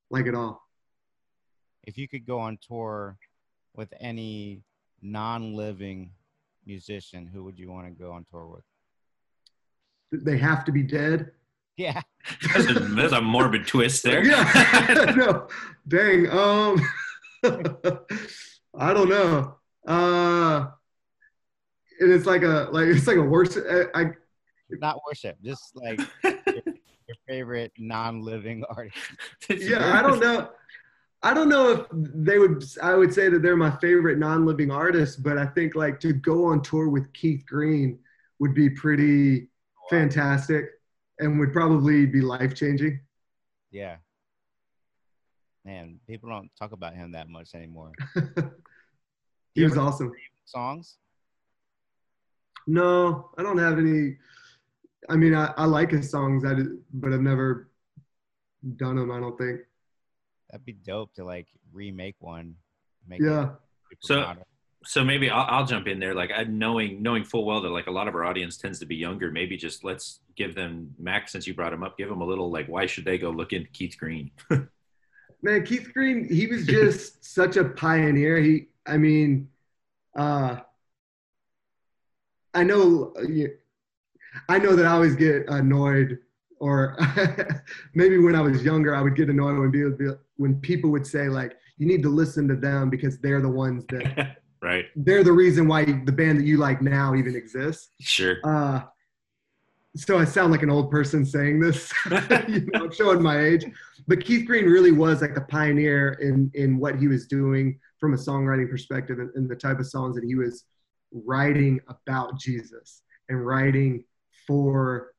like 0.10 0.26
it 0.26 0.36
all. 0.36 0.62
If 1.84 1.98
you 1.98 2.08
could 2.08 2.26
go 2.26 2.40
on 2.40 2.58
tour 2.66 3.18
with 3.76 3.94
any 4.00 4.64
non-living 5.02 6.12
musician, 6.66 7.26
who 7.26 7.44
would 7.46 7.58
you 7.58 7.72
want 7.72 7.88
to 7.88 7.92
go 7.92 8.12
on 8.12 8.26
tour 8.30 8.48
with? 8.48 10.24
They 10.24 10.38
have 10.38 10.66
to 10.66 10.72
be 10.72 10.84
dead. 10.84 11.32
Yeah, 11.78 12.02
There's 12.54 12.68
a, 12.68 12.74
there's 12.74 13.14
a 13.14 13.22
morbid 13.22 13.66
twist 13.66 14.04
there. 14.04 14.24
yeah. 14.26 15.14
no. 15.16 15.48
Dang. 15.88 16.30
Um 16.30 16.82
I 18.78 18.94
don't 18.94 19.10
know. 19.10 19.56
Uh 19.88 20.68
and 22.02 22.12
it's 22.12 22.26
like 22.26 22.44
a 22.44 22.68
like 22.72 22.88
it's 22.88 23.08
like 23.08 23.18
a 23.18 23.22
worse 23.22 23.58
I, 23.58 23.86
I 23.96 24.12
not 24.70 25.00
worship, 25.08 25.38
just 25.42 25.76
like 25.76 26.00
your, 26.24 26.34
your 26.34 26.39
favorite 27.30 27.72
non-living 27.78 28.64
artist. 28.76 28.98
yeah, 29.50 29.98
I 29.98 30.02
don't 30.02 30.20
know. 30.20 30.50
I 31.22 31.34
don't 31.34 31.50
know 31.50 31.72
if 31.72 31.86
they 31.92 32.40
would 32.40 32.64
I 32.82 32.96
would 32.96 33.14
say 33.14 33.30
that 33.30 33.42
they're 33.42 33.58
my 33.58 33.76
favorite 33.78 34.18
non-living 34.18 34.72
artist, 34.72 35.22
but 35.22 35.38
I 35.38 35.46
think 35.46 35.76
like 35.76 36.00
to 36.02 36.14
go 36.14 36.46
on 36.46 36.62
tour 36.62 36.90
with 36.90 37.12
Keith 37.14 37.44
Green 37.46 38.00
would 38.40 38.56
be 38.56 38.70
pretty 38.70 39.50
fantastic 39.90 40.66
and 41.20 41.38
would 41.40 41.52
probably 41.52 42.06
be 42.06 42.22
life-changing. 42.22 43.02
Yeah. 43.72 43.98
Man, 45.66 46.00
people 46.08 46.30
don't 46.30 46.50
talk 46.58 46.72
about 46.72 46.96
him 46.96 47.12
that 47.12 47.28
much 47.28 47.54
anymore. 47.54 47.92
he 49.54 49.64
was 49.64 49.78
awesome. 49.78 50.14
Songs? 50.46 50.96
No, 52.66 53.30
I 53.38 53.44
don't 53.44 53.58
have 53.58 53.78
any. 53.78 54.16
I 55.08 55.16
mean, 55.16 55.34
I, 55.34 55.54
I 55.58 55.66
like 55.66 55.92
his 55.92 56.10
songs, 56.12 56.44
I, 56.44 56.54
did- 56.56 56.78
but 56.94 57.14
I've 57.14 57.22
never 57.22 57.70
done 58.76 58.96
them. 58.98 59.12
I 59.12 59.20
don't 59.20 59.38
think. 59.38 59.62
That'd 60.52 60.66
be 60.66 60.74
dope 60.74 61.14
to 61.16 61.24
like 61.24 61.48
remake 61.72 62.16
one. 62.20 62.56
Make 63.08 63.22
Yeah. 63.22 63.52
So- 64.02 64.22
modern. 64.22 64.44
so 64.84 65.04
maybe 65.04 65.30
I'll, 65.30 65.46
I'll 65.60 65.66
jump 65.66 65.88
in 65.88 66.00
there 66.00 66.14
like 66.14 66.32
I, 66.36 66.44
knowing 66.44 67.02
knowing 67.02 67.24
full 67.24 67.44
well 67.46 67.62
that 67.62 67.70
like 67.70 67.88
a 67.88 67.92
lot 67.92 68.08
of 68.08 68.16
our 68.16 68.24
audience 68.24 68.56
tends 68.58 68.80
to 68.80 68.86
be 68.86 68.96
younger 68.96 69.30
maybe 69.32 69.58
just 69.58 69.84
let's 69.84 70.22
give 70.38 70.56
them 70.56 70.94
Mack 70.98 71.28
since 71.28 71.46
you 71.48 71.54
brought 71.54 71.74
him 71.74 71.84
up 71.84 71.98
give 71.98 72.08
them 72.08 72.22
a 72.22 72.26
little 72.26 72.50
like 72.50 72.68
why 72.68 72.86
should 72.86 73.04
they 73.04 73.18
go 73.18 73.30
look 73.30 73.52
into 73.52 73.70
keith 73.72 73.98
green 74.00 74.32
Man, 75.42 75.64
Keith 75.66 75.90
Green, 75.94 76.28
he 76.32 76.48
was 76.48 76.66
just 76.66 77.24
such 77.34 77.56
a 77.56 77.64
pioneer. 77.64 78.38
He, 78.42 78.68
I 78.86 78.98
mean, 78.98 79.48
uh, 80.14 80.58
I 82.54 82.64
know, 82.64 83.14
I 84.48 84.60
know 84.60 84.76
that 84.76 84.86
I 84.86 84.92
always 84.92 85.16
get 85.16 85.48
annoyed, 85.48 86.20
or 86.60 86.98
maybe 87.96 88.18
when 88.18 88.36
I 88.36 88.42
was 88.42 88.64
younger, 88.64 88.96
I 88.96 89.02
would 89.02 89.16
get 89.16 89.30
annoyed 89.30 89.58
when 89.58 89.72
people 89.72 90.18
when 90.38 90.60
people 90.62 90.90
would 90.92 91.06
say 91.06 91.30
like, 91.30 91.58
"You 91.78 91.88
need 91.88 92.04
to 92.04 92.10
listen 92.10 92.48
to 92.48 92.56
them 92.56 92.90
because 92.90 93.20
they're 93.20 93.42
the 93.42 93.50
ones 93.50 93.86
that 93.90 94.38
right 94.62 94.86
they're 94.96 95.24
the 95.24 95.32
reason 95.32 95.68
why 95.68 95.86
the 95.86 96.12
band 96.12 96.38
that 96.40 96.46
you 96.46 96.58
like 96.58 96.82
now 96.82 97.16
even 97.16 97.36
exists." 97.36 97.90
sure 98.00 98.38
Uh, 98.44 98.82
so 99.96 100.20
I 100.20 100.26
sound 100.26 100.52
like 100.52 100.64
an 100.64 100.70
old 100.70 100.92
person 100.92 101.26
saying 101.26 101.60
this. 101.60 101.92
you 102.48 102.68
know, 102.74 102.84
I'm 102.86 102.92
showing 102.92 103.22
my 103.22 103.40
age. 103.40 103.66
But 104.08 104.24
Keith 104.24 104.46
Green 104.46 104.66
really 104.66 104.92
was 104.92 105.22
like 105.22 105.36
a 105.36 105.42
pioneer 105.42 106.14
in 106.14 106.52
in 106.54 106.78
what 106.78 106.98
he 106.98 107.08
was 107.08 107.28
doing 107.28 107.80
from 108.00 108.14
a 108.14 108.18
songwriting 108.18 108.70
perspective 108.70 109.20
and, 109.20 109.30
and 109.36 109.50
the 109.50 109.56
type 109.56 109.80
of 109.80 109.88
songs 109.88 110.16
that 110.16 110.24
he 110.24 110.36
was 110.36 110.66
writing 111.12 111.80
about 111.88 112.40
Jesus 112.40 113.02
and 113.30 113.46
writing 113.46 114.04
for 114.50 115.14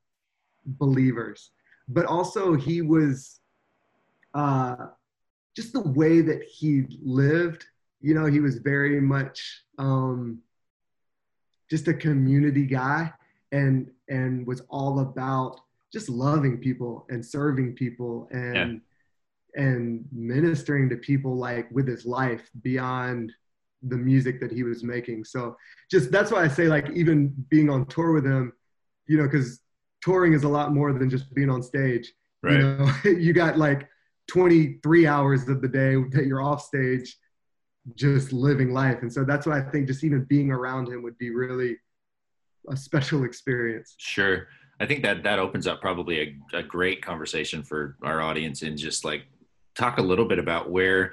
believers. 0.66 1.52
But 1.86 2.04
also 2.06 2.54
he 2.54 2.82
was 2.82 3.38
uh, 4.34 4.88
just 5.54 5.72
the 5.72 5.88
way 5.88 6.20
that 6.20 6.42
he 6.42 6.86
lived. 7.00 7.64
You 8.00 8.14
know, 8.14 8.26
he 8.26 8.40
was 8.40 8.58
very 8.58 9.00
much 9.00 9.62
um, 9.78 10.40
just 11.70 11.86
a 11.86 11.94
community 11.94 12.66
guy 12.66 13.12
and 13.52 13.88
and 14.08 14.46
was 14.46 14.62
all 14.68 14.98
about 14.98 15.60
just 15.92 16.08
loving 16.08 16.58
people 16.58 17.06
and 17.08 17.24
serving 17.24 17.74
people 17.74 18.28
and 18.32 18.80
and 19.56 20.04
ministering 20.12 20.88
to 20.88 20.96
people 20.96 21.36
like 21.36 21.68
with 21.70 21.86
his 21.86 22.04
life 22.06 22.48
beyond 22.62 23.32
the 23.84 23.96
music 23.96 24.40
that 24.40 24.52
he 24.52 24.62
was 24.62 24.84
making 24.84 25.24
so 25.24 25.56
just 25.90 26.12
that's 26.12 26.30
why 26.30 26.44
i 26.44 26.48
say 26.48 26.66
like 26.68 26.88
even 26.90 27.34
being 27.48 27.68
on 27.68 27.84
tour 27.86 28.12
with 28.12 28.24
him 28.24 28.52
you 29.10 29.18
know 29.18 29.24
because 29.24 29.60
touring 30.02 30.32
is 30.34 30.44
a 30.44 30.48
lot 30.48 30.72
more 30.72 30.92
than 30.92 31.10
just 31.10 31.34
being 31.34 31.50
on 31.50 31.62
stage. 31.62 32.12
Right. 32.42 32.54
you 32.54 32.60
know 32.60 32.90
you 33.04 33.32
got 33.32 33.58
like 33.58 33.88
23 34.28 35.06
hours 35.06 35.48
of 35.48 35.60
the 35.60 35.68
day 35.68 35.96
that 36.12 36.26
you're 36.26 36.40
off 36.40 36.62
stage 36.62 37.16
just 37.96 38.32
living 38.32 38.72
life. 38.72 38.98
And 39.02 39.12
so 39.12 39.24
that's 39.24 39.46
why 39.46 39.58
i 39.58 39.62
think 39.62 39.88
just 39.88 40.04
even 40.04 40.24
being 40.24 40.50
around 40.50 40.88
him 40.88 41.02
would 41.02 41.18
be 41.18 41.30
really 41.30 41.76
a 42.68 42.76
special 42.76 43.24
experience. 43.24 43.94
Sure. 43.98 44.46
I 44.78 44.86
think 44.86 45.02
that 45.02 45.24
that 45.24 45.38
opens 45.38 45.66
up 45.66 45.80
probably 45.80 46.20
a, 46.52 46.58
a 46.58 46.62
great 46.62 47.02
conversation 47.02 47.62
for 47.62 47.96
our 48.02 48.22
audience 48.22 48.62
and 48.62 48.78
just 48.78 49.04
like 49.04 49.24
talk 49.74 49.98
a 49.98 50.02
little 50.02 50.24
bit 50.24 50.38
about 50.38 50.70
where 50.70 51.12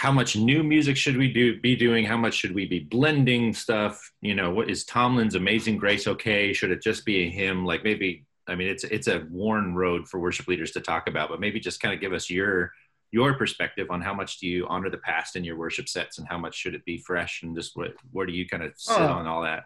how 0.00 0.10
much 0.10 0.34
new 0.34 0.62
music 0.62 0.96
should 0.96 1.18
we 1.18 1.30
do 1.30 1.60
be 1.60 1.76
doing? 1.76 2.06
How 2.06 2.16
much 2.16 2.32
should 2.32 2.54
we 2.54 2.64
be 2.64 2.78
blending 2.80 3.52
stuff? 3.52 4.00
You 4.22 4.34
know 4.34 4.48
what 4.50 4.70
is 4.70 4.84
tomlin's 4.84 5.34
amazing 5.34 5.76
grace 5.76 6.08
okay? 6.08 6.54
Should 6.54 6.70
it 6.70 6.80
just 6.80 7.04
be 7.04 7.16
a 7.24 7.28
hymn? 7.28 7.66
Like 7.66 7.84
maybe 7.84 8.24
i 8.48 8.54
mean 8.54 8.68
it's 8.68 8.84
it's 8.84 9.06
a 9.08 9.26
worn 9.30 9.74
road 9.74 10.08
for 10.08 10.18
worship 10.18 10.48
leaders 10.48 10.70
to 10.72 10.80
talk 10.80 11.06
about 11.06 11.28
but 11.28 11.38
maybe 11.38 11.60
just 11.60 11.80
kind 11.82 11.94
of 11.94 12.00
give 12.00 12.14
us 12.14 12.30
your 12.30 12.72
your 13.12 13.34
perspective 13.34 13.88
on 13.90 14.00
how 14.00 14.14
much 14.14 14.38
do 14.38 14.46
you 14.48 14.66
honor 14.68 14.88
the 14.88 14.96
past 15.10 15.36
in 15.36 15.44
your 15.44 15.56
worship 15.58 15.86
sets 15.86 16.16
and 16.18 16.26
how 16.26 16.38
much 16.38 16.54
should 16.54 16.74
it 16.74 16.84
be 16.86 16.96
fresh? 16.96 17.42
And 17.42 17.54
just 17.54 17.76
what 17.76 17.92
where 18.10 18.24
do 18.24 18.32
you 18.32 18.48
kind 18.48 18.62
of 18.62 18.72
sit 18.76 18.96
Oh. 18.98 19.06
on 19.20 19.26
all 19.26 19.42
that? 19.42 19.64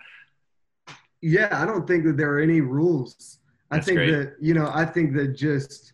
Yeah 1.22 1.48
i 1.52 1.64
don't 1.64 1.86
think 1.86 2.04
that 2.06 2.16
there 2.16 2.32
are 2.34 2.40
any 2.40 2.60
rules. 2.60 3.38
I 3.70 3.78
think 3.80 3.98
great. 3.98 4.10
that 4.10 4.34
you 4.40 4.52
know 4.54 4.68
i 4.74 4.84
think 4.84 5.14
that 5.14 5.28
just 5.48 5.93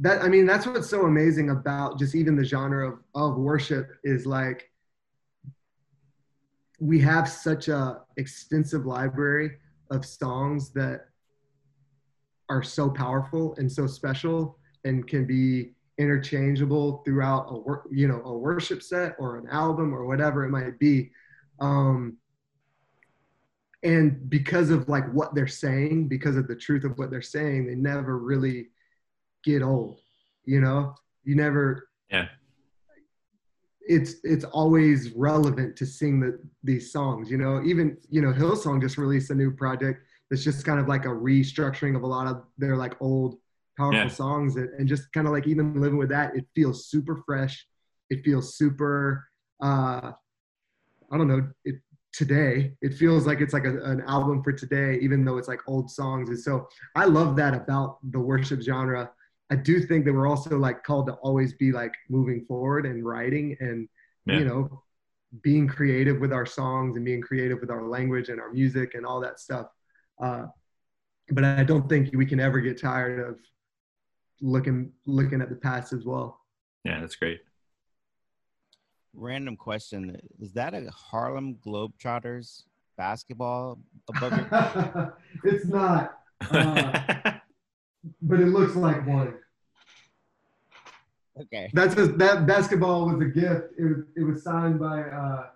that 0.00 0.22
i 0.22 0.28
mean 0.28 0.46
that's 0.46 0.66
what's 0.66 0.88
so 0.88 1.06
amazing 1.06 1.50
about 1.50 1.98
just 1.98 2.14
even 2.14 2.34
the 2.34 2.44
genre 2.44 2.92
of, 2.92 2.98
of 3.14 3.36
worship 3.36 3.90
is 4.02 4.26
like 4.26 4.70
we 6.80 6.98
have 6.98 7.28
such 7.28 7.68
a 7.68 8.00
extensive 8.16 8.86
library 8.86 9.58
of 9.90 10.04
songs 10.04 10.70
that 10.70 11.06
are 12.48 12.62
so 12.62 12.90
powerful 12.90 13.54
and 13.58 13.70
so 13.70 13.86
special 13.86 14.58
and 14.84 15.06
can 15.06 15.26
be 15.26 15.72
interchangeable 15.98 17.02
throughout 17.04 17.46
a 17.50 17.54
wor- 17.54 17.86
you 17.92 18.08
know 18.08 18.22
a 18.24 18.32
worship 18.32 18.82
set 18.82 19.14
or 19.18 19.36
an 19.36 19.46
album 19.50 19.94
or 19.94 20.06
whatever 20.06 20.44
it 20.44 20.50
might 20.50 20.78
be. 20.78 21.10
Um, 21.60 22.16
and 23.82 24.28
because 24.28 24.70
of 24.70 24.88
like 24.88 25.10
what 25.12 25.34
they're 25.34 25.46
saying 25.46 26.08
because 26.08 26.36
of 26.36 26.48
the 26.48 26.56
truth 26.56 26.84
of 26.84 26.98
what 26.98 27.10
they're 27.10 27.22
saying 27.22 27.66
they 27.66 27.74
never 27.74 28.18
really 28.18 28.68
get 29.44 29.62
old 29.62 29.98
you 30.44 30.60
know 30.60 30.94
you 31.24 31.34
never 31.34 31.88
Yeah. 32.10 32.26
it's 33.80 34.16
it's 34.24 34.44
always 34.44 35.12
relevant 35.12 35.76
to 35.76 35.86
sing 35.86 36.20
the, 36.20 36.38
these 36.62 36.92
songs. 36.92 37.30
You 37.30 37.38
know, 37.38 37.62
even 37.64 37.96
you 38.08 38.20
know 38.22 38.32
Hillsong 38.32 38.80
just 38.80 38.98
released 38.98 39.30
a 39.30 39.34
new 39.34 39.50
project 39.50 40.04
that's 40.30 40.44
just 40.44 40.64
kind 40.64 40.78
of 40.78 40.86
like 40.86 41.04
a 41.06 41.08
restructuring 41.08 41.96
of 41.96 42.02
a 42.02 42.06
lot 42.06 42.26
of 42.26 42.44
their 42.58 42.76
like 42.76 42.94
old 43.00 43.36
powerful 43.76 44.02
Yeah. 44.02 44.14
songs 44.14 44.56
and, 44.56 44.68
and 44.78 44.88
just 44.88 45.12
kind 45.12 45.26
of 45.26 45.32
like 45.32 45.46
even 45.46 45.80
living 45.80 45.98
with 45.98 46.10
that, 46.10 46.36
it 46.36 46.46
feels 46.54 46.86
super 46.86 47.16
fresh. 47.26 47.66
It 48.10 48.24
feels 48.24 48.56
super 48.56 49.26
uh 49.62 50.12
I 51.12 51.16
don't 51.18 51.26
know, 51.28 51.48
it 51.64 51.76
today. 52.12 52.74
It 52.82 52.94
feels 52.94 53.26
like 53.26 53.40
it's 53.40 53.52
like 53.52 53.64
a, 53.64 53.76
an 53.82 54.02
album 54.06 54.42
for 54.44 54.52
today, 54.52 54.98
even 55.00 55.24
though 55.24 55.38
it's 55.38 55.48
like 55.48 55.60
old 55.66 55.90
songs. 55.90 56.28
And 56.28 56.38
so 56.38 56.68
I 56.94 57.06
love 57.06 57.34
that 57.36 57.54
about 57.54 57.98
the 58.12 58.20
worship 58.20 58.60
genre. 58.62 59.10
I 59.50 59.56
do 59.56 59.80
think 59.80 60.04
that 60.04 60.12
we're 60.12 60.28
also 60.28 60.56
like 60.58 60.84
called 60.84 61.06
to 61.08 61.14
always 61.14 61.54
be 61.54 61.72
like 61.72 61.92
moving 62.08 62.44
forward 62.46 62.86
and 62.86 63.04
writing 63.04 63.56
and 63.60 63.88
Yeah. 64.26 64.38
you 64.38 64.44
know 64.44 64.82
being 65.42 65.68
creative 65.68 66.20
with 66.20 66.32
our 66.32 66.46
songs 66.46 66.96
and 66.96 67.04
being 67.04 67.20
creative 67.20 67.58
with 67.60 67.70
our 67.70 67.84
language 67.86 68.28
and 68.30 68.40
our 68.40 68.52
music 68.52 68.94
and 68.94 69.06
all 69.06 69.20
that 69.20 69.38
stuff. 69.38 69.66
Uh, 70.20 70.46
but 71.30 71.44
I 71.44 71.62
don't 71.64 71.88
think 71.88 72.10
we 72.14 72.26
can 72.26 72.40
ever 72.40 72.60
get 72.60 72.80
tired 72.80 73.20
of 73.28 73.38
looking 74.40 74.92
looking 75.06 75.40
at 75.40 75.48
the 75.48 75.56
past 75.56 75.92
as 75.92 76.04
well. 76.04 76.40
Yeah, 76.84 77.00
that's 77.00 77.14
great. 77.16 77.40
Random 79.14 79.56
question: 79.56 80.16
Is 80.40 80.52
that 80.52 80.74
a 80.74 80.88
Harlem 80.90 81.56
Globetrotters 81.56 82.62
basketball 82.96 83.78
above 84.14 84.32
your? 84.36 85.18
it's 85.44 85.66
not, 85.66 86.18
Uh, 86.50 87.20
but 88.22 88.40
it 88.40 88.46
looks 88.46 88.74
like 88.76 89.06
one. 89.06 89.34
Okay. 91.40 91.70
That's 91.72 91.96
a, 91.96 92.06
that 92.06 92.46
basketball 92.46 93.06
was 93.06 93.20
a 93.20 93.26
gift. 93.30 93.72
It 93.78 93.84
was, 93.84 94.04
it 94.16 94.22
was 94.24 94.42
signed 94.42 94.78
by 94.78 95.02
uh, 95.02 95.46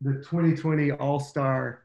the 0.00 0.14
2020 0.14 0.92
All 0.92 1.18
Star 1.18 1.84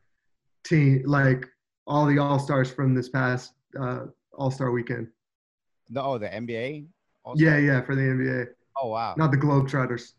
team, 0.64 1.04
like 1.06 1.48
all 1.88 2.06
the 2.06 2.20
All 2.20 2.38
Stars 2.40 2.72
from 2.72 2.94
this 2.94 3.10
past 3.10 3.54
uh, 3.80 4.06
All 4.38 4.52
Star 4.52 4.72
weekend. 4.72 5.08
The, 5.90 6.02
oh, 6.04 6.18
the 6.18 6.28
NBA. 6.28 6.86
Also? 7.26 7.44
Yeah, 7.44 7.58
yeah, 7.58 7.82
for 7.82 7.96
the 7.96 8.02
NBA, 8.02 8.48
Oh 8.78 8.90
wow. 8.90 9.16
not 9.18 9.32
the 9.32 9.38
Globetrotters. 9.38 10.14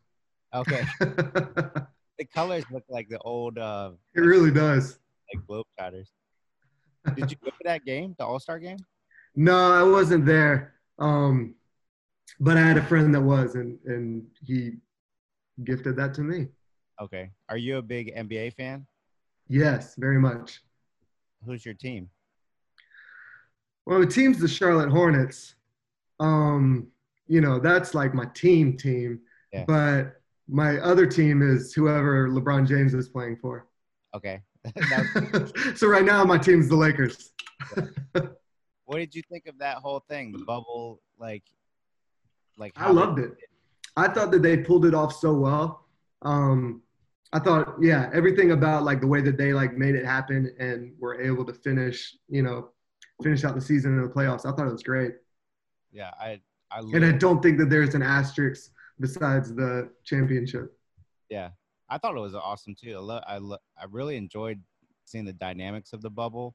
Okay. 0.54 0.84
The 2.16 2.24
colors 2.26 2.64
look 2.70 2.84
like 2.88 3.08
the 3.08 3.18
old 3.18 3.58
uh 3.58 3.90
it 4.14 4.20
really 4.20 4.52
does. 4.52 5.00
like 5.34 5.44
Globetrotters. 5.46 6.06
Did 7.16 7.28
you 7.28 7.36
go 7.44 7.50
to 7.50 7.56
that 7.64 7.84
game, 7.84 8.14
the 8.18 8.24
All 8.24 8.38
Star 8.38 8.60
game? 8.60 8.78
No, 9.36 9.72
I 9.72 9.82
wasn't 9.82 10.26
there. 10.26 10.74
Um, 10.98 11.54
but 12.40 12.56
I 12.56 12.60
had 12.60 12.76
a 12.76 12.82
friend 12.82 13.14
that 13.14 13.20
was, 13.20 13.54
and 13.54 13.78
and 13.86 14.24
he 14.44 14.72
gifted 15.64 15.96
that 15.96 16.14
to 16.14 16.22
me. 16.22 16.48
Okay. 17.00 17.30
Are 17.48 17.56
you 17.56 17.78
a 17.78 17.82
big 17.82 18.14
NBA 18.14 18.54
fan? 18.54 18.86
Yes, 19.48 19.94
very 19.96 20.20
much. 20.20 20.62
Who's 21.44 21.64
your 21.64 21.74
team? 21.74 22.08
Well, 23.86 24.00
the 24.00 24.06
team's 24.06 24.38
the 24.38 24.48
Charlotte 24.48 24.90
Hornets. 24.90 25.56
Um, 26.20 26.88
you 27.26 27.40
know, 27.40 27.58
that's 27.58 27.94
like 27.94 28.14
my 28.14 28.26
team 28.34 28.76
team. 28.76 29.20
Yeah. 29.52 29.64
But 29.66 30.20
my 30.48 30.78
other 30.78 31.06
team 31.06 31.42
is 31.42 31.74
whoever 31.74 32.28
LeBron 32.28 32.66
James 32.66 32.94
is 32.94 33.08
playing 33.08 33.36
for. 33.36 33.66
Okay. 34.14 34.40
So 35.76 35.88
right 35.88 36.04
now 36.04 36.24
my 36.24 36.38
team's 36.38 36.68
the 36.68 36.76
Lakers. 36.76 37.32
what 38.86 38.98
did 38.98 39.14
you 39.14 39.22
think 39.30 39.46
of 39.46 39.58
that 39.58 39.78
whole 39.78 40.00
thing? 40.00 40.32
The 40.32 40.44
bubble, 40.44 41.00
like, 41.18 41.42
like 42.56 42.72
I 42.76 42.90
loved 42.90 43.18
it. 43.18 43.32
I 43.96 44.08
thought 44.08 44.30
that 44.32 44.42
they 44.42 44.56
pulled 44.58 44.86
it 44.86 44.94
off 44.94 45.14
so 45.14 45.32
well. 45.34 45.86
Um, 46.22 46.82
I 47.32 47.38
thought, 47.38 47.74
yeah, 47.80 48.10
everything 48.12 48.52
about 48.52 48.84
like 48.84 49.00
the 49.00 49.06
way 49.06 49.20
that 49.22 49.36
they 49.36 49.52
like 49.52 49.76
made 49.76 49.94
it 49.94 50.04
happen 50.04 50.54
and 50.58 50.92
were 50.98 51.20
able 51.20 51.44
to 51.46 51.52
finish, 51.54 52.16
you 52.28 52.42
know, 52.42 52.70
finish 53.22 53.44
out 53.44 53.54
the 53.54 53.60
season 53.60 53.96
in 53.96 54.02
the 54.02 54.08
playoffs. 54.08 54.40
I 54.46 54.50
thought 54.54 54.66
it 54.68 54.72
was 54.72 54.82
great. 54.82 55.12
Yeah, 55.92 56.10
I, 56.20 56.40
I, 56.70 56.80
And 56.80 57.04
I 57.04 57.12
don't 57.12 57.42
think 57.42 57.58
that 57.58 57.70
there's 57.70 57.94
an 57.94 58.02
asterisk 58.02 58.70
besides 59.00 59.54
the 59.54 59.90
championship. 60.04 60.76
yeah, 61.30 61.50
I 61.88 61.98
thought 61.98 62.16
it 62.16 62.20
was 62.20 62.34
awesome 62.34 62.74
too. 62.74 62.94
I, 62.96 62.98
lo- 63.00 63.20
I, 63.26 63.38
lo- 63.38 63.58
I 63.80 63.84
really 63.90 64.16
enjoyed 64.16 64.60
seeing 65.04 65.24
the 65.24 65.32
dynamics 65.32 65.92
of 65.92 66.02
the 66.02 66.10
bubble 66.10 66.54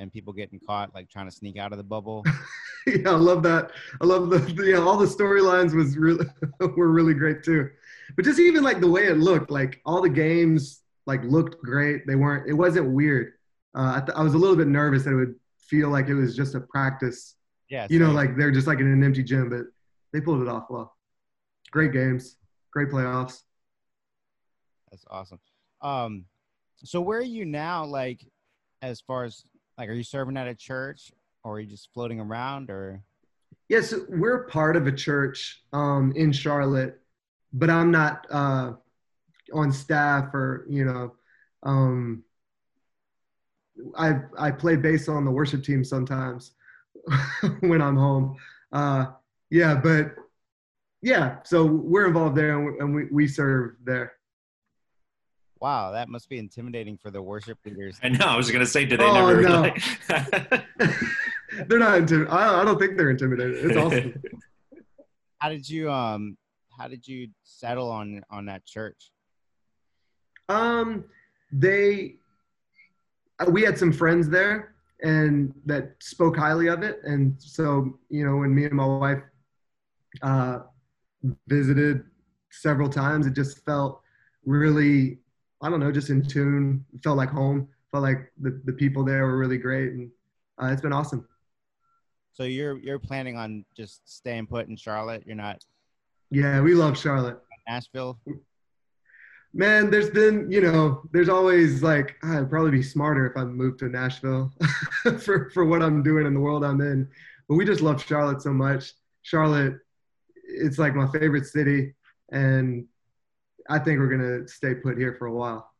and 0.00 0.10
people 0.12 0.32
getting 0.32 0.58
caught 0.66 0.92
like 0.94 1.08
trying 1.10 1.28
to 1.28 1.30
sneak 1.34 1.56
out 1.58 1.70
of 1.72 1.78
the 1.78 1.84
bubble. 1.84 2.24
yeah, 2.86 3.10
I 3.10 3.14
love 3.16 3.42
that. 3.44 3.70
I 4.00 4.06
love 4.06 4.30
the, 4.30 4.38
the 4.38 4.64
yeah, 4.70 4.78
all 4.78 4.96
the 4.96 5.06
storylines 5.06 5.74
was 5.74 5.96
really 5.96 6.24
were 6.76 6.88
really 6.90 7.14
great 7.14 7.44
too. 7.44 7.68
But 8.16 8.24
just 8.24 8.40
even 8.40 8.64
like 8.64 8.80
the 8.80 8.90
way 8.90 9.06
it 9.06 9.18
looked, 9.18 9.50
like 9.50 9.80
all 9.84 10.00
the 10.02 10.08
games 10.08 10.80
like 11.06 11.22
looked 11.24 11.62
great. 11.62 12.06
They 12.06 12.16
weren't. 12.16 12.48
It 12.48 12.54
wasn't 12.54 12.90
weird. 12.92 13.34
Uh, 13.76 13.92
I, 13.96 14.00
th- 14.00 14.16
I 14.16 14.22
was 14.22 14.34
a 14.34 14.38
little 14.38 14.56
bit 14.56 14.66
nervous 14.66 15.04
that 15.04 15.12
it 15.12 15.16
would 15.16 15.34
feel 15.58 15.90
like 15.90 16.08
it 16.08 16.14
was 16.14 16.34
just 16.34 16.54
a 16.56 16.60
practice. 16.60 17.36
Yeah, 17.68 17.86
You 17.88 18.00
know, 18.00 18.06
same. 18.06 18.14
like 18.16 18.36
they're 18.36 18.50
just 18.50 18.66
like 18.66 18.80
in 18.80 18.86
an 18.90 19.04
empty 19.04 19.22
gym, 19.22 19.48
but 19.48 19.66
they 20.12 20.20
pulled 20.20 20.42
it 20.42 20.48
off 20.48 20.64
well. 20.70 20.96
Great 21.70 21.92
games, 21.92 22.36
great 22.72 22.88
playoffs. 22.88 23.42
That's 24.90 25.04
awesome. 25.08 25.38
Um, 25.80 26.24
so 26.82 27.00
where 27.00 27.18
are 27.18 27.22
you 27.22 27.44
now? 27.44 27.84
Like, 27.84 28.26
as 28.82 29.00
far 29.00 29.22
as 29.24 29.44
like, 29.80 29.88
are 29.88 29.94
you 29.94 30.02
serving 30.02 30.36
at 30.36 30.46
a 30.46 30.54
church, 30.54 31.10
or 31.42 31.54
are 31.54 31.60
you 31.60 31.66
just 31.66 31.88
floating 31.94 32.20
around, 32.20 32.68
or? 32.68 33.02
Yes, 33.70 33.94
we're 34.10 34.44
part 34.44 34.76
of 34.76 34.86
a 34.86 34.92
church 34.92 35.62
um, 35.72 36.12
in 36.16 36.32
Charlotte, 36.32 37.00
but 37.54 37.70
I'm 37.70 37.90
not 37.90 38.26
uh, 38.30 38.72
on 39.54 39.72
staff 39.72 40.34
or 40.34 40.66
you 40.68 40.84
know. 40.84 41.14
Um, 41.62 42.24
I 43.96 44.16
I 44.38 44.50
play 44.50 44.76
bass 44.76 45.08
on 45.08 45.24
the 45.24 45.30
worship 45.30 45.64
team 45.64 45.82
sometimes 45.82 46.52
when 47.60 47.80
I'm 47.80 47.96
home. 47.96 48.36
Uh, 48.72 49.06
yeah, 49.48 49.76
but 49.76 50.14
yeah, 51.00 51.38
so 51.44 51.64
we're 51.64 52.06
involved 52.06 52.36
there 52.36 52.58
and 52.58 52.66
we, 52.66 52.78
and 52.80 52.94
we, 52.94 53.04
we 53.10 53.26
serve 53.26 53.76
there. 53.82 54.12
Wow, 55.60 55.92
that 55.92 56.08
must 56.08 56.28
be 56.28 56.38
intimidating 56.38 56.96
for 56.96 57.10
the 57.10 57.20
worship 57.20 57.58
leaders. 57.66 57.98
I 58.02 58.08
know. 58.08 58.24
I 58.26 58.36
was 58.36 58.50
gonna 58.50 58.64
say, 58.66 58.84
did 58.86 58.98
they 59.00 59.04
Oh, 59.04 59.14
never? 59.14 59.42
no. 59.42 59.60
Like, 59.60 59.82
they're 61.68 61.78
not 61.78 61.98
intimidated. 61.98 62.28
I, 62.32 62.62
I 62.62 62.64
don't 62.64 62.78
think 62.78 62.96
they're 62.96 63.10
intimidated. 63.10 63.64
It's 63.66 63.76
awesome. 63.76 64.14
How 65.38 65.48
did 65.50 65.68
you 65.68 65.90
um? 65.90 66.36
How 66.78 66.88
did 66.88 67.06
you 67.06 67.28
settle 67.44 67.90
on 67.90 68.22
on 68.30 68.46
that 68.46 68.64
church? 68.64 69.10
Um, 70.48 71.04
they, 71.52 72.14
uh, 73.38 73.50
we 73.50 73.62
had 73.62 73.78
some 73.78 73.92
friends 73.92 74.28
there 74.30 74.74
and 75.02 75.54
that 75.66 75.92
spoke 76.00 76.36
highly 76.36 76.68
of 76.68 76.82
it. 76.82 77.00
And 77.04 77.36
so, 77.38 77.98
you 78.08 78.26
know, 78.26 78.36
when 78.36 78.54
me 78.54 78.64
and 78.64 78.72
my 78.74 78.84
wife 78.86 79.22
uh, 80.22 80.60
visited 81.48 82.02
several 82.50 82.88
times, 82.88 83.26
it 83.26 83.34
just 83.34 83.64
felt 83.64 84.00
really, 84.44 85.18
I 85.62 85.68
don't 85.68 85.80
know, 85.80 85.92
just 85.92 86.10
in 86.10 86.22
tune. 86.22 86.84
It 86.94 87.02
felt 87.02 87.16
like 87.16 87.30
home. 87.30 87.68
Felt 87.90 88.02
like 88.02 88.32
the, 88.40 88.60
the 88.64 88.72
people 88.72 89.04
there 89.04 89.26
were 89.26 89.36
really 89.36 89.58
great. 89.58 89.92
And 89.92 90.10
uh, 90.62 90.66
it's 90.66 90.80
been 90.82 90.92
awesome. 90.92 91.26
So 92.32 92.44
you're 92.44 92.78
you're 92.78 92.98
planning 92.98 93.36
on 93.36 93.64
just 93.76 94.08
staying 94.08 94.46
put 94.46 94.68
in 94.68 94.76
Charlotte. 94.76 95.24
You're 95.26 95.36
not 95.36 95.64
Yeah, 96.30 96.60
we 96.60 96.74
love 96.74 96.96
Charlotte. 96.98 97.40
Nashville. 97.68 98.18
Man, 99.52 99.90
there's 99.90 100.10
been, 100.10 100.50
you 100.50 100.60
know, 100.60 101.02
there's 101.12 101.28
always 101.28 101.82
like, 101.82 102.16
"Ah, 102.22 102.38
I'd 102.38 102.48
probably 102.50 102.70
be 102.70 102.82
smarter 102.82 103.26
if 103.26 103.36
I 103.36 103.44
moved 103.44 103.80
to 103.80 103.88
Nashville 103.88 104.52
for, 105.20 105.50
for 105.50 105.64
what 105.64 105.82
I'm 105.82 106.02
doing 106.02 106.24
in 106.26 106.34
the 106.34 106.40
world 106.40 106.64
I'm 106.64 106.80
in. 106.80 107.08
But 107.48 107.56
we 107.56 107.64
just 107.64 107.80
love 107.80 108.02
Charlotte 108.04 108.42
so 108.42 108.52
much. 108.52 108.92
Charlotte, 109.22 109.78
it's 110.44 110.78
like 110.78 110.94
my 110.94 111.08
favorite 111.10 111.46
city. 111.46 111.94
And 112.30 112.86
I 113.70 113.78
think 113.78 113.98
we're 113.98 114.08
going 114.08 114.44
to 114.44 114.48
stay 114.48 114.74
put 114.74 114.98
here 114.98 115.14
for 115.18 115.26
a 115.26 115.32
while. 115.32 115.70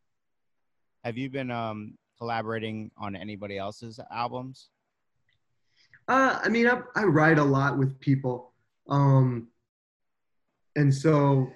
Have 1.03 1.17
you 1.17 1.29
been 1.29 1.51
um 1.51 1.97
collaborating 2.17 2.91
on 2.97 3.15
anybody 3.15 3.57
else's 3.57 3.99
albums? 4.11 4.69
Uh, 6.07 6.39
I 6.43 6.49
mean, 6.49 6.67
I, 6.67 6.81
I 6.95 7.03
write 7.03 7.39
a 7.39 7.43
lot 7.43 7.77
with 7.77 7.99
people. 7.99 8.53
Um, 8.87 9.47
and 10.75 10.93
so, 10.93 11.47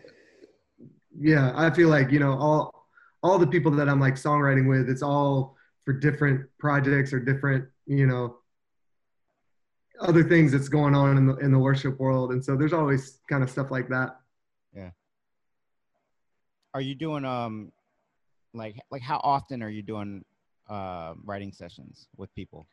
yeah, 1.17 1.51
I 1.55 1.69
feel 1.69 1.89
like, 1.89 2.11
you 2.11 2.19
know, 2.19 2.33
all, 2.33 2.87
all 3.21 3.37
the 3.37 3.47
people 3.47 3.71
that 3.71 3.87
I'm 3.87 3.99
like 3.99 4.15
songwriting 4.15 4.67
with, 4.67 4.89
it's 4.89 5.01
all 5.03 5.55
for 5.83 5.93
different 5.93 6.47
projects 6.57 7.13
or 7.13 7.19
different, 7.19 7.65
you 7.85 8.07
know, 8.07 8.37
other 9.99 10.23
things 10.23 10.51
that's 10.51 10.69
going 10.69 10.95
on 10.95 11.17
in 11.17 11.27
the, 11.27 11.35
in 11.37 11.51
the 11.51 11.59
worship 11.59 11.99
world. 11.99 12.31
And 12.31 12.43
so 12.43 12.55
there's 12.55 12.73
always 12.73 13.19
kind 13.29 13.43
of 13.43 13.49
stuff 13.49 13.71
like 13.71 13.87
that. 13.89 14.17
Are 16.75 16.81
you 16.81 16.93
doing 16.93 17.23
um 17.23 17.71
like 18.53 18.75
like 18.91 19.01
how 19.01 19.21
often 19.23 19.63
are 19.63 19.69
you 19.69 19.81
doing 19.81 20.25
uh, 20.69 21.13
writing 21.23 21.53
sessions 21.53 22.09
with 22.17 22.35
people? 22.35 22.67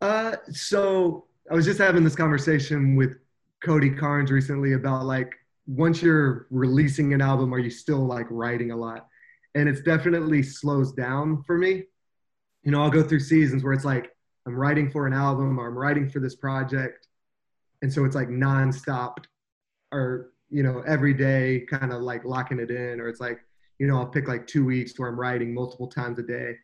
Uh, 0.00 0.34
so 0.50 1.26
I 1.48 1.54
was 1.54 1.64
just 1.64 1.78
having 1.78 2.02
this 2.02 2.16
conversation 2.16 2.96
with 2.96 3.18
Cody 3.62 3.88
Carnes 3.88 4.32
recently 4.32 4.72
about 4.72 5.04
like 5.04 5.32
once 5.68 6.02
you're 6.02 6.48
releasing 6.50 7.14
an 7.14 7.20
album, 7.20 7.54
are 7.54 7.60
you 7.60 7.70
still 7.70 8.04
like 8.04 8.26
writing 8.30 8.72
a 8.72 8.76
lot? 8.76 9.06
And 9.54 9.68
it's 9.68 9.82
definitely 9.82 10.42
slows 10.42 10.92
down 10.92 11.44
for 11.44 11.56
me. 11.56 11.84
You 12.64 12.72
know, 12.72 12.82
I'll 12.82 12.90
go 12.90 13.04
through 13.04 13.20
seasons 13.20 13.62
where 13.62 13.74
it's 13.74 13.84
like 13.84 14.10
I'm 14.44 14.56
writing 14.56 14.90
for 14.90 15.06
an 15.06 15.12
album 15.12 15.60
or 15.60 15.68
I'm 15.68 15.78
writing 15.78 16.10
for 16.10 16.18
this 16.18 16.34
project. 16.34 17.06
And 17.80 17.92
so 17.92 18.04
it's 18.04 18.16
like 18.16 18.28
nonstop 18.28 19.18
or, 19.92 20.31
you 20.52 20.62
know, 20.62 20.82
every 20.86 21.14
day 21.14 21.66
kind 21.68 21.92
of 21.92 22.02
like 22.02 22.24
locking 22.24 22.60
it 22.60 22.70
in. 22.70 23.00
Or 23.00 23.08
it's 23.08 23.20
like, 23.20 23.40
you 23.78 23.86
know, 23.86 23.96
I'll 23.96 24.06
pick 24.06 24.28
like 24.28 24.46
two 24.46 24.64
weeks 24.64 24.98
where 24.98 25.08
I'm 25.08 25.18
writing 25.18 25.54
multiple 25.54 25.88
times 25.88 26.18
a 26.18 26.22
day. 26.22 26.54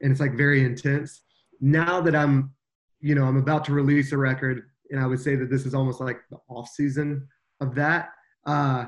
And 0.00 0.12
it's 0.12 0.20
like 0.20 0.34
very 0.34 0.64
intense. 0.64 1.22
Now 1.60 2.00
that 2.02 2.14
I'm, 2.14 2.52
you 3.00 3.14
know, 3.14 3.24
I'm 3.24 3.36
about 3.36 3.64
to 3.66 3.72
release 3.72 4.12
a 4.12 4.18
record, 4.18 4.62
and 4.90 5.00
I 5.00 5.06
would 5.06 5.20
say 5.20 5.36
that 5.36 5.50
this 5.50 5.66
is 5.66 5.74
almost 5.74 6.00
like 6.00 6.20
the 6.30 6.38
off 6.48 6.68
season 6.68 7.26
of 7.60 7.74
that. 7.74 8.10
Uh, 8.46 8.86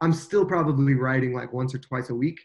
I'm 0.00 0.12
still 0.12 0.44
probably 0.44 0.94
writing 0.94 1.32
like 1.32 1.52
once 1.52 1.74
or 1.74 1.78
twice 1.78 2.10
a 2.10 2.14
week. 2.14 2.40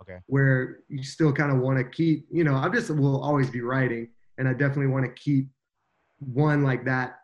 Okay. 0.00 0.18
Where 0.26 0.80
you 0.88 1.02
still 1.02 1.32
kind 1.32 1.52
of 1.52 1.58
want 1.58 1.78
to 1.78 1.84
keep, 1.84 2.26
you 2.30 2.44
know, 2.44 2.54
I 2.54 2.68
just 2.68 2.90
will 2.90 3.20
always 3.20 3.50
be 3.50 3.60
writing, 3.60 4.08
and 4.38 4.48
I 4.48 4.52
definitely 4.52 4.86
want 4.86 5.04
to 5.04 5.12
keep 5.12 5.48
one 6.20 6.62
like 6.62 6.84
that 6.84 7.18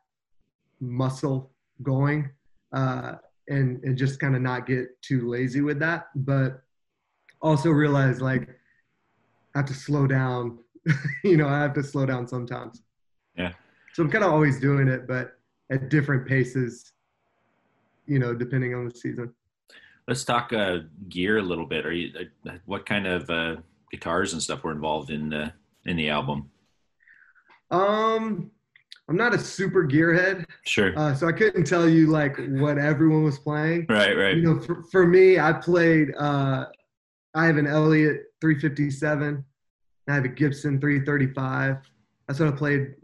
muscle 0.81 1.53
going, 1.83 2.31
uh, 2.73 3.15
and 3.49 3.83
and 3.85 3.97
just 3.97 4.21
kind 4.21 4.35
of 4.35 4.43
not 4.43 4.67
get 4.67 5.01
too 5.03 5.29
lazy 5.29 5.61
with 5.61 5.79
that, 5.81 6.07
but 6.15 6.63
also 7.41 7.71
realize 7.71 8.21
like 8.21 8.49
I 9.55 9.59
have 9.59 9.67
to 9.67 9.75
slow 9.75 10.07
down. 10.07 10.59
you 11.25 11.37
know, 11.37 11.49
I 11.49 11.61
have 11.61 11.75
to 11.75 11.83
slow 11.83 12.07
down 12.07 12.27
sometimes. 12.27 12.83
Yeah. 13.37 13.53
So 13.93 14.03
I'm 14.03 14.11
kind 14.11 14.25
of 14.25 14.33
always 14.33 14.61
doing 14.61 14.89
it, 14.89 15.07
but 15.07 15.39
at 15.71 15.89
different 15.89 16.27
paces, 16.27 16.93
you 18.07 18.19
know, 18.19 18.35
depending 18.35 18.75
on 18.75 18.89
the 18.89 18.95
season. 18.95 19.33
Let's 20.09 20.25
talk 20.25 20.53
uh, 20.53 20.79
gear 21.09 21.39
a 21.39 21.43
little 21.43 21.65
bit. 21.65 21.87
Are 21.87 21.93
you 21.93 22.13
uh, 22.47 22.53
what 22.67 22.85
kind 22.85 23.07
of 23.07 23.31
uh, 23.31 23.57
guitars 23.91 24.33
and 24.33 24.43
stuff 24.43 24.63
were 24.63 24.73
involved 24.73 25.11
in 25.11 25.31
the 25.31 25.53
in 25.87 25.97
the 25.97 26.11
album? 26.11 26.51
Um, 27.71 28.51
I'm 29.09 29.17
not 29.17 29.35
a 29.35 29.39
super 29.39 29.87
gearhead, 29.87 30.47
Sure. 30.67 30.99
uh, 30.99 31.15
so 31.15 31.29
I 31.29 31.33
couldn't 31.33 31.65
tell 31.65 31.89
you 31.89 32.07
like 32.07 32.37
what 32.39 32.79
everyone 32.79 33.23
was 33.23 33.39
playing. 33.39 33.87
right. 33.91 34.17
Right. 34.17 34.37
You 34.37 34.43
know, 34.43 34.61
for, 34.61 34.83
for 34.91 35.07
me, 35.07 35.39
I 35.39 35.53
played. 35.53 36.15
Uh, 36.17 36.67
I 37.35 37.47
have 37.47 37.57
an 37.59 37.67
Elliott 37.67 38.23
357. 38.41 39.45
I 40.09 40.15
have 40.15 40.25
a 40.25 40.29
Gibson 40.29 40.81
335. 40.81 41.77
That's 42.29 42.41
what 42.41 42.49
I 42.49 42.53
played 42.53 42.95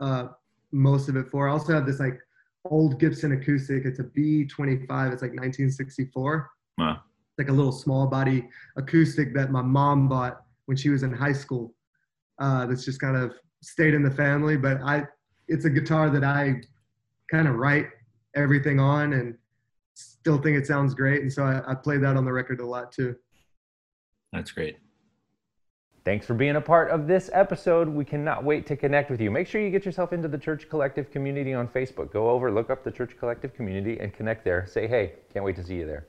uh, 0.00 0.28
most 0.72 1.08
of 1.08 1.16
it 1.16 1.28
for. 1.28 1.48
I 1.48 1.52
also 1.52 1.72
have 1.72 1.86
this 1.86 2.00
like 2.00 2.18
old 2.64 2.98
Gibson 2.98 3.32
acoustic. 3.32 3.84
It's 3.84 4.00
a 4.00 4.04
B25. 4.04 5.12
It's 5.12 5.22
like 5.22 5.32
1964. 5.32 6.50
Wow. 6.78 6.92
It's 6.92 7.38
like 7.38 7.48
a 7.48 7.52
little 7.52 7.72
small 7.72 8.06
body 8.08 8.48
acoustic 8.76 9.34
that 9.34 9.50
my 9.52 9.62
mom 9.62 10.08
bought 10.08 10.42
when 10.66 10.76
she 10.76 10.88
was 10.88 11.02
in 11.04 11.12
high 11.12 11.32
school. 11.32 11.74
Uh, 12.40 12.66
that's 12.66 12.84
just 12.84 13.00
kind 13.00 13.16
of 13.16 13.34
stayed 13.62 13.94
in 13.94 14.02
the 14.02 14.10
family, 14.10 14.56
but 14.56 14.80
I, 14.82 15.04
it's 15.48 15.64
a 15.64 15.70
guitar 15.70 16.10
that 16.10 16.24
I 16.24 16.60
kind 17.30 17.48
of 17.48 17.56
write 17.56 17.86
everything 18.34 18.80
on 18.80 19.12
and 19.12 19.36
still 19.94 20.38
think 20.38 20.56
it 20.56 20.66
sounds 20.66 20.94
great. 20.94 21.22
And 21.22 21.32
so 21.32 21.44
I, 21.44 21.62
I 21.70 21.74
play 21.74 21.98
that 21.98 22.16
on 22.16 22.24
the 22.24 22.32
record 22.32 22.60
a 22.60 22.66
lot 22.66 22.92
too. 22.92 23.16
That's 24.32 24.50
great. 24.50 24.78
Thanks 26.04 26.26
for 26.26 26.34
being 26.34 26.56
a 26.56 26.60
part 26.60 26.90
of 26.90 27.06
this 27.06 27.30
episode. 27.32 27.88
We 27.88 28.04
cannot 28.04 28.44
wait 28.44 28.66
to 28.66 28.76
connect 28.76 29.10
with 29.10 29.22
you. 29.22 29.30
Make 29.30 29.46
sure 29.46 29.62
you 29.62 29.70
get 29.70 29.86
yourself 29.86 30.12
into 30.12 30.28
the 30.28 30.36
Church 30.36 30.68
Collective 30.68 31.10
community 31.10 31.54
on 31.54 31.66
Facebook. 31.68 32.12
Go 32.12 32.28
over, 32.28 32.50
look 32.50 32.68
up 32.68 32.84
the 32.84 32.90
Church 32.90 33.16
Collective 33.18 33.54
community, 33.54 33.98
and 33.98 34.12
connect 34.12 34.44
there. 34.44 34.66
Say 34.66 34.86
hey. 34.86 35.14
Can't 35.32 35.44
wait 35.46 35.56
to 35.56 35.64
see 35.64 35.76
you 35.76 35.86
there. 35.86 36.08